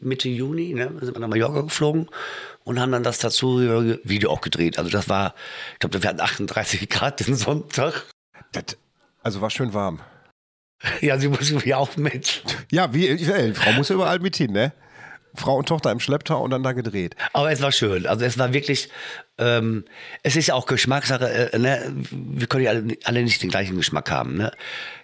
Mitte 0.00 0.28
Juni, 0.28 0.74
ne, 0.74 0.90
sind 1.00 1.14
wir 1.14 1.20
nach 1.20 1.28
Mallorca 1.28 1.60
geflogen 1.62 2.08
und 2.64 2.80
haben 2.80 2.92
dann 2.92 3.02
das 3.02 3.18
dazu 3.18 3.58
Video 4.04 4.30
auch 4.30 4.40
gedreht. 4.40 4.78
Also 4.78 4.90
das 4.90 5.08
war, 5.08 5.34
ich 5.74 5.78
glaube, 5.78 6.02
wir 6.02 6.08
hatten 6.10 6.20
38 6.20 6.88
Grad 6.90 7.26
den 7.26 7.34
Sonntag. 7.34 8.06
Das, 8.52 8.76
also 9.22 9.40
war 9.40 9.50
schön 9.50 9.72
warm. 9.72 10.00
Ja, 11.00 11.18
sie 11.18 11.28
muss 11.28 11.50
irgendwie 11.50 11.74
auch 11.74 11.96
mit. 11.96 12.42
Ja, 12.70 12.92
wie, 12.94 13.08
äh, 13.08 13.54
Frau 13.54 13.72
muss 13.72 13.88
ja 13.88 13.96
überall 13.96 14.20
mit 14.20 14.36
hin, 14.36 14.52
ne? 14.52 14.72
Frau 15.34 15.56
und 15.56 15.66
Tochter 15.68 15.90
im 15.92 16.00
Schlepptau 16.00 16.42
und 16.42 16.50
dann 16.50 16.62
da 16.62 16.72
gedreht. 16.72 17.16
Aber 17.32 17.50
es 17.52 17.60
war 17.62 17.72
schön. 17.72 18.06
Also 18.06 18.24
es 18.24 18.38
war 18.38 18.52
wirklich, 18.52 18.88
ähm, 19.38 19.84
es 20.22 20.36
ist 20.36 20.48
ja 20.48 20.54
auch 20.54 20.66
Geschmackssache, 20.66 21.52
äh, 21.52 21.58
ne? 21.58 21.92
wir 22.10 22.46
können 22.46 22.64
ja 22.64 22.70
alle, 22.70 22.96
alle 23.04 23.22
nicht 23.22 23.42
den 23.42 23.50
gleichen 23.50 23.76
Geschmack 23.76 24.10
haben. 24.10 24.36
Ne? 24.36 24.50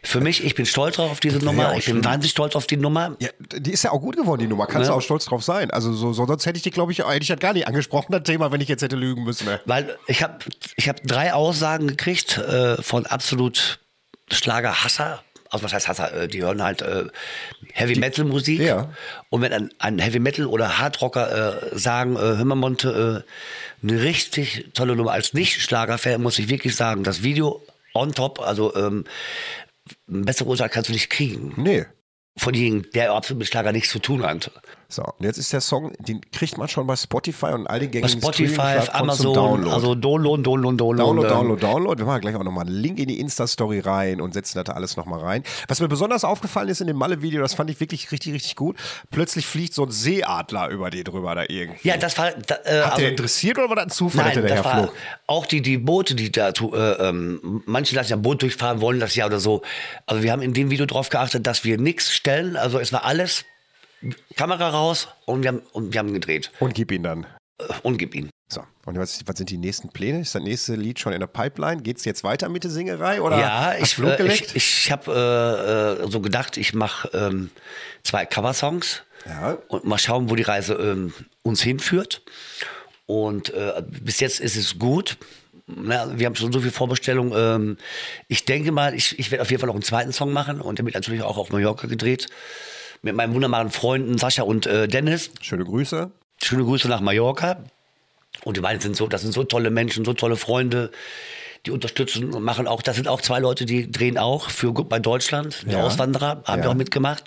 Für 0.03 0.21
mich, 0.21 0.45
ich 0.45 0.55
bin 0.55 0.67
stolz 0.67 0.97
drauf 0.97 1.11
auf 1.11 1.21
diese 1.21 1.39
ja 1.39 1.45
Nummer, 1.45 1.71
auch 1.71 1.77
ich 1.79 1.85
bin 1.87 1.97
schön. 1.97 2.05
wahnsinnig 2.05 2.31
stolz 2.33 2.57
auf 2.57 2.67
die 2.67 2.77
Nummer. 2.77 3.17
Ja, 3.21 3.29
die 3.57 3.73
ist 3.73 3.85
ja 3.85 3.93
auch 3.93 4.01
gut 4.01 4.17
geworden, 4.17 4.41
die 4.41 4.47
Nummer. 4.49 4.67
Kannst 4.67 4.89
Ne? 4.89 4.93
du 4.93 4.99
auch 4.99 5.03
stolz 5.03 5.25
drauf 5.27 5.45
sein. 5.45 5.71
Also 5.71 5.93
so, 5.93 6.13
so, 6.13 6.27
sonst 6.27 6.47
hätte 6.47 6.57
ich 6.57 6.63
die, 6.63 6.71
glaube 6.71 6.93
ich, 6.93 6.99
hätte 6.99 7.19
ich 7.23 7.29
das 7.29 7.39
gar 7.39 7.53
nicht 7.53 7.69
angesprochen, 7.69 8.13
das 8.13 8.23
Thema, 8.25 8.51
wenn 8.53 8.61
ich 8.61 8.69
jetzt 8.69 8.83
hätte 8.83 8.97
lügen 8.97 9.25
müssen. 9.25 9.47
Ne? 9.47 9.61
Weil 9.67 9.97
ich 10.07 10.23
habe 10.23 10.39
ich 10.77 10.89
hab 10.89 11.03
drei 11.03 11.33
Aussagen 11.33 11.87
gekriegt 11.87 12.39
äh, 12.39 12.81
von 12.83 13.07
absolut 13.07 13.79
Schlagerhasser. 14.33 15.23
Also 15.55 15.65
was 15.65 15.73
heißt 15.73 15.89
Hasser? 15.89 16.13
Äh, 16.13 16.29
Die 16.29 16.43
hören 16.43 16.63
halt 16.63 16.83
äh, 16.83 17.05
Heavy 17.73 17.97
Metal 17.97 18.25
Musik. 18.25 18.61
Ja. 18.61 18.91
Und 19.31 19.41
wenn 19.41 19.53
ein, 19.53 19.71
ein 19.79 19.99
Heavy 20.01 20.19
Metal 20.19 20.47
oder 20.47 20.79
Hardrocker 20.79 21.73
äh, 21.73 21.79
sagen, 21.79 22.17
äh, 22.17 22.19
hör 22.19 22.45
mal 22.45 22.57
Monte, 22.57 23.25
äh, 23.25 23.87
eine 23.87 24.03
richtig 24.03 24.71
tolle 24.75 24.97
Nummer. 24.97 25.13
Als 25.13 25.33
Nicht-Schlager-Fan 25.33 26.21
muss 26.21 26.39
ich 26.39 26.49
wirklich 26.49 26.75
sagen, 26.75 27.05
das 27.05 27.23
Video 27.23 27.63
on 27.95 28.13
top. 28.13 28.41
Also 28.41 28.75
ähm, 28.75 29.05
bessere 30.07 30.49
Urteil 30.49 30.69
kannst 30.69 30.89
du 30.89 30.93
nicht 30.93 31.09
kriegen. 31.09 31.55
Nee. 31.57 31.87
Von 32.37 32.53
jemandem, 32.53 32.91
der 32.93 33.13
absolut 33.13 33.39
mit 33.39 33.49
Schlager 33.49 33.71
nichts 33.71 33.91
zu 33.91 34.01
tun 34.01 34.25
hat. 34.27 34.51
So, 34.95 35.03
und 35.03 35.25
jetzt 35.25 35.39
ist 35.39 35.53
der 35.53 35.61
Song, 35.61 35.93
den 35.99 36.21
kriegt 36.31 36.57
man 36.57 36.69
schon 36.69 36.87
bei 36.87 36.95
Spotify 36.95 37.47
und 37.47 37.67
all 37.67 37.81
den 37.81 37.91
Bei 37.91 38.01
gängigen 38.01 38.21
Spotify, 38.23 38.79
Amazon, 38.93 39.35
Download. 39.35 39.75
also 39.75 39.97
Download, 39.97 40.41
Download, 40.41 40.77
Download. 40.77 41.03
Download, 41.03 41.29
Download, 41.29 41.61
Download. 41.61 41.99
Wir 41.99 42.07
machen 42.07 42.21
gleich 42.21 42.37
auch 42.37 42.45
nochmal 42.45 42.67
einen 42.67 42.77
Link 42.77 43.01
in 43.01 43.09
die 43.09 43.19
Insta-Story 43.19 43.81
rein 43.81 44.21
und 44.21 44.35
setzen 44.35 44.63
da 44.63 44.73
alles 44.73 44.97
nochmal 44.97 45.19
rein. 45.19 45.43
Was 45.67 45.81
mir 45.81 45.89
besonders 45.89 46.23
aufgefallen 46.23 46.69
ist 46.69 46.81
in 46.81 46.87
dem 46.87 46.97
Malle-Video, 46.97 47.43
das 47.43 47.55
fand 47.55 47.71
ich 47.71 47.81
wirklich 47.81 48.13
richtig, 48.13 48.35
richtig 48.35 48.55
gut. 48.55 48.77
Plötzlich 49.11 49.47
fliegt 49.47 49.75
so 49.75 49.85
ein 49.85 49.91
Seeadler 49.91 50.69
über 50.69 50.91
die 50.91 51.03
drüber 51.03 51.35
da 51.35 51.43
irgendwie. 51.49 51.89
Ja, 51.89 51.97
das 51.97 52.17
war. 52.17 52.31
Da, 52.31 52.55
äh, 52.65 52.83
Hat 52.83 52.85
also, 52.85 53.01
der 53.01 53.11
interessiert 53.11 53.59
oder 53.59 53.69
war 53.71 53.77
das 53.77 53.87
ein 53.87 53.91
Zufall, 53.91 54.27
Nein, 54.27 54.43
der 54.43 54.57
das 54.57 54.65
war 54.65 54.91
auch 55.27 55.47
die, 55.47 55.61
die 55.61 55.79
Boote, 55.79 56.15
die 56.15 56.31
da, 56.31 56.51
äh, 56.51 57.09
ähm, 57.09 57.63
manche 57.67 57.97
lassen 57.97 58.11
ja 58.11 58.17
ein 58.17 58.23
Boot 58.23 58.43
durchfahren, 58.43 58.81
wollen 58.81 59.01
das 59.01 59.17
ja 59.17 59.27
oder 59.27 59.41
so. 59.41 59.63
Also 60.07 60.23
wir 60.23 60.31
haben 60.31 60.43
in 60.43 60.55
dem 60.55 60.71
Video 60.71 60.87
darauf 60.87 61.09
geachtet, 61.09 61.49
dass 61.49 61.65
wir 61.65 61.79
nichts 61.79 62.13
stellen. 62.13 62.57
Also 62.57 62.79
es 62.79 62.93
war 62.93 63.05
alles 63.05 63.45
Kamera 64.37 64.69
raus 64.71 65.09
und 65.27 65.43
wir 65.43 65.49
haben, 65.49 65.63
und 65.73 65.93
wir 65.93 65.99
haben 65.99 66.13
gedreht 66.13 66.51
Und 66.61 66.75
gib 66.75 66.91
ihn 66.93 67.03
dann. 67.03 67.27
äh, 67.59 67.65
und 67.83 67.99
gib 67.99 68.15
ihn. 68.15 68.31
So, 68.53 68.63
und 68.85 68.99
was, 68.99 69.21
was 69.27 69.39
sind 69.39 69.49
die 69.51 69.57
nächsten 69.57 69.89
Pläne? 69.89 70.21
Ist 70.21 70.35
das 70.35 70.43
nächste 70.43 70.75
Lied 70.77 71.01
schon 71.01 71.13
in 71.15 71.21
der 71.21 71.27
Pipeline? 71.27 71.83
Geht 71.83 71.97
es 71.97 72.05
jetzt 72.05 72.23
weiter 72.25 72.49
mit 72.49 72.63
der 72.63 72.71
Singerei 72.71 73.21
oder 73.23 73.39
ja, 73.39 73.75
ich, 73.81 73.99
äh, 73.99 74.27
ich, 74.27 74.55
ich 74.55 74.93
habe 74.93 75.99
äh, 76.01 76.05
äh, 76.05 76.11
so 76.11 76.21
gedacht, 76.21 76.57
ich 76.59 76.75
mache 76.75 77.09
ähm, 77.15 77.51
zwei 78.03 78.27
Coversongs 78.27 79.03
Ja. 79.27 79.57
und 79.69 79.85
mal 79.87 79.99
schauen, 79.99 80.29
wo 80.31 80.37
die 80.37 80.43
Reise 80.43 80.75
ähm, 80.75 81.15
uns 81.43 81.63
hinführt. 81.63 82.23
Und 83.07 83.53
äh, 83.55 83.83
bis 83.87 84.21
jetzt 84.21 84.41
ist 84.41 84.57
es 84.57 84.79
gut. 84.79 85.17
Na, 85.67 86.19
wir 86.19 86.27
haben 86.27 86.37
schon 86.37 86.53
so 86.53 86.61
viel 86.61 86.71
Vorbestellung. 86.71 87.33
Ähm, 87.35 87.79
ich 88.29 88.45
denke 88.45 88.73
mal, 88.73 88.95
ich, 88.95 89.19
ich 89.19 89.31
werde 89.31 89.43
auf 89.43 89.51
jeden 89.51 89.61
Fall 89.61 89.69
noch 89.69 89.75
einen 89.75 89.83
zweiten 89.83 90.13
Song 90.13 90.33
machen 90.33 90.61
und 90.61 90.79
wird 90.85 90.95
natürlich 90.95 91.23
auch 91.23 91.39
auf 91.39 91.51
Mallorca 91.51 91.87
gedreht. 91.87 92.29
Mit 93.05 93.15
meinen 93.15 93.35
wunderbaren 93.35 93.71
Freunden 93.71 94.17
Sascha 94.17 94.45
und 94.45 94.67
äh, 94.67 94.89
Dennis. 94.89 95.31
Schöne 95.43 95.65
Grüße. 95.65 96.11
Schöne 96.43 96.65
Grüße 96.65 96.89
nach 96.89 97.01
Mallorca. 97.03 97.59
Und 98.45 98.57
die 98.57 98.63
beiden 98.63 98.81
sind 98.81 98.97
so, 98.97 99.07
das 99.07 99.21
sind 99.21 99.33
so 99.35 99.45
tolle 99.45 99.71
Menschen, 99.71 100.07
so 100.07 100.15
tolle 100.15 100.37
Freunde, 100.37 100.91
die 101.67 101.71
unterstützen 101.71 102.33
und 102.33 102.43
machen 102.43 102.67
auch, 102.67 102.81
das 102.81 102.97
sind 102.97 103.07
auch 103.07 103.21
zwei 103.21 103.41
Leute, 103.41 103.67
die 103.67 103.91
drehen 103.91 104.17
auch 104.17 104.49
für 104.49 104.73
bei 104.73 104.99
Deutschland, 104.99 105.65
der 105.67 105.79
Ja. 105.81 105.85
Auswanderer, 105.85 106.43
haben 106.45 106.59
Ja. 106.61 106.65
wir 106.65 106.71
auch 106.71 106.75
mitgemacht. 106.75 107.25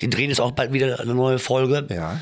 Die 0.00 0.08
drehen 0.08 0.28
jetzt 0.30 0.40
auch 0.40 0.52
bald 0.52 0.72
wieder 0.72 1.00
eine 1.00 1.14
neue 1.14 1.40
Folge. 1.40 1.86
Ja. 1.90 2.20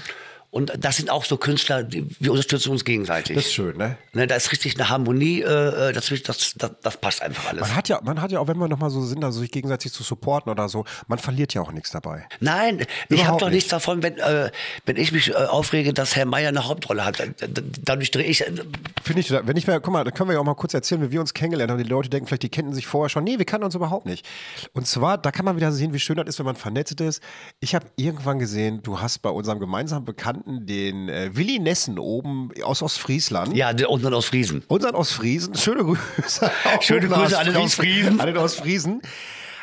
Und 0.51 0.73
das 0.79 0.97
sind 0.97 1.11
auch 1.11 1.27
so 1.27 1.37
Künstler, 1.37 1.83
die, 1.83 2.07
wir 2.21 2.31
unterstützen 2.31 2.71
uns 2.71 2.85
gegenseitig. 2.85 3.37
Das 3.37 3.47
ist 3.47 3.53
schön, 3.53 3.77
ne? 3.77 3.99
ne, 4.15 4.27
da 4.27 4.35
ist 4.35 4.51
richtig 4.51 4.77
eine 4.77 4.89
Harmonie, 4.89 5.43
äh, 5.43 5.93
dazwischen, 5.93 6.25
das, 6.27 6.55
das, 6.57 6.71
das 6.83 6.97
passt 6.97 7.23
einfach 7.23 7.51
alles. 7.51 7.61
Man 7.61 7.77
hat 7.77 7.89
ja, 7.91 8.01
man 8.03 8.23
hat 8.23 8.33
ja 8.33 8.41
auch, 8.41 8.49
wenn 8.49 8.57
wir 8.57 8.67
nochmal 8.67 8.89
so 8.89 9.03
sind, 9.03 9.23
also 9.25 9.41
sich 9.41 9.51
gegenseitig 9.51 9.93
zu 9.93 10.03
supporten 10.03 10.51
oder 10.51 10.71
so, 10.71 10.87
man 11.07 11.19
verliert 11.19 11.53
ja 11.53 11.61
auch 11.61 11.71
nichts 11.71 11.91
dabei. 11.91 12.27
Nein, 12.41 12.81
ich 12.81 12.87
Überhaupt 13.11 13.29
habe 13.29 13.39
doch 13.41 13.47
nicht. 13.49 13.55
nichts 13.57 13.71
davon, 13.71 14.03
wenn, 14.03 14.17
äh, 14.17 14.51
wenn 14.87 14.97
ich 14.97 15.13
mich 15.13 15.31
äh, 15.31 15.35
aufrege, 15.35 15.93
dass 15.93 16.17
Herr 16.17 16.25
Meier 16.25 16.49
eine 16.49 16.67
Hauptrolle 16.67 17.05
hat. 17.05 17.23
Dadurch 17.85 18.11
drehe 18.11 18.25
ich. 18.25 18.41
Äh, 18.41 18.53
Finde 19.03 19.21
ich, 19.21 19.31
wenn 19.31 19.57
ich 19.57 19.67
mir, 19.67 19.81
guck 19.81 19.93
mal, 19.93 20.05
da 20.05 20.11
können 20.11 20.31
wir 20.31 20.35
ja 20.35 20.41
auch 20.41 20.45
mal 20.45 20.55
kurz 20.55 20.73
erzählen, 20.73 21.03
wie 21.03 21.11
wir 21.11 21.21
uns 21.21 21.35
kennengelernt 21.35 21.71
haben. 21.71 21.83
Die 21.83 21.89
Leute 21.89 22.09
denken 22.09 22.27
vielleicht, 22.27 22.43
die 22.43 22.49
kennen 22.49 22.73
sich 22.73 22.87
vorher 22.87 23.11
schon. 23.11 23.25
Nee, 23.25 23.39
wir 23.39 23.45
kannten 23.45 23.67
uns 23.67 23.75
überhaupt 23.75 24.07
nicht. 24.07 24.27
Und 24.73 24.87
zwar, 24.87 25.19
da 25.19 25.31
kann 25.31 25.45
man 25.45 25.57
wieder 25.57 25.73
sehen, 25.73 25.93
wie 25.93 25.99
schön 25.99 26.17
das 26.17 26.27
ist, 26.27 26.39
wenn 26.39 26.47
man 26.47 26.57
vernetzt 26.57 27.01
ist. 27.01 27.23
Ich 27.61 27.75
habe 27.75 27.87
irgendwann 27.97 28.39
gesehen, 28.39 28.83
du 28.83 29.01
hast 29.01 29.19
bei 29.19 29.31
unserem 29.31 29.61
gemeinsamen 29.61 30.05
Bekannten 30.05 30.38
den 30.47 31.09
äh, 31.09 31.31
Willi 31.35 31.59
Nessen 31.59 31.99
oben 31.99 32.51
aus 32.63 32.83
Ostfriesland. 32.83 33.57
ja, 33.57 33.73
der 33.73 33.91
unten 33.91 34.13
aus 34.15 34.27
Friesen. 34.27 34.63
Unseren 34.69 34.95
Ostfriesen. 34.95 35.55
Schöne 35.55 35.83
Grüße. 35.85 36.51
Schöne 36.81 37.09
Grüße 37.09 37.39
an 37.39 37.47
den 37.47 37.57
Ostfriesen. 37.57 38.21
An 38.21 38.27
den 38.27 38.37
Ostfriesen. 38.39 39.03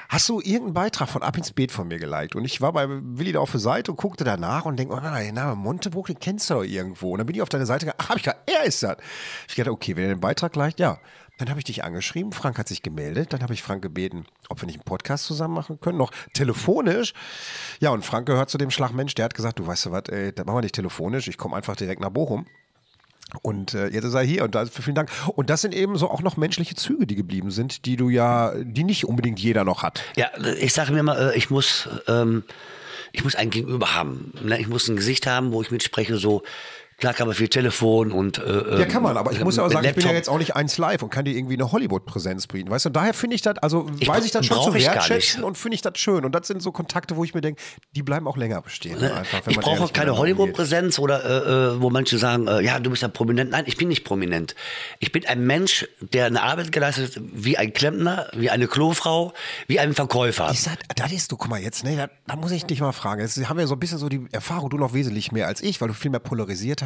Hast 0.07 0.29
du 0.29 0.39
irgendeinen 0.39 0.73
Beitrag 0.75 1.09
von 1.09 1.23
Ab 1.23 1.35
ins 1.35 1.51
Beet 1.51 1.71
von 1.71 1.87
mir 1.87 1.97
geliked? 1.97 2.35
Und 2.35 2.45
ich 2.45 2.61
war 2.61 2.73
bei 2.73 2.85
Willi 2.87 3.31
da 3.31 3.39
auf 3.39 3.49
der 3.51 3.59
Seite 3.59 3.91
und 3.91 3.97
guckte 3.97 4.23
danach 4.23 4.65
und 4.65 4.77
denke, 4.77 4.93
oh 4.93 4.99
nein, 4.99 5.33
der 5.33 5.33
Name 5.33 5.55
Montebruch, 5.55 6.07
den 6.07 6.19
kennst 6.19 6.49
du 6.49 6.55
doch 6.55 6.63
irgendwo. 6.63 7.11
Und 7.13 7.17
dann 7.17 7.25
bin 7.27 7.35
ich 7.35 7.41
auf 7.41 7.49
deine 7.49 7.65
Seite 7.65 7.87
gegangen, 7.87 7.97
ach, 8.03 8.09
hab 8.09 8.17
ich 8.17 8.23
gedacht, 8.23 8.41
er 8.45 8.65
ist 8.65 8.83
das. 8.83 8.97
Ich 9.49 9.55
dachte, 9.55 9.71
okay, 9.71 9.95
wenn 9.95 10.03
er 10.03 10.09
den 10.15 10.19
Beitrag 10.19 10.55
liked, 10.55 10.79
ja. 10.79 10.99
Dann 11.37 11.49
habe 11.49 11.59
ich 11.59 11.65
dich 11.65 11.83
angeschrieben, 11.83 12.31
Frank 12.31 12.57
hat 12.57 12.67
sich 12.67 12.81
gemeldet, 12.81 13.33
dann 13.33 13.41
habe 13.41 13.53
ich 13.53 13.61
Frank 13.61 13.81
gebeten, 13.81 14.25
ob 14.47 14.61
wir 14.61 14.67
nicht 14.67 14.77
einen 14.77 14.85
Podcast 14.85 15.25
zusammen 15.25 15.53
machen 15.53 15.79
können, 15.81 15.97
noch 15.97 16.11
telefonisch. 16.33 17.13
Ja, 17.81 17.89
und 17.89 18.05
Frank 18.05 18.25
gehört 18.25 18.49
zu 18.49 18.57
dem 18.57 18.71
Schlagmensch, 18.71 19.15
der 19.15 19.25
hat 19.25 19.33
gesagt, 19.33 19.59
du 19.59 19.67
weißt 19.67 19.87
du 19.87 19.91
was, 19.91 20.03
das 20.03 20.45
machen 20.45 20.57
wir 20.57 20.61
nicht 20.61 20.75
telefonisch, 20.75 21.27
ich 21.27 21.37
komme 21.37 21.55
einfach 21.57 21.75
direkt 21.75 21.99
nach 21.99 22.09
Bochum. 22.09 22.45
Und 23.41 23.73
äh, 23.73 23.87
jetzt 23.87 24.05
ist 24.05 24.13
er 24.13 24.21
hier 24.21 24.43
und 24.43 24.55
dafür 24.55 24.83
vielen 24.83 24.95
Dank. 24.95 25.09
Und 25.35 25.49
das 25.49 25.61
sind 25.61 25.73
eben 25.73 25.97
so 25.97 26.09
auch 26.09 26.21
noch 26.21 26.37
menschliche 26.37 26.75
Züge, 26.75 27.07
die 27.07 27.15
geblieben 27.15 27.51
sind, 27.51 27.85
die 27.85 27.95
du 27.95 28.09
ja, 28.09 28.53
die 28.55 28.83
nicht 28.83 29.05
unbedingt 29.05 29.39
jeder 29.39 29.63
noch 29.63 29.83
hat. 29.83 30.03
Ja, 30.15 30.29
ich 30.59 30.73
sage 30.73 30.93
mir 30.93 31.03
mal, 31.03 31.31
äh, 31.31 31.37
ich 31.37 31.49
muss, 31.49 31.89
ähm, 32.07 32.43
ich 33.11 33.23
muss 33.23 33.35
ein 33.35 33.49
Gegenüber 33.49 33.93
haben. 33.93 34.31
Ne? 34.43 34.59
Ich 34.59 34.67
muss 34.67 34.87
ein 34.87 34.95
Gesicht 34.95 35.27
haben, 35.27 35.51
wo 35.51 35.61
ich 35.61 35.71
mitspreche, 35.71 36.17
so. 36.17 36.43
Klar 36.97 37.13
kann 37.13 37.27
man 37.27 37.35
viel 37.35 37.49
Telefon 37.49 38.11
und. 38.11 38.37
Äh, 38.37 38.79
Ja, 38.79 38.85
kann 38.85 39.03
man, 39.03 39.17
aber 39.17 39.31
ich 39.33 39.43
muss 39.43 39.57
ja 39.57 39.65
auch 39.65 39.69
sagen, 39.71 39.85
ich 39.85 39.93
bin 39.95 40.01
ja 40.01 40.07
Laptop. 40.07 40.15
jetzt 40.15 40.29
auch 40.29 40.37
nicht 40.37 40.55
eins 40.55 40.77
live 40.77 41.03
und 41.03 41.09
kann 41.09 41.25
dir 41.25 41.35
irgendwie 41.35 41.55
eine 41.55 41.71
Hollywood-Präsenz 41.71 42.47
bieten. 42.47 42.69
Weißt 42.69 42.85
du, 42.85 42.89
und 42.89 42.95
daher 42.95 43.13
finde 43.13 43.35
ich 43.35 43.41
das, 43.41 43.57
also 43.57 43.87
Ich 43.99 44.07
weiß 44.07 44.23
ich 44.23 44.31
das 44.31 44.45
schon 44.45 44.61
zu 44.61 44.73
wertschätzen 44.73 45.43
und 45.43 45.57
finde 45.57 45.75
ich 45.75 45.81
das 45.81 45.97
schön. 45.97 46.23
Und 46.23 46.33
das 46.33 46.47
sind 46.47 46.61
so 46.61 46.71
Kontakte, 46.71 47.17
wo 47.17 47.23
ich 47.25 47.33
mir 47.33 47.41
denke, 47.41 47.61
die 47.95 48.01
bleiben 48.01 48.27
auch 48.27 48.37
länger 48.37 48.61
bestehen. 48.61 48.97
Einfach, 49.03 49.45
wenn 49.45 49.51
ich 49.51 49.59
brauche 49.59 49.75
ehrlich 49.77 49.93
keine. 49.93 50.15
Hollywood-Präsenz 50.17 50.97
oder 50.99 51.23
äh, 51.25 51.75
äh, 51.75 51.81
wo 51.81 51.89
manche 51.89 52.17
sagen, 52.17 52.47
äh, 52.47 52.61
ja, 52.61 52.79
du 52.79 52.89
bist 52.89 53.01
ja 53.01 53.09
prominent. 53.09 53.51
Nein, 53.51 53.65
ich 53.67 53.75
bin 53.75 53.89
nicht 53.89 54.05
prominent. 54.05 54.55
Ich 54.99 55.11
bin 55.11 55.25
ein 55.27 55.45
Mensch, 55.45 55.85
der 55.99 56.27
eine 56.27 56.41
Arbeit 56.41 56.71
geleistet 56.71 57.17
hat, 57.17 57.23
wie 57.33 57.57
ein 57.57 57.73
Klempner, 57.73 58.27
wie 58.33 58.49
eine 58.49 58.67
Klofrau, 58.67 59.33
wie 59.67 59.79
ein 59.79 59.93
Verkäufer. 59.93 60.49
Ich 60.51 60.61
sag, 60.61 60.77
das 60.95 61.11
ist 61.11 61.29
du, 61.31 61.35
guck 61.35 61.49
mal 61.49 61.59
jetzt, 61.59 61.83
ne, 61.83 61.97
da, 61.97 62.09
da 62.25 62.35
muss 62.37 62.51
ich 62.51 62.63
dich 62.65 62.79
mal 62.79 62.93
fragen. 62.93 63.19
Jetzt 63.21 63.37
haben 63.49 63.57
wir 63.59 63.67
so 63.67 63.75
ein 63.75 63.79
bisschen 63.79 63.97
so 63.97 64.07
die 64.07 64.25
Erfahrung, 64.31 64.69
du 64.69 64.77
noch 64.77 64.93
wesentlich 64.93 65.33
mehr 65.33 65.47
als 65.47 65.61
ich, 65.61 65.81
weil 65.81 65.89
du 65.89 65.93
viel 65.93 66.11
mehr 66.11 66.21
polarisiert 66.21 66.81
hast. 66.81 66.84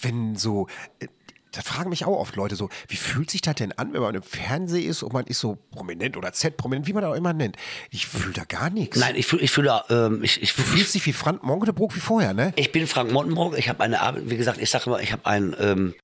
Wenn 0.00 0.36
so, 0.36 0.68
äh, 1.00 1.08
da 1.52 1.62
fragen 1.62 1.90
mich 1.90 2.04
auch 2.04 2.18
oft 2.18 2.36
Leute 2.36 2.54
so, 2.54 2.68
wie 2.88 2.96
fühlt 2.96 3.30
sich 3.30 3.40
das 3.40 3.54
denn 3.54 3.72
an, 3.72 3.92
wenn 3.92 4.02
man 4.02 4.14
im 4.14 4.22
Fernsehen 4.22 4.88
ist 4.88 5.02
und 5.02 5.12
man 5.12 5.26
ist 5.26 5.40
so 5.40 5.56
prominent 5.70 6.16
oder 6.16 6.32
Z-prominent, 6.32 6.86
wie 6.86 6.92
man 6.92 7.04
auch 7.04 7.14
immer 7.14 7.32
nennt. 7.32 7.56
Ich 7.90 8.06
fühle 8.06 8.32
da 8.32 8.44
gar 8.44 8.68
nichts. 8.70 8.98
Nein, 8.98 9.16
ich 9.16 9.26
fühle, 9.26 9.42
ich 9.42 9.50
fühle, 9.50 9.82
ähm, 9.88 10.22
ich, 10.22 10.42
ich, 10.42 10.54
Du 10.54 10.62
fühlst 10.62 10.94
dich 10.94 11.06
wie 11.06 11.12
Frank 11.12 11.42
Monkenbrook 11.42 11.94
wie 11.96 12.00
vorher, 12.00 12.34
ne? 12.34 12.52
Ich 12.56 12.72
bin 12.72 12.86
Frank 12.86 13.10
Montenburg. 13.10 13.58
Ich 13.58 13.68
habe 13.68 13.82
eine 13.82 14.00
Arbeit, 14.00 14.28
wie 14.28 14.36
gesagt, 14.36 14.60
ich 14.60 14.68
sage 14.68 14.84
immer, 14.86 15.00
ich 15.00 15.12
habe 15.12 15.24
einen, 15.24 15.56
ähm, 15.58 15.94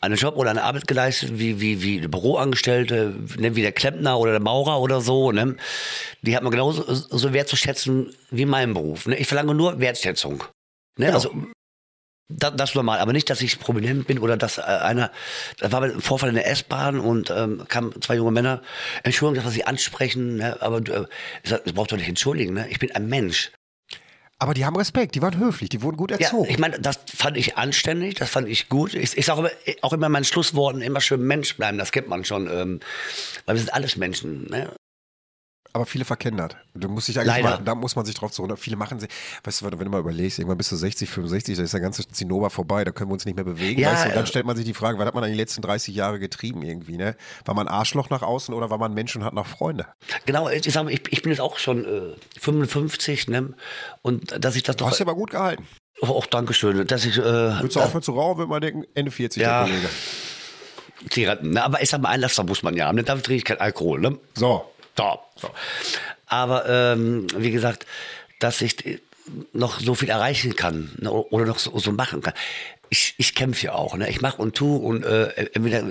einen 0.00 0.16
Job 0.16 0.36
oder 0.36 0.50
eine 0.50 0.62
Arbeit 0.62 0.86
geleistet, 0.86 1.38
wie, 1.38 1.60
wie, 1.60 1.82
wie 1.82 1.98
eine 1.98 2.08
Büroangestellte, 2.08 3.14
ne, 3.36 3.56
wie 3.56 3.62
der 3.62 3.72
Klempner 3.72 4.18
oder 4.18 4.32
der 4.32 4.40
Maurer 4.40 4.80
oder 4.80 5.00
so. 5.00 5.32
Ne? 5.32 5.56
Die 6.22 6.36
hat 6.36 6.42
man 6.42 6.52
genauso 6.52 6.84
so 6.92 7.32
wertzuschätzen 7.32 8.14
wie 8.30 8.46
mein 8.46 8.74
Beruf. 8.74 9.06
Ne? 9.06 9.16
Ich 9.16 9.26
verlange 9.26 9.54
nur 9.54 9.80
Wertschätzung. 9.80 10.44
Ne? 10.96 11.06
Genau. 11.06 11.14
Also, 11.14 11.32
das, 12.28 12.52
das 12.56 12.74
normal, 12.74 12.98
aber 12.98 13.12
nicht, 13.12 13.30
dass 13.30 13.40
ich 13.40 13.58
prominent 13.58 14.06
bin 14.06 14.18
oder 14.18 14.36
dass 14.36 14.58
äh, 14.58 14.62
einer, 14.62 15.10
da 15.58 15.72
war 15.72 15.82
ein 15.82 16.00
Vorfall 16.00 16.28
in 16.28 16.34
der 16.34 16.50
S-Bahn 16.50 17.00
und 17.00 17.30
ähm, 17.30 17.64
kamen 17.68 18.00
zwei 18.02 18.16
junge 18.16 18.32
Männer, 18.32 18.62
Entschuldigung, 19.02 19.34
dass 19.36 19.44
wir 19.44 19.50
sie 19.56 19.66
ansprechen, 19.66 20.36
ne? 20.36 20.60
aber 20.60 20.78
äh, 20.78 21.06
ich 21.42 21.50
sag, 21.50 21.64
das 21.64 21.72
braucht 21.72 21.92
doch 21.92 21.96
nicht 21.96 22.08
entschuldigen, 22.08 22.54
ne? 22.54 22.68
ich 22.68 22.78
bin 22.78 22.94
ein 22.94 23.08
Mensch. 23.08 23.50
Aber 24.40 24.54
die 24.54 24.64
haben 24.64 24.76
Respekt, 24.76 25.16
die 25.16 25.22
waren 25.22 25.36
höflich, 25.36 25.68
die 25.68 25.82
wurden 25.82 25.96
gut 25.96 26.12
Ja, 26.12 26.18
erzogen. 26.18 26.48
ich 26.48 26.58
meine, 26.58 26.78
das 26.78 27.00
fand 27.12 27.36
ich 27.36 27.56
anständig, 27.56 28.14
das 28.14 28.30
fand 28.30 28.48
ich 28.48 28.68
gut. 28.68 28.94
Ich, 28.94 29.18
ich 29.18 29.26
sage 29.26 29.40
immer, 29.40 29.50
auch 29.82 29.92
immer 29.92 30.06
in 30.06 30.12
meinen 30.12 30.24
Schlussworten 30.24 30.80
immer 30.80 31.00
schön 31.00 31.22
Mensch 31.22 31.56
bleiben, 31.56 31.76
das 31.76 31.90
kennt 31.90 32.08
man 32.08 32.24
schon. 32.24 32.46
Ähm, 32.46 32.80
weil 33.46 33.56
wir 33.56 33.60
sind 33.60 33.74
alles 33.74 33.96
Menschen. 33.96 34.48
Ne? 34.48 34.70
Aber 35.74 35.84
viele 35.86 36.04
verkennen 36.04 36.38
das. 36.38 36.56
Du 36.74 36.88
musst 36.88 37.08
dich 37.08 37.20
eigentlich 37.20 37.42
mal, 37.42 37.58
da 37.62 37.74
muss 37.74 37.94
man 37.94 38.04
sich 38.06 38.14
drauf 38.14 38.32
zurück. 38.32 38.58
Viele 38.58 38.76
machen 38.76 38.98
sie, 39.00 39.06
weißt 39.44 39.60
du, 39.62 39.66
wenn 39.70 39.78
du 39.78 39.90
mal 39.90 40.00
überlegst, 40.00 40.38
irgendwann 40.38 40.56
bist 40.58 40.72
du 40.72 40.76
60, 40.76 41.08
65, 41.10 41.56
da 41.58 41.62
ist 41.62 41.74
der 41.74 41.80
ganze 41.80 42.08
Zinnober 42.08 42.48
vorbei, 42.50 42.84
da 42.84 42.90
können 42.90 43.10
wir 43.10 43.14
uns 43.14 43.26
nicht 43.26 43.34
mehr 43.36 43.44
bewegen. 43.44 43.80
Ja, 43.80 43.92
weißt 43.92 44.04
du? 44.04 44.08
Und 44.08 44.16
dann 44.16 44.24
äh, 44.24 44.26
stellt 44.26 44.46
man 44.46 44.56
sich 44.56 44.64
die 44.64 44.74
Frage, 44.74 44.98
was 44.98 45.06
hat 45.06 45.14
man 45.14 45.24
eigentlich 45.24 45.36
die 45.36 45.40
letzten 45.42 45.62
30 45.62 45.94
Jahre 45.94 46.18
getrieben 46.18 46.62
irgendwie, 46.62 46.96
ne? 46.96 47.16
War 47.44 47.54
man 47.54 47.68
Arschloch 47.68 48.08
nach 48.10 48.22
außen 48.22 48.54
oder 48.54 48.70
war 48.70 48.78
man 48.78 48.94
Mensch 48.94 49.14
und 49.14 49.24
hat 49.24 49.34
noch 49.34 49.46
Freunde? 49.46 49.86
Genau, 50.26 50.48
ich, 50.48 50.64
sag 50.72 50.90
ich, 50.90 51.02
ich 51.10 51.22
bin 51.22 51.30
jetzt 51.32 51.40
auch 51.40 51.58
schon 51.58 51.84
äh, 51.84 52.14
55, 52.40 53.28
ne? 53.28 53.52
Und 54.02 54.42
dass 54.44 54.56
ich 54.56 54.62
das 54.62 54.76
Du 54.76 54.84
doch. 54.84 54.90
hast 54.90 54.98
ja 55.00 55.04
aber 55.06 55.14
gut 55.14 55.30
gehalten. 55.30 55.66
Auch, 56.00 56.10
auch 56.10 56.26
Dankeschön, 56.26 56.86
dass 56.86 57.04
ich. 57.04 57.18
Äh, 57.18 57.22
Würdest 57.22 57.76
du 57.76 57.80
aufhören 57.80 58.02
zu 58.02 58.12
rauchen, 58.12 58.38
würde 58.38 58.50
man 58.50 58.60
denken, 58.60 58.84
Ende 58.94 59.10
40, 59.10 59.42
Ja. 59.42 59.64
der 59.64 59.68
Kollege. 59.74 59.88
Zigaretten, 61.10 61.50
ne? 61.50 61.62
Aber 61.64 61.82
ich 61.82 61.90
sag 61.90 62.00
mal, 62.00 62.08
Einlass 62.08 62.36
muss 62.44 62.62
man 62.62 62.74
ja 62.76 62.86
haben. 62.86 62.96
Ne? 62.96 63.04
Dafür 63.04 63.22
trinke 63.22 63.38
ich 63.38 63.44
keinen 63.44 63.60
Alkohol. 63.60 64.00
Ne? 64.00 64.18
So. 64.34 64.64
Da. 64.98 65.18
So. 65.36 65.50
Aber 66.26 66.68
ähm, 66.68 67.26
wie 67.36 67.50
gesagt, 67.50 67.86
dass 68.40 68.60
ich 68.60 69.00
noch 69.52 69.80
so 69.80 69.94
viel 69.94 70.08
erreichen 70.10 70.56
kann 70.56 70.90
ne, 70.98 71.10
oder 71.12 71.44
noch 71.46 71.58
so, 71.58 71.76
so 71.78 71.92
machen 71.92 72.22
kann. 72.22 72.34
Ich, 72.90 73.14
ich 73.18 73.34
kämpfe 73.34 73.66
ja 73.66 73.72
auch. 73.74 73.96
Ne? 73.96 74.08
Ich 74.08 74.20
mache 74.22 74.40
und 74.40 74.56
tue 74.56 74.78
und 74.78 75.04
äh, 75.04 75.28
entweder 75.52 75.82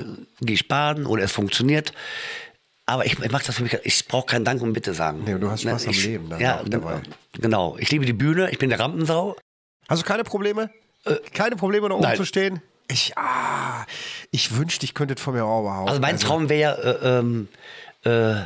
gehe 0.42 0.56
ich 0.56 0.68
baden 0.68 1.06
oder 1.06 1.24
es 1.24 1.32
funktioniert. 1.32 1.94
Aber 2.88 3.06
ich, 3.06 3.20
ich 3.20 3.32
mache 3.32 3.46
das 3.46 3.56
für 3.58 3.64
mich. 3.64 3.78
Ich 3.84 4.08
brauche 4.08 4.26
keinen 4.26 4.46
Dank 4.46 4.62
und 4.62 4.74
Bitte 4.74 4.94
sagen. 4.94 5.24
Nee, 5.26 5.38
du 5.38 5.52
hast 5.52 5.62
Spaß 5.64 5.86
am 5.86 5.92
ich, 5.92 6.04
Leben 6.06 6.30
dann 6.30 6.40
Ja, 6.40 6.64
dabei. 6.66 7.02
genau. 7.34 7.78
Ich 7.80 7.92
liebe 7.92 8.06
die 8.06 8.14
Bühne. 8.14 8.50
Ich 8.50 8.58
bin 8.58 8.70
der 8.70 8.80
Rampensau. 8.80 9.36
Hast 9.88 10.02
du 10.02 10.06
keine 10.06 10.24
Probleme? 10.24 10.70
keine 11.34 11.56
Probleme, 11.56 11.88
da 11.88 11.96
oben 11.96 12.04
Äh, 12.04 12.08
nein. 12.08 12.18
zu 12.18 12.26
stehen? 12.26 12.62
Ich, 12.90 13.18
ah, 13.18 13.86
ich 14.32 14.56
wünschte, 14.58 14.86
ich 14.86 14.94
könnte 14.94 15.14
es 15.14 15.22
von 15.22 15.34
mir 15.34 15.44
auch 15.46 15.62
behaupten. 15.64 15.90
Also 15.90 16.02
mein 16.02 16.18
Traum 16.20 16.50
wäre, 16.50 17.00
äh, 17.02 17.08
ähm, 17.20 17.48
äh, 18.04 18.46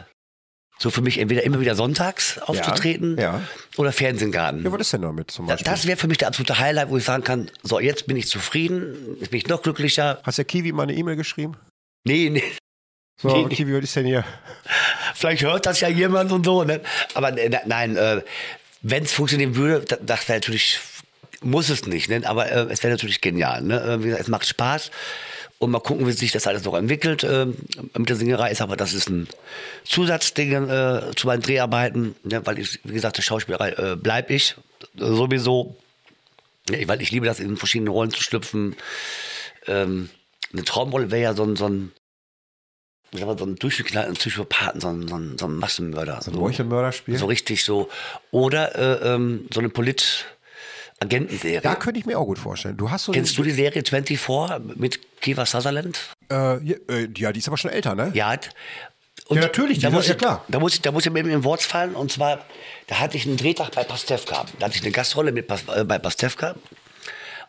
so 0.82 0.90
für 0.90 1.02
mich 1.02 1.20
entweder 1.20 1.44
immer 1.44 1.60
wieder 1.60 1.76
sonntags 1.76 2.40
aufzutreten 2.40 3.18
ja. 3.20 3.42
oder 3.78 3.92
Fernsehgarten. 3.92 4.64
Ja, 4.66 4.72
was 4.72 4.82
ist 4.82 4.94
denn 4.94 5.04
damit 5.04 5.30
zum 5.30 5.46
Beispiel? 5.46 5.64
Das 5.66 5.86
wäre 5.86 5.96
für 5.98 6.08
mich 6.08 6.18
der 6.18 6.28
absolute 6.28 6.58
Highlight, 6.58 6.90
wo 6.90 6.98
ich 6.98 7.04
sagen 7.04 7.24
kann, 7.24 7.52
so 7.62 7.80
jetzt 7.80 8.08
bin 8.08 8.18
ich 8.18 8.28
zufrieden, 8.28 9.18
jetzt 9.20 9.30
bin 9.30 9.38
ich 9.38 9.48
noch 9.48 9.62
glücklicher. 9.62 10.20
Hast 10.24 10.40
der 10.40 10.46
Kiwi 10.46 10.72
mal 10.72 10.84
eine 10.84 10.94
E-Mail 10.94 11.16
geschrieben? 11.18 11.56
Nee, 12.04 12.30
nee, 12.32 12.44
So, 13.22 13.28
Nee, 13.30 13.44
nee. 13.46 13.56
Kiwi, 13.56 13.76
was 13.78 13.84
ist 13.84 13.96
denn 13.96 14.08
hier? 14.08 14.26
vielleicht 15.14 15.44
hört 15.44 15.68
das 15.68 15.80
ja 15.82 15.88
jemand 15.88 16.32
und 16.32 16.44
so, 16.46 16.64
ne? 16.64 16.82
Aber 17.14 17.38
äh, 17.38 17.50
nein, 17.68 17.96
äh, 17.96 18.22
wenn 18.82 19.04
es 19.04 19.12
funktionieren 19.14 19.56
würde, 19.56 19.86
da- 19.86 19.98
das 20.02 20.28
wäre 20.28 20.38
natürlich, 20.40 20.80
muss 21.44 21.70
es 21.70 21.86
nicht, 21.86 22.10
ne? 22.10 22.22
aber 22.26 22.52
äh, 22.52 22.68
es 22.72 22.82
wäre 22.82 22.92
natürlich 22.94 23.22
genial. 23.22 23.62
Ne? 23.62 23.80
Äh, 23.80 24.00
wie 24.00 24.06
gesagt, 24.06 24.24
es 24.24 24.28
macht 24.30 24.48
Spaß 24.48 24.90
und 25.62 25.70
mal 25.70 25.80
gucken, 25.80 26.07
wie 26.07 26.12
sich 26.12 26.32
das 26.32 26.47
alles 26.47 26.64
noch 26.64 26.74
entwickelt 26.74 27.24
ähm, 27.24 27.55
mit 27.95 28.09
der 28.09 28.16
Singerei. 28.16 28.49
Ist 28.49 28.62
aber 28.62 28.76
das 28.76 28.93
ist 28.93 29.09
ein 29.09 29.28
Zusatzding 29.84 30.68
äh, 30.68 31.12
zu 31.16 31.28
meinen 31.28 31.43
Dreharbeiten, 31.43 32.16
ne? 32.24 32.43
weil 32.45 32.57
ich, 32.57 32.80
wie 32.84 32.93
gesagt, 32.93 33.18
der 33.18 33.22
Schauspielerei 33.22 33.70
äh, 33.74 33.95
bleib 33.95 34.32
ich 34.32 34.55
sowieso, 34.95 35.76
ja, 36.68 36.88
weil 36.88 36.99
ich 37.03 37.12
liebe 37.12 37.28
das, 37.28 37.39
in 37.39 37.57
verschiedene 37.57 37.91
Rollen 37.91 38.09
zu 38.09 38.24
schlüpfen. 38.24 38.76
Ähm, 39.68 40.09
eine 40.51 40.64
Traumrolle 40.64 41.12
wäre 41.12 41.22
ja 41.22 41.34
so 41.36 41.43
ein, 41.43 41.55
so 41.55 41.70
ein 41.70 41.91
ich 43.14 43.20
so 43.20 43.45
ein 43.45 43.55
durchgeknallten 43.57 44.16
Psychopathen, 44.16 44.82
so 44.82 44.88
ein, 44.88 45.07
so 45.07 45.16
ein, 45.16 45.38
so 45.38 45.45
ein 45.45 45.57
Massenmörder. 45.57 46.22
So 46.24 46.32
ein 46.32 46.38
Meuchelmörderspiel? 46.38 47.18
So 47.18 47.28
richtig 47.28 47.64
so. 47.64 47.89
Oder 48.32 48.76
äh, 48.76 49.14
ähm, 49.14 49.47
so 49.53 49.59
eine 49.59 49.70
Polit-Agentenserie. 51.02 51.62
Da 51.62 51.76
könnte 51.76 51.99
ich 51.99 52.06
mir 52.06 52.18
auch 52.18 52.26
gut 52.26 52.39
vorstellen. 52.39 52.78
Du 52.78 52.89
hast 52.91 53.06
so 53.06 53.12
Kennst 53.12 53.38
du 53.38 53.43
die 53.43 53.52
Serie 53.52 53.84
24 53.84 54.20
mit 54.76 54.99
Kiefer 55.22 55.45
Sutherland? 55.45 55.99
Äh, 56.30 56.64
ja, 56.64 56.76
äh, 56.89 57.08
ja, 57.18 57.32
die 57.32 57.39
ist 57.39 57.47
aber 57.47 57.58
schon 57.58 57.72
älter, 57.72 57.95
ne? 57.95 58.12
Ja. 58.14 58.38
Und 59.28 59.38
Ja, 59.38 59.43
natürlich, 59.43 59.80
Da 59.80 59.89
muss 59.89 60.08
ja, 60.08 60.14
ich, 60.14 60.18
klar. 60.18 60.43
Da 60.47 60.60
muss 60.60 60.74
ich, 60.74 60.82
da 60.82 60.91
muss 60.91 61.06
ich 61.06 61.12
mir 61.12 61.20
in 61.20 61.43
Wort 61.43 61.62
fallen. 61.62 61.95
Und 61.95 62.12
zwar, 62.12 62.45
da 62.88 62.99
hatte 62.99 63.18
ich 63.18 63.26
einen 63.26 63.38
Drehtag 63.38 63.72
bei 63.72 63.84
Pastewka. 63.84 64.45
Da 64.60 64.66
hatte 64.66 64.76
ich 64.76 64.82
eine 64.82 64.91
Gastrolle 64.91 65.32
mit, 65.32 65.49
äh, 65.49 65.84
bei 65.84 65.99
Pastewka. 65.99 66.56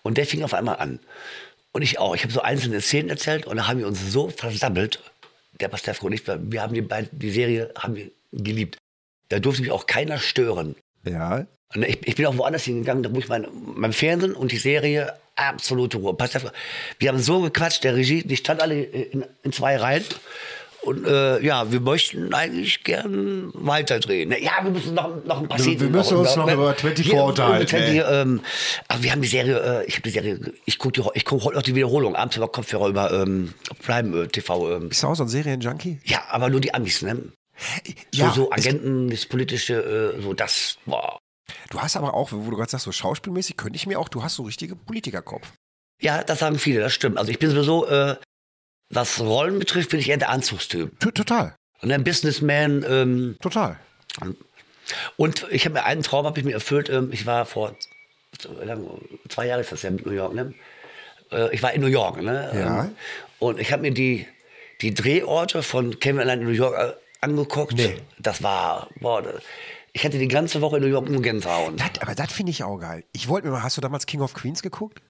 Und 0.03 0.18
der 0.18 0.26
fing 0.26 0.42
auf 0.42 0.55
einmal 0.55 0.76
an. 0.76 0.98
Und 1.72 1.82
ich 1.82 1.98
auch. 1.98 2.14
Ich 2.14 2.22
habe 2.22 2.32
so 2.32 2.42
einzelne 2.42 2.80
Szenen 2.80 3.09
erzählt 3.09 3.46
und 3.46 3.57
da 3.57 3.66
haben 3.68 3.78
wir 3.78 3.86
uns 3.86 4.12
so 4.12 4.28
versammelt, 4.28 5.00
der 5.61 5.68
Pastewka 5.68 6.07
und 6.07 6.12
ich, 6.12 6.22
wir 6.26 6.62
haben 6.62 6.74
die, 6.74 6.82
beiden, 6.82 7.09
die 7.18 7.30
Serie 7.30 7.72
haben 7.78 7.96
wir 7.96 8.11
geliebt. 8.32 8.78
Da 9.28 9.38
durfte 9.38 9.62
mich 9.62 9.70
auch 9.70 9.86
keiner 9.86 10.18
stören. 10.18 10.76
Ja. 11.05 11.46
Und 11.74 11.84
ich, 11.84 12.07
ich 12.07 12.16
bin 12.16 12.26
auch 12.26 12.36
woanders 12.36 12.64
hingegangen, 12.64 13.03
da 13.03 13.14
wo 13.14 13.18
ich 13.18 13.28
mein, 13.28 13.46
mein 13.74 13.92
Fernsehen 13.92 14.34
und 14.34 14.53
die 14.53 14.59
Serie 14.59 15.14
absolute 15.36 15.98
Ruhe. 15.98 16.14
Passt 16.14 16.36
auf, 16.36 16.53
wir 16.98 17.09
haben 17.09 17.18
so 17.18 17.40
gequatscht, 17.40 17.84
der 17.84 17.96
Regie, 17.96 18.22
die 18.22 18.36
stand 18.36 18.61
alle 18.61 18.82
in, 18.82 19.24
in 19.42 19.53
zwei 19.53 19.76
Reihen. 19.76 20.05
Und 20.82 21.07
äh, 21.07 21.40
ja, 21.40 21.70
wir 21.70 21.78
möchten 21.80 22.34
eigentlich 22.34 22.82
gern 22.82 23.53
weiterdrehen. 23.55 24.34
Ja, 24.42 24.64
wir 24.64 24.72
müssen 24.72 24.94
noch, 24.94 25.24
noch 25.24 25.40
ein 25.40 25.46
paar 25.46 25.59
Szenen 25.61 25.80
wir 25.80 25.88
müssen 25.90 26.16
uns 26.16 26.34
noch 26.34 26.53
über 26.53 26.74
24 26.74 27.07
Hier, 27.07 27.22
unterhalten, 27.22 27.62
über 27.62 27.68
20, 27.68 27.88
ey. 27.88 28.20
ähm, 28.20 28.40
aber 28.88 29.03
wir 29.05 29.12
haben 29.12 29.22
die 29.22 29.28
Serie, 29.28 29.82
äh, 29.82 29.86
ich 29.86 29.94
habe 29.94 30.03
die 30.03 30.11
Serie, 30.11 30.40
ich 30.64 30.78
gucke 30.78 31.00
ich 31.14 31.24
guck 31.24 31.44
heute 31.44 31.55
noch 31.55 31.62
die 31.62 31.76
Wiederholung, 31.76 32.16
abends 32.16 32.36
über 32.36 32.48
Kopfhörer 32.48 32.88
über 32.88 33.12
ähm, 33.12 33.55
Prime 33.86 34.24
äh, 34.24 34.26
TV. 34.26 34.76
Ähm. 34.76 34.88
Bist 34.88 35.05
du 35.05 35.07
auch 35.07 35.14
so 35.14 35.22
ein 35.22 35.28
Serienjunkie? 35.28 36.00
Ja, 36.05 36.24
aber 36.30 36.50
nur 36.50 36.61
die 36.61 36.74
Amis, 36.74 37.03
ne? 37.03 37.16
So, 38.12 38.22
Ja, 38.22 38.32
so 38.32 38.50
es- 38.50 38.59
Agenten, 38.66 39.11
das 39.11 39.26
politische, 39.26 40.14
äh, 40.16 40.22
so 40.22 40.32
das, 40.34 40.78
boah. 40.86 41.18
Du 41.70 41.80
hast 41.80 41.96
aber 41.96 42.14
auch, 42.14 42.32
wo 42.32 42.50
du 42.50 42.57
gerade 42.57 42.70
sagst, 42.70 42.84
so 42.84 42.92
schauspielmäßig, 42.92 43.57
könnte 43.57 43.76
ich 43.76 43.86
mir 43.86 43.98
auch, 43.98 44.09
du 44.09 44.22
hast 44.22 44.36
so 44.36 44.42
richtige 44.44 44.74
Politikerkopf. 44.76 45.53
Ja, 46.00 46.24
das 46.24 46.38
sagen 46.40 46.59
viele, 46.59 46.80
das 46.80 46.92
stimmt. 46.94 47.18
Also 47.18 47.30
ich 47.30 47.38
bin 47.38 47.50
sowieso, 47.50 47.86
äh, 47.86 48.16
was 48.90 49.20
Rollen 49.20 49.59
betrifft, 49.59 49.90
bin 49.90 50.00
ich 50.00 50.09
eher 50.09 50.16
der 50.16 50.30
Anzugstyp. 50.30 50.98
T 51.00 51.11
total, 51.12 51.55
Und 51.80 51.92
ein 51.92 52.05
Businessman. 52.05 52.84
Ähm, 52.88 53.36
total. 53.40 53.78
und 55.16 55.46
ich 55.50 55.64
habe 55.64 55.74
mir 55.74 55.84
einen 55.84 56.03
Traum 56.03 56.26
habe 56.26 56.38
ich 56.38 56.44
mir 56.44 56.53
erfüllt. 56.55 56.88
Ähm, 56.90 57.11
ich 57.12 57.26
war 57.26 57.46
vor 57.46 57.76
zwei 59.28 59.46
Jahren 59.46 59.61
ist 59.61 59.72
das 59.72 59.82
ja 59.82 59.90
mit 59.90 60.05
New 60.07 60.12
York. 60.12 60.34
Ne? 60.34 60.55
Äh, 61.30 61.55
ich 61.55 61.62
war 61.62 61.72
in 61.72 61.80
New 61.80 61.86
York. 61.86 62.20
Ne? 62.22 62.50
Ja. 62.55 62.84
Ähm, 62.84 62.96
und 63.38 63.61
ich 63.61 63.72
habe 63.72 63.82
mir 63.82 63.92
die, 63.92 64.26
die 64.80 64.94
Drehorte 64.94 65.62
von 65.62 65.98
Kevin 66.00 66.20
allein 66.20 66.40
in 66.40 66.46
New 66.46 66.53
York 66.53 66.76
äh, 66.78 66.92
angeguckt. 67.23 67.75
Nee. 67.75 68.01
Das 68.18 68.43
war, 68.43 68.89
boah, 69.01 69.23
das- 69.23 69.43
ich 69.95 70.05
hatte 70.05 70.18
die 70.18 70.29
ganze 70.29 70.61
Woche 70.62 70.77
in 70.79 70.83
New 70.85 70.89
York 70.89 71.09
nur 71.09 71.20
Gänsehaut. 71.23 71.79
Das, 71.79 72.01
aber 72.01 72.14
das 72.14 72.33
finde 72.33 72.51
ich 72.51 72.64
auch 72.64 72.79
geil. 72.79 73.05
Ich 73.12 73.29
wollte 73.29 73.47
mir 73.47 73.53
mal, 73.53 73.62
hast 73.62 73.77
du 73.77 73.81
damals 73.81 74.07
King 74.07 74.20
of 74.23 74.33
Queens 74.35 74.62
geguckt? 74.62 75.03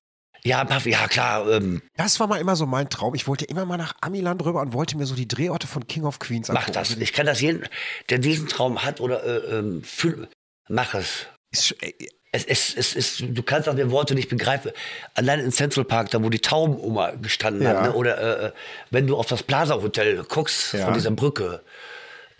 Ja, 0.45 0.67
ja 0.85 1.07
klar. 1.07 1.49
Ähm, 1.49 1.83
Das 1.97 2.19
war 2.19 2.27
mal 2.27 2.41
immer 2.41 2.57
so 2.57 2.67
mein 2.67 2.89
Traum. 2.91 3.15
Ich 3.15 3.29
wollte 3.29 3.45
immer 3.45 3.65
mal 3.65 3.77
nach 3.77 3.95
Amiland 4.01 4.45
rüber 4.45 4.61
und 4.61 4.73
wollte 4.73 4.97
mir 4.97 5.07
so 5.07 5.15
die 5.15 5.29
Drehorte 5.29 5.69
von 5.69 5.87
King 5.87 6.03
of 6.05 6.19
Queens 6.19 6.49
mach 6.49 6.57
angucken. 6.63 6.73
das. 6.75 6.91
Also 6.91 7.01
Ich 7.01 7.13
kann 7.13 7.27
das 7.27 7.41
jeden, 7.41 7.65
der 8.11 8.19
diesen 8.19 8.49
Traum 8.49 8.83
hat 8.83 9.01
oder 9.01 9.23
äh, 9.25 9.59
ähm, 9.59 9.85
fühl, 9.85 10.27
mach 10.69 10.95
es. 10.95 11.27
Ist, 11.53 11.77
ey, 11.81 11.95
Es, 12.33 12.45
es, 12.45 12.75
es, 12.75 12.97
es, 12.97 13.19
du 13.25 13.43
kannst 13.45 13.69
auch 13.69 13.77
die 13.77 13.89
Worte 13.93 14.17
nicht 14.17 14.31
begreifen. 14.31 14.73
Allein 15.15 15.39
in 15.39 15.53
Central 15.53 15.85
Park, 15.85 16.11
da 16.11 16.21
wo 16.25 16.29
die 16.29 16.41
Taubenoma 16.41 17.11
gestanden 17.13 17.63
Ja. 17.63 17.75
hat, 17.75 17.83
ne? 17.85 17.93
oder 17.93 18.47
äh, 18.47 18.53
wenn 18.91 19.07
du 19.07 19.17
auf 19.17 19.27
das 19.27 19.45
Plaza 19.45 19.75
Hotel 19.77 20.25
guckst, 20.25 20.73
Ja. 20.73 20.87
von 20.87 20.95
dieser 20.95 21.13
Brücke. 21.13 21.63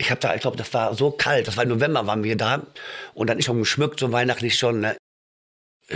Ich 0.03 0.11
habe 0.11 0.19
da, 0.19 0.35
ich 0.35 0.41
glaube, 0.41 0.57
das 0.57 0.73
war 0.73 0.93
so 0.95 1.11
kalt, 1.11 1.47
das 1.47 1.55
war 1.55 1.63
im 1.63 1.69
November, 1.69 2.05
waren 2.05 2.23
wir 2.23 2.35
da. 2.35 2.61
Und 3.13 3.29
dann 3.29 3.39
ist 3.39 3.45
schon 3.45 3.59
geschmückt, 3.59 3.99
so 4.01 4.11
weihnachtlich 4.11 4.55
schon. 4.55 4.81
Ne? 4.81 4.97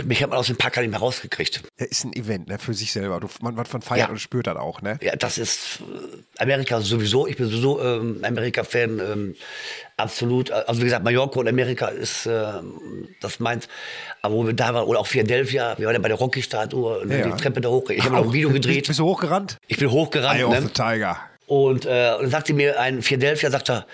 Mich 0.04 0.22
hat 0.22 0.30
man 0.30 0.38
aus 0.38 0.46
dem 0.48 0.56
Park 0.56 0.74
gar 0.74 0.82
nicht 0.82 0.90
mehr 0.90 1.00
rausgekriegt. 1.00 1.62
ja, 1.78 1.86
ist 1.86 2.04
ein 2.04 2.12
Event 2.14 2.48
ne, 2.48 2.58
für 2.58 2.72
sich 2.74 2.92
selber. 2.92 3.20
Du, 3.20 3.28
man, 3.40 3.54
man 3.54 3.64
von 3.66 3.82
feiert 3.82 4.08
Ja. 4.08 4.12
und 4.12 4.18
spürt 4.18 4.46
das 4.46 4.56
auch. 4.56 4.80
Ne? 4.82 4.98
Ja, 5.02 5.16
das 5.16 5.38
ist 5.38 5.80
äh, 5.80 6.42
Amerika 6.42 6.80
sowieso. 6.80 7.26
Ich 7.26 7.36
bin 7.36 7.46
sowieso 7.48 7.82
ähm, 7.82 8.20
Amerika-Fan. 8.22 8.98
Ähm, 9.00 9.34
absolut. 9.96 10.50
Also 10.50 10.80
wie 10.80 10.84
gesagt, 10.84 11.04
Mallorca 11.04 11.40
und 11.40 11.48
Amerika 11.48 11.88
ist 11.88 12.26
ähm, 12.26 13.08
das 13.20 13.40
meins. 13.40 13.66
Aber 14.22 14.34
wo 14.34 14.46
wir 14.46 14.52
da 14.52 14.74
waren, 14.74 14.84
oder 14.86 15.00
auch 15.00 15.06
Philadelphia, 15.06 15.76
wir 15.78 15.86
waren 15.86 15.94
ja 15.94 16.00
bei 16.00 16.08
der 16.08 16.18
Rocky-Statue, 16.18 17.06
ne, 17.06 17.20
Ja. 17.20 17.26
die 17.30 17.42
Treppe 17.42 17.60
da 17.62 17.68
hoch. 17.70 17.88
Ich 17.90 18.04
habe 18.04 18.14
noch 18.16 18.24
ein 18.24 18.32
Video 18.32 18.50
Bist, 18.50 18.62
gedreht. 18.62 18.86
bist 18.88 18.98
du 18.98 19.04
hochgerannt? 19.04 19.56
Ich 19.68 19.78
bin 19.78 19.90
hochgerannt. 19.90 20.38
Eye 20.38 20.44
of 20.44 20.54
the 20.54 20.60
Ne? 20.64 20.72
Tiger. 20.72 21.18
Und, 21.48 21.84
äh, 21.86 21.88
dann 21.88 22.30
sagte 22.30 22.54
mir 22.54 22.78
ein 22.78 23.02
Philadelphia, 23.02 23.50
sagt 23.50 23.70
er, 23.70 23.86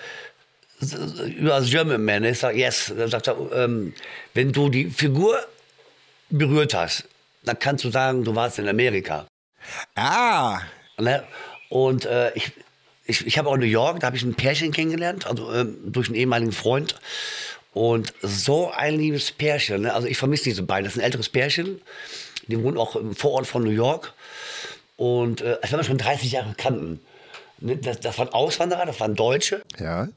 are 1.49 1.65
German 1.65 2.03
man. 2.03 2.23
Ich 2.23 2.39
sage, 2.39 2.59
yes. 2.59 2.93
Dann 2.95 3.09
sagt 3.09 3.27
er, 3.27 3.37
ähm, 3.53 3.93
wenn 4.33 4.51
du 4.51 4.69
die 4.69 4.91
Figur 4.91 5.39
berührt 6.29 6.73
hast, 6.73 7.05
dann 7.43 7.57
kannst 7.57 7.83
du 7.83 7.89
sagen, 7.89 8.23
du 8.23 8.35
warst 8.35 8.59
in 8.59 8.67
Amerika. 8.67 9.25
Ah, 9.95 10.59
Ne? 10.97 11.23
Und 11.69 12.05
äh, 12.05 12.31
ich, 12.33 12.51
ich, 13.05 13.25
ich 13.25 13.37
habe 13.37 13.49
auch 13.49 13.55
in 13.55 13.59
New 13.59 13.65
York, 13.65 13.99
da 13.99 14.07
habe 14.07 14.17
ich 14.17 14.23
ein 14.23 14.35
Pärchen 14.35 14.71
kennengelernt, 14.71 15.27
also 15.27 15.51
ähm, 15.53 15.77
durch 15.85 16.07
einen 16.07 16.15
ehemaligen 16.15 16.51
Freund. 16.51 16.95
Und 17.73 18.13
so 18.21 18.71
ein 18.71 18.97
liebes 18.97 19.31
Pärchen. 19.31 19.81
Ne? 19.81 19.93
Also 19.93 20.07
ich 20.07 20.17
vermisse 20.17 20.45
diese 20.45 20.63
beiden. 20.63 20.85
Das 20.85 20.93
ist 20.93 20.99
ein 20.99 21.03
älteres 21.03 21.27
Pärchen. 21.27 21.81
Die 22.47 22.61
wohnen 22.63 22.77
auch 22.77 22.95
im 22.95 23.13
Vorort 23.13 23.47
von 23.47 23.63
New 23.63 23.71
York. 23.71 24.13
Und 24.95 25.41
äh, 25.41 25.57
als 25.61 25.71
wenn 25.73 25.79
wir 25.79 25.83
schon 25.83 25.97
30 25.97 26.31
Jahre 26.31 26.55
kannten. 26.57 27.01
Ne? 27.65 27.77
Das, 27.77 27.99
das 27.99 28.17
waren 28.17 28.29
Auswanderer, 28.29 28.85
das 28.85 28.99
waren 28.99 29.15
Deutsche 29.15 29.61
ja. 29.79 30.07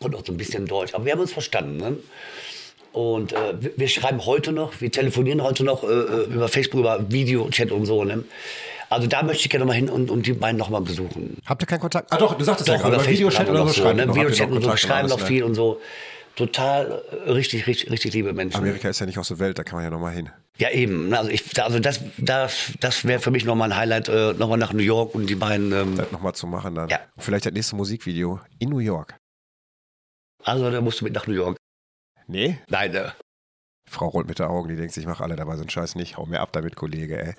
und 0.00 0.14
auch 0.14 0.24
so 0.24 0.32
ein 0.32 0.36
bisschen 0.36 0.66
Deutsch. 0.66 0.94
Aber 0.94 1.04
wir 1.04 1.12
haben 1.12 1.20
uns 1.20 1.32
verstanden. 1.32 1.76
Ne? 1.76 1.96
Und 2.92 3.32
äh, 3.32 3.60
wir, 3.60 3.72
wir 3.76 3.88
schreiben 3.88 4.24
heute 4.24 4.52
noch, 4.52 4.80
wir 4.80 4.90
telefonieren 4.90 5.42
heute 5.42 5.64
noch 5.64 5.84
äh, 5.84 5.86
äh, 5.86 6.24
über 6.32 6.48
Facebook, 6.48 6.80
über 6.80 7.10
Videochat 7.10 7.70
und 7.70 7.84
so. 7.84 8.04
Ne? 8.04 8.24
Also 8.88 9.06
da 9.06 9.22
möchte 9.22 9.42
ich 9.42 9.50
gerne 9.50 9.64
mal 9.64 9.74
hin 9.74 9.88
und, 9.88 10.10
und 10.10 10.26
die 10.26 10.32
beiden 10.32 10.56
noch 10.56 10.70
mal 10.70 10.80
besuchen. 10.80 11.38
Habt 11.44 11.62
ihr 11.62 11.66
keinen 11.66 11.80
Kontakt? 11.80 12.12
Ah 12.12 12.18
doch, 12.18 12.38
du 12.38 12.44
sagtest 12.44 12.68
ja 12.68 12.76
Doch, 12.76 12.84
gerade, 12.84 12.96
über 12.96 13.06
Videochat 13.06 13.48
oder 13.50 13.66
so 13.66 13.72
schreibt 13.72 13.98
ihr 13.98 14.06
ne? 14.06 14.14
Videochat 14.14 14.50
und 14.50 14.62
so, 14.62 14.76
schreiben 14.76 15.08
noch 15.08 15.20
ne? 15.20 15.26
viel 15.26 15.42
und 15.42 15.54
so. 15.54 15.80
Total 16.36 17.02
äh, 17.26 17.30
richtig, 17.32 17.66
richtig, 17.66 17.90
richtig 17.90 18.14
liebe 18.14 18.32
Menschen. 18.32 18.58
Amerika 18.58 18.88
ist 18.88 19.00
ja 19.00 19.06
nicht 19.06 19.18
aus 19.18 19.28
der 19.28 19.38
Welt, 19.40 19.58
da 19.58 19.64
kann 19.64 19.76
man 19.76 19.84
ja 19.84 19.90
nochmal 19.90 20.12
hin. 20.14 20.30
Ja, 20.58 20.70
eben. 20.70 21.12
Also, 21.12 21.30
ich, 21.30 21.62
also 21.62 21.78
das, 21.80 22.00
das, 22.18 22.72
das 22.80 23.04
wäre 23.04 23.20
für 23.20 23.30
mich 23.30 23.44
nochmal 23.44 23.70
ein 23.72 23.76
Highlight, 23.78 24.08
äh, 24.08 24.32
nochmal 24.32 24.58
nach 24.58 24.72
New 24.72 24.82
York 24.82 25.14
und 25.14 25.26
die 25.26 25.34
beiden. 25.34 25.72
Ähm, 25.72 25.96
Das 25.96 26.10
nochmal 26.12 26.34
zu 26.34 26.46
machen 26.46 26.74
dann. 26.74 26.88
Ja. 26.88 27.00
Vielleicht 27.18 27.44
das 27.46 27.52
nächste 27.52 27.76
Musikvideo 27.76 28.40
in 28.58 28.70
New 28.70 28.78
York. 28.78 29.16
also 30.44 30.70
da 30.70 30.80
musst 30.80 31.00
du 31.00 31.04
mit 31.04 31.14
nach 31.14 31.26
New 31.26 31.34
York. 31.34 31.56
Nee? 32.26 32.58
Nein, 32.68 32.94
äh, 32.94 33.10
Frau 33.88 34.08
rollt 34.08 34.26
mit 34.26 34.38
den 34.40 34.46
Augen, 34.46 34.68
die 34.68 34.76
denkt 34.76 34.94
sich, 34.94 35.02
ich 35.04 35.08
mache 35.08 35.22
alle 35.22 35.36
dabei 35.36 35.54
so 35.56 35.60
einen 35.60 35.70
Scheiß 35.70 35.94
nicht. 35.94 36.16
Hau 36.16 36.26
mir 36.26 36.40
ab 36.40 36.50
damit, 36.52 36.74
Kollege, 36.74 37.22
ey. 37.22 37.34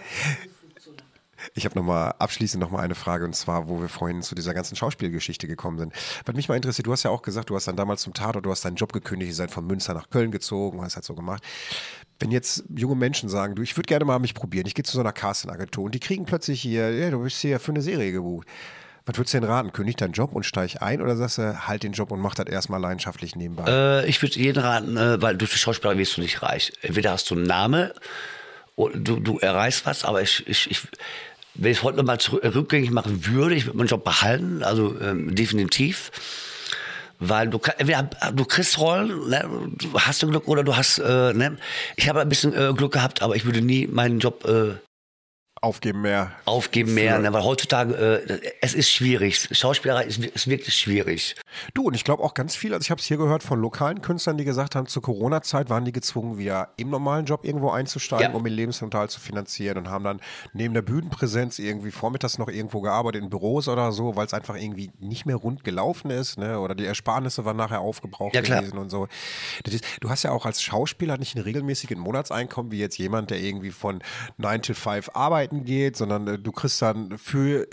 Ich 1.53 1.65
habe 1.65 1.75
nochmal 1.77 2.15
abschließend 2.17 2.59
nochmal 2.61 2.83
eine 2.83 2.95
Frage 2.95 3.23
und 3.25 3.35
zwar, 3.35 3.67
wo 3.67 3.79
wir 3.79 3.89
vorhin 3.89 4.21
zu 4.23 4.33
dieser 4.33 4.53
ganzen 4.53 4.75
Schauspielgeschichte 4.75 5.47
gekommen 5.47 5.77
sind. 5.77 5.93
Was 6.25 6.35
mich 6.35 6.49
mal 6.49 6.55
interessiert, 6.55 6.87
du 6.87 6.91
hast 6.91 7.03
ja 7.03 7.11
auch 7.11 7.21
gesagt, 7.21 7.49
du 7.49 7.55
hast 7.55 7.67
dann 7.67 7.75
damals 7.75 8.01
zum 8.01 8.13
Tatort, 8.13 8.45
du 8.45 8.49
hast 8.51 8.65
deinen 8.65 8.75
Job 8.75 8.91
gekündigt, 8.93 9.29
ihr 9.29 9.35
seid 9.35 9.51
von 9.51 9.67
Münster 9.67 9.93
nach 9.93 10.09
Köln 10.09 10.31
gezogen, 10.31 10.81
hast 10.81 10.95
halt 10.95 11.05
so 11.05 11.13
gemacht. 11.13 11.43
Wenn 12.19 12.31
jetzt 12.31 12.63
junge 12.75 12.95
Menschen 12.95 13.29
sagen, 13.29 13.55
du, 13.55 13.61
ich 13.61 13.77
würde 13.77 13.87
gerne 13.87 14.05
mal 14.05 14.19
mich 14.19 14.33
probieren, 14.33 14.65
ich 14.65 14.73
gehe 14.73 14.83
zu 14.83 14.93
so 14.93 15.01
einer 15.01 15.11
Casting-Agentur 15.11 15.85
und 15.85 15.93
die 15.93 15.99
kriegen 15.99 16.25
plötzlich 16.25 16.61
hier, 16.61 16.91
ja, 16.91 17.11
du 17.11 17.21
bist 17.21 17.39
hier 17.39 17.59
für 17.59 17.71
eine 17.71 17.81
Serie 17.81 18.11
gebucht. 18.11 18.47
Was 19.05 19.17
würdest 19.17 19.33
du 19.33 19.39
denn 19.39 19.49
raten? 19.49 19.71
Kündig 19.71 19.95
deinen 19.95 20.11
Job 20.11 20.33
und 20.33 20.43
steig 20.43 20.81
ein 20.81 21.01
oder 21.01 21.15
sagst 21.15 21.37
du, 21.37 21.67
halt 21.67 21.83
den 21.83 21.93
Job 21.93 22.11
und 22.11 22.19
mach 22.19 22.35
das 22.35 22.47
erstmal 22.47 22.81
leidenschaftlich 22.81 23.35
nebenbei? 23.35 23.63
äh, 23.67 24.05
ich 24.05 24.21
würde 24.21 24.37
jeden 24.37 24.61
raten, 24.61 24.97
äh, 24.97 25.21
weil 25.21 25.37
die 25.37 25.47
Schauspieler 25.47 25.97
wirst 25.97 26.17
du 26.17 26.21
nicht 26.21 26.41
reich. 26.41 26.73
Entweder 26.81 27.11
hast 27.11 27.29
du 27.29 27.35
einen 27.35 27.43
Namen, 27.43 27.91
du, 28.75 29.19
du 29.19 29.39
erreichst 29.39 29.85
was, 29.85 30.03
aber 30.03 30.21
ich, 30.21 30.45
ich, 30.47 30.69
ich 30.69 30.81
wenn 31.57 31.71
ich 31.71 31.83
heute 31.83 31.97
nochmal 31.97 32.17
rückgängig 32.17 32.91
machen 32.91 33.25
würde, 33.25 33.55
ich 33.55 33.65
würde 33.65 33.77
meinen 33.77 33.87
Job 33.87 34.03
behalten, 34.03 34.63
also 34.63 34.99
ähm, 35.01 35.33
definitiv. 35.33 36.11
Weil 37.19 37.47
du, 37.49 37.57
kann- 37.59 37.75
entweder 37.77 38.03
du 38.33 38.45
kriegst 38.45 38.77
Rollen, 38.77 39.29
ne, 39.29 39.43
hast 39.95 40.21
du 40.21 40.27
Glück 40.27 40.47
oder 40.47 40.63
du 40.63 40.75
hast, 40.75 40.99
äh, 40.99 41.33
ne. 41.33 41.57
Ich 41.95 42.07
habe 42.07 42.21
ein 42.21 42.29
bisschen 42.29 42.53
äh, 42.53 42.73
Glück 42.73 42.93
gehabt, 42.93 43.21
aber 43.21 43.35
ich 43.35 43.45
würde 43.45 43.61
nie 43.61 43.87
meinen 43.87 44.19
Job 44.19 44.45
äh, 44.45 44.75
Aufgeben 45.61 46.01
mehr. 46.01 46.31
aufgeben 46.45 46.93
mehr, 46.93 47.17
ne, 47.19 47.33
weil 47.33 47.43
heutzutage, 47.43 47.93
äh, 47.95 48.51
es 48.61 48.73
ist 48.73 48.89
schwierig. 48.91 49.47
Schauspielerei 49.51 50.03
ist, 50.05 50.23
ist 50.23 50.47
wirklich 50.47 50.75
schwierig. 50.75 51.35
Du, 51.73 51.83
und 51.87 51.95
ich 51.95 52.03
glaube 52.03 52.23
auch 52.23 52.33
ganz 52.33 52.55
viel, 52.55 52.73
also 52.73 52.81
ich 52.83 52.91
habe 52.91 52.99
es 53.01 53.07
hier 53.07 53.17
gehört 53.17 53.41
von 53.43 53.59
lokalen 53.59 54.01
Künstlern, 54.01 54.37
die 54.37 54.45
gesagt 54.45 54.75
haben, 54.75 54.87
zur 54.87 55.01
Corona-Zeit 55.01 55.69
waren 55.69 55.83
die 55.85 55.91
gezwungen, 55.91 56.37
wieder 56.37 56.69
im 56.77 56.89
normalen 56.89 57.25
Job 57.25 57.43
irgendwo 57.43 57.71
einzusteigen, 57.71 58.31
Ja. 58.31 58.37
um 58.37 58.45
ihren 58.45 58.55
Lebensunterhalt 58.55 59.09
zu 59.11 59.19
finanzieren 59.19 59.77
und 59.79 59.89
haben 59.89 60.03
dann 60.03 60.21
neben 60.53 60.73
der 60.73 60.81
Bühnenpräsenz 60.83 61.59
irgendwie 61.59 61.91
vormittags 61.91 62.37
noch 62.37 62.49
irgendwo 62.49 62.81
gearbeitet, 62.81 63.23
in 63.23 63.29
Büros 63.29 63.67
oder 63.67 63.91
so, 63.91 64.15
weil 64.15 64.25
es 64.27 64.33
einfach 64.33 64.55
irgendwie 64.55 64.91
nicht 64.99 65.25
mehr 65.25 65.35
rund 65.37 65.63
gelaufen 65.63 66.11
ist, 66.11 66.37
ne? 66.37 66.59
oder 66.59 66.75
die 66.75 66.85
Ersparnisse 66.85 67.45
waren 67.45 67.57
nachher 67.57 67.79
aufgebraucht 67.81 68.35
Ja, 68.35 68.41
gewesen 68.41 68.77
und 68.77 68.89
so. 68.89 69.07
Das 69.63 69.73
ist, 69.73 69.83
du 70.01 70.09
hast 70.09 70.23
ja 70.23 70.31
auch 70.31 70.45
als 70.45 70.61
Schauspieler 70.61 71.17
nicht 71.17 71.35
ein 71.35 71.41
regelmäßiges 71.41 71.97
Monatseinkommen, 71.97 72.71
wie 72.71 72.79
jetzt 72.79 72.97
jemand, 72.97 73.31
der 73.31 73.39
irgendwie 73.39 73.71
von 73.71 74.01
9 74.37 74.61
to 74.61 74.73
5 74.73 75.09
arbeiten 75.47 75.65
geht, 75.65 75.95
sondern 75.97 76.27
äh, 76.27 76.37
du 76.37 76.51
kriegst 76.51 76.81
dann 76.81 77.17
für 77.17 77.63
äh, 77.63 77.67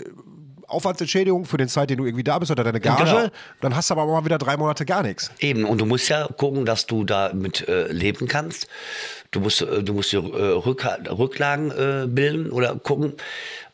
Aufwandsentschädigung 0.67 1.45
für 1.45 1.57
den 1.57 1.67
Zeit, 1.67 1.91
den 1.91 1.97
du 1.97 2.05
irgendwie 2.05 2.23
da 2.23 2.39
bist 2.39 2.51
oder 2.51 2.63
deine 2.63 2.79
Gage, 2.79 3.03
Genau. 3.03 3.27
dann 3.61 3.75
hast 3.75 3.89
du 3.89 3.93
aber 3.93 4.07
mal 4.07 4.25
wieder 4.25 4.39
drei 4.39 4.57
Monate 4.57 4.83
gar 4.85 5.03
nichts. 5.03 5.29
Eben, 5.39 5.63
und 5.63 5.79
du 5.79 5.85
musst 5.85 6.09
ja 6.09 6.27
gucken, 6.37 6.65
dass 6.65 6.87
du 6.87 7.03
da 7.03 7.31
mit 7.33 7.67
äh, 7.67 7.91
leben 7.91 8.27
kannst. 8.27 8.67
Du 9.29 9.41
musst, 9.41 9.61
äh, 9.61 9.83
du 9.83 9.93
musst 9.93 10.11
dir 10.11 10.23
äh, 10.23 10.53
Rückha 10.53 10.97
Rücklagen 11.07 11.69
äh, 11.71 12.07
bilden 12.07 12.49
oder 12.49 12.75
gucken. 12.75 13.13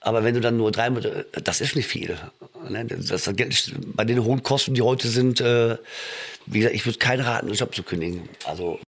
Aber 0.02 0.24
wenn 0.24 0.34
du 0.34 0.42
dann 0.42 0.58
nur 0.58 0.72
drei 0.72 0.90
Monate, 0.90 1.28
das 1.44 1.62
ist 1.62 1.76
nicht 1.78 1.88
viel. 1.88 2.18
Ne? 2.70 2.86
Das, 2.86 3.06
das 3.24 3.36
Geld 3.36 3.74
bei 3.96 4.04
den 4.04 4.22
hohen 4.24 4.44
Kosten, 4.44 4.74
die 4.74 4.82
heute 4.82 5.08
sind, 5.08 5.40
äh, 5.40 5.78
wie 6.48 6.60
gesagt, 6.60 6.76
ich 6.76 6.86
würde 6.86 6.98
keinen 7.00 7.22
raten, 7.22 7.48
einen 7.48 7.56
Job 7.56 7.74
zu 7.74 7.84
kündigen. 7.84 8.28
Also 8.46 8.80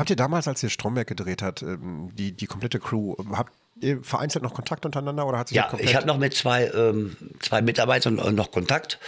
Habt 0.00 0.08
ihr 0.08 0.16
damals, 0.16 0.48
als 0.48 0.62
ihr 0.62 0.70
Stromberg 0.70 1.06
gedreht 1.06 1.42
hat, 1.42 1.60
ähm, 1.60 2.10
die, 2.14 2.32
die 2.32 2.46
komplette 2.46 2.78
Crew, 2.80 3.16
habt 3.32 3.52
ihr 3.82 4.02
vereinzelt 4.02 4.42
noch 4.42 4.54
Kontakt 4.54 4.86
untereinander 4.86 5.26
oder 5.26 5.36
hat 5.36 5.48
sich 5.48 5.56
ja, 5.56 5.70
ich 5.78 5.94
habe 5.94 6.06
noch 6.06 6.16
mit 6.16 6.32
zwei, 6.32 6.70
ähm, 6.74 7.16
zwei 7.40 7.60
Mitarbeitern 7.60 8.18
äh, 8.18 8.32
noch 8.32 8.50
Kontakt. 8.50 8.98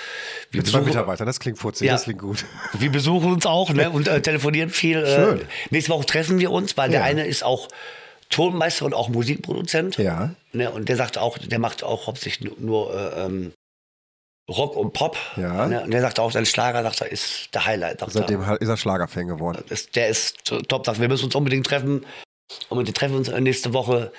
Wir 0.51 0.61
mit 0.61 0.70
zwei 0.70 0.82
Mitarbeitern, 0.82 1.26
das 1.26 1.40
klingt 1.40 1.57
furzig, 1.57 1.86
Ja. 1.86 1.95
das 1.95 2.05
klingt 2.05 2.20
gut. 2.20 2.45
Wir 2.78 2.93
besuchen 2.93 3.32
uns 3.32 3.47
auch 3.47 3.70
ne, 3.72 3.88
und 3.88 4.07
äh, 4.07 4.20
telefonieren 4.20 4.68
viel. 4.68 5.07
Schön. 5.07 5.40
Äh, 5.40 5.45
nächste 5.70 5.93
Woche 5.93 6.05
treffen 6.05 6.38
wir 6.38 6.51
uns, 6.51 6.76
weil 6.76 6.90
der 6.90 7.01
Ja. 7.01 7.07
eine 7.07 7.26
ist 7.26 7.43
auch 7.43 7.68
Tonmeister 8.28 8.84
und 8.84 8.93
auch 8.93 9.09
Musikproduzent. 9.09 9.97
Ja. 9.97 10.34
Ne, 10.53 10.70
und 10.70 10.90
der 10.90 10.97
sagt 10.97 11.16
auch, 11.16 11.38
der 11.38 11.59
macht 11.59 11.84
auch 11.84 12.07
hauptsächlich 12.07 12.51
nur, 12.51 12.61
nur 12.61 12.95
äh, 12.95 13.24
ähm, 13.24 13.53
Rock 14.49 14.76
und 14.76 14.93
Pop. 14.93 15.16
Ja. 15.36 15.66
Ne, 15.66 15.82
und 15.82 15.90
der 15.93 16.01
sagt 16.01 16.18
auch, 16.18 16.30
sein 16.32 16.45
Schlager 16.47 16.82
sagt 16.82 17.01
er, 17.01 17.11
ist 17.12 17.55
der 17.55 17.64
Highlight. 17.64 18.03
Seitdem 18.09 18.43
er. 18.43 18.61
ist 18.61 18.68
er 18.68 18.76
Schlagerfan 18.76 19.28
geworden. 19.28 19.62
Ist, 19.68 19.95
der 19.97 20.09
ist 20.09 20.45
top. 20.68 20.84
Sagt, 20.86 21.01
wir 21.01 21.09
müssen 21.09 21.26
uns 21.26 21.34
unbedingt 21.34 21.66
treffen. 21.66 22.05
Und 22.68 22.86
wir 22.86 22.93
treffen 22.95 23.16
uns 23.16 23.28
äh, 23.28 23.40
nächste 23.40 23.72
Woche. 23.72 24.12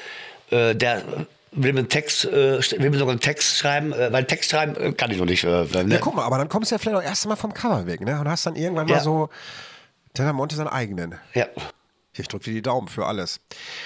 Äh, 0.49 0.75
der 0.75 1.03
will 1.51 1.73
mir 1.73 1.79
einen 1.79 1.89
Text, 1.89 2.25
äh, 2.25 2.59
will 2.79 2.89
mir 2.89 2.97
sogar 2.97 3.11
einen 3.11 3.19
Text 3.19 3.57
schreiben, 3.57 3.93
äh, 3.93 4.11
weil 4.11 4.23
Text 4.25 4.49
schreiben 4.49 4.75
äh, 4.75 4.93
kann 4.93 5.11
ich 5.11 5.17
noch 5.17 5.25
nicht. 5.25 5.43
Äh, 5.43 5.65
ne? 5.83 5.85
Ja, 5.87 5.97
guck 5.99 6.15
mal, 6.15 6.23
aber 6.23 6.37
dann 6.39 6.49
kommst 6.49 6.71
du 6.71 6.75
ja 6.75 6.79
vielleicht 6.79 6.97
auch 6.97 7.03
erst 7.03 7.27
mal 7.27 7.35
vom 7.35 7.53
Cover 7.53 7.85
weg, 7.85 8.01
ne? 8.01 8.19
Und 8.19 8.27
hast 8.27 8.45
dann 8.45 8.55
irgendwann 8.55 8.87
mal 8.87 8.93
Ja. 8.95 8.99
so 9.01 9.29
Tenor 10.15 10.33
Monte 10.33 10.55
seinen 10.55 10.67
eigenen. 10.69 11.15
ja. 11.33 11.47
Ich 12.15 12.27
drücke 12.27 12.45
dir 12.45 12.53
die 12.53 12.61
Daumen 12.61 12.87
für 12.87 13.07
alles. 13.07 13.39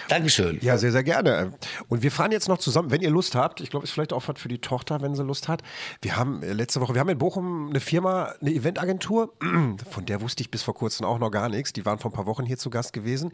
Dankeschön. 0.10 0.60
Ja, 0.62 0.78
sehr, 0.78 0.92
sehr 0.92 1.04
gerne. 1.04 1.54
Und 1.88 2.04
wir 2.04 2.12
fahren 2.12 2.32
jetzt 2.34 2.50
noch 2.50 2.58
zusammen, 2.58 2.92
wenn 2.92 3.02
ihr 3.02 3.10
Lust 3.10 3.36
habt. 3.36 3.62
Ich 3.62 3.70
glaube, 3.70 3.86
ist 3.86 3.92
vielleicht 3.92 4.12
auch 4.12 4.28
was 4.28 4.40
für 4.40 4.50
die 4.50 4.60
Tochter, 4.60 5.02
wenn 5.02 5.16
sie 5.16 5.24
Lust 5.24 5.48
hat. 5.48 5.62
Wir 6.02 6.18
haben 6.18 6.44
äh, 6.44 6.52
letzte 6.52 6.82
Woche, 6.82 6.94
wir 6.94 7.00
haben 7.00 7.10
in 7.10 7.18
Bochum 7.18 7.70
eine 7.70 7.80
Firma, 7.80 8.34
eine 8.42 8.52
Eventagentur, 8.52 9.34
von 9.90 10.06
der 10.06 10.20
wusste 10.20 10.42
ich 10.42 10.52
bis 10.52 10.62
vor 10.62 10.74
kurzem 10.74 11.06
auch 11.06 11.20
noch 11.20 11.32
gar 11.32 11.48
nichts. 11.48 11.72
Die 11.72 11.86
waren 11.86 12.00
vor 12.00 12.12
ein 12.12 12.14
paar 12.14 12.26
Wochen 12.26 12.46
hier 12.46 12.58
zu 12.58 12.70
Gast 12.70 12.92
gewesen. 12.92 13.32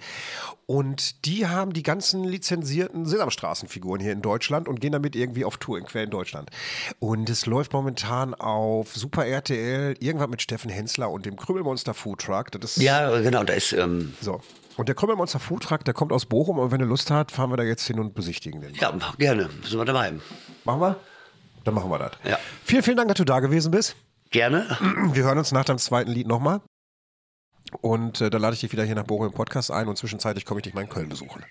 Und 0.67 1.25
die 1.25 1.47
haben 1.47 1.73
die 1.73 1.83
ganzen 1.83 2.23
lizenzierten 2.23 3.05
Sesamstraßenfiguren 3.07 3.99
hier 3.99 4.11
in 4.11 4.21
Deutschland 4.21 4.67
und 4.67 4.79
gehen 4.79 4.91
damit 4.91 5.15
irgendwie 5.15 5.43
auf 5.43 5.57
Tour 5.57 5.79
in 5.79 5.85
quer 5.85 6.03
in 6.03 6.11
Deutschland. 6.11 6.51
Und 6.99 7.29
es 7.29 7.47
läuft 7.47 7.73
momentan 7.73 8.35
auf 8.35 8.95
Super 8.95 9.25
RTL 9.25 9.95
irgendwas 9.99 10.29
mit 10.29 10.41
Steffen 10.41 10.69
Hensler 10.69 11.09
und 11.09 11.25
dem 11.25 11.35
Krümelmonster 11.35 11.95
Food 11.95 12.21
Truck. 12.21 12.51
Das 12.51 12.77
ist 12.77 12.83
Ja, 12.83 13.19
genau, 13.21 13.43
da 13.43 13.53
ist, 13.53 13.73
ähm, 13.73 14.13
so. 14.21 14.39
Und 14.77 14.87
der 14.89 14.95
Krümmelmonster 14.95 15.39
Foodtruck, 15.39 15.85
der 15.85 15.93
kommt 15.93 16.11
aus 16.11 16.25
Bochum 16.25 16.57
und 16.57 16.71
wenn 16.71 16.79
er 16.81 16.87
Lust 16.87 17.11
hat, 17.11 17.31
fahren 17.31 17.51
wir 17.51 17.57
da 17.57 17.63
jetzt 17.63 17.85
hin 17.85 17.99
und 17.99 18.15
besichtigen 18.15 18.61
den. 18.61 18.73
ja, 18.73 18.91
gerne, 19.19 19.49
sind 19.63 19.77
wir 19.77 19.85
dabei. 19.85 20.13
Machen 20.65 20.81
wir? 20.81 20.95
Dann 21.63 21.73
machen 21.75 21.89
wir 21.89 21.99
das. 21.99 22.11
Ja. 22.23 22.37
Vielen, 22.65 22.83
vielen 22.83 22.97
Dank, 22.97 23.09
dass 23.09 23.17
du 23.17 23.23
da 23.23 23.39
gewesen 23.39 23.71
bist. 23.71 23.95
Gerne. 24.31 24.65
Wir 25.13 25.23
hören 25.23 25.37
uns 25.37 25.51
nach 25.51 25.63
deinem 25.65 25.77
zweiten 25.77 26.11
Lied 26.11 26.27
nochmal. 26.27 26.61
Und 27.81 28.19
äh, 28.21 28.29
dann 28.29 28.41
lade 28.41 28.53
ich 28.55 28.59
dich 28.61 28.71
wieder 28.71 28.83
hier 28.83 28.95
nach 28.95 29.03
Bochum 29.05 29.27
im 29.27 29.33
Podcast 29.33 29.71
ein 29.71 29.87
und 29.87 29.97
zwischenzeitlich 29.97 30.45
komme 30.45 30.59
ich 30.59 30.63
dich 30.63 30.73
mal 30.73 30.81
in 30.81 30.89
Köln 30.89 31.07
besuchen. 31.09 31.43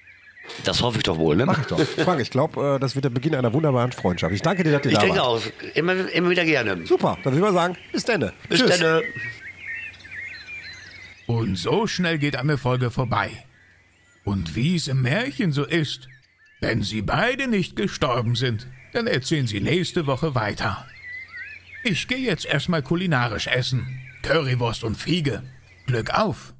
Das 0.64 0.82
hoffe 0.82 0.98
ich 0.98 1.04
doch 1.04 1.16
wohl, 1.18 1.36
ne? 1.36 1.46
Mach 1.46 1.58
ich 1.60 1.66
doch. 1.66 1.78
Frank, 2.04 2.20
ich 2.20 2.30
glaube, 2.30 2.74
äh, 2.76 2.78
das 2.80 2.94
wird 2.96 3.04
der 3.04 3.10
Beginn 3.10 3.34
einer 3.34 3.52
wunderbaren 3.52 3.92
Freundschaft. 3.92 4.32
Ich 4.34 4.42
danke 4.42 4.64
dir, 4.64 4.72
dass 4.72 4.82
du 4.82 4.88
Ich 4.88 4.96
da 4.96 5.00
denke 5.00 5.18
warst. 5.20 5.46
auch. 5.46 5.76
Immer, 5.76 6.10
immer 6.12 6.30
wieder 6.30 6.44
gerne. 6.44 6.84
Super, 6.86 7.16
dann 7.22 7.32
würde 7.32 7.36
ich 7.46 7.52
mal 7.52 7.52
sagen, 7.52 7.76
bis 7.92 8.04
dann. 8.04 8.32
Bis 8.48 8.60
Tschüss. 8.60 8.78
dann. 8.80 9.02
Und 11.26 11.56
so 11.56 11.86
schnell 11.86 12.18
geht 12.18 12.36
eine 12.36 12.58
Folge 12.58 12.90
vorbei. 12.90 13.30
Und 14.24 14.54
wie 14.54 14.76
es 14.76 14.88
im 14.88 15.02
Märchen 15.02 15.52
so 15.52 15.64
ist, 15.64 16.08
wenn 16.60 16.82
sie 16.82 17.02
beide 17.02 17.48
nicht 17.48 17.76
gestorben 17.76 18.34
sind, 18.34 18.66
dann 18.92 19.06
erzählen 19.06 19.46
sie 19.46 19.60
nächste 19.60 20.06
Woche 20.06 20.34
weiter. 20.34 20.86
Ich 21.84 22.06
gehe 22.06 22.18
jetzt 22.18 22.44
erstmal 22.44 22.82
kulinarisch 22.82 23.48
essen. 23.48 24.00
Currywurst 24.22 24.84
und 24.84 24.96
Fiege. 24.96 25.42
Glück 25.86 26.10
auf! 26.10 26.51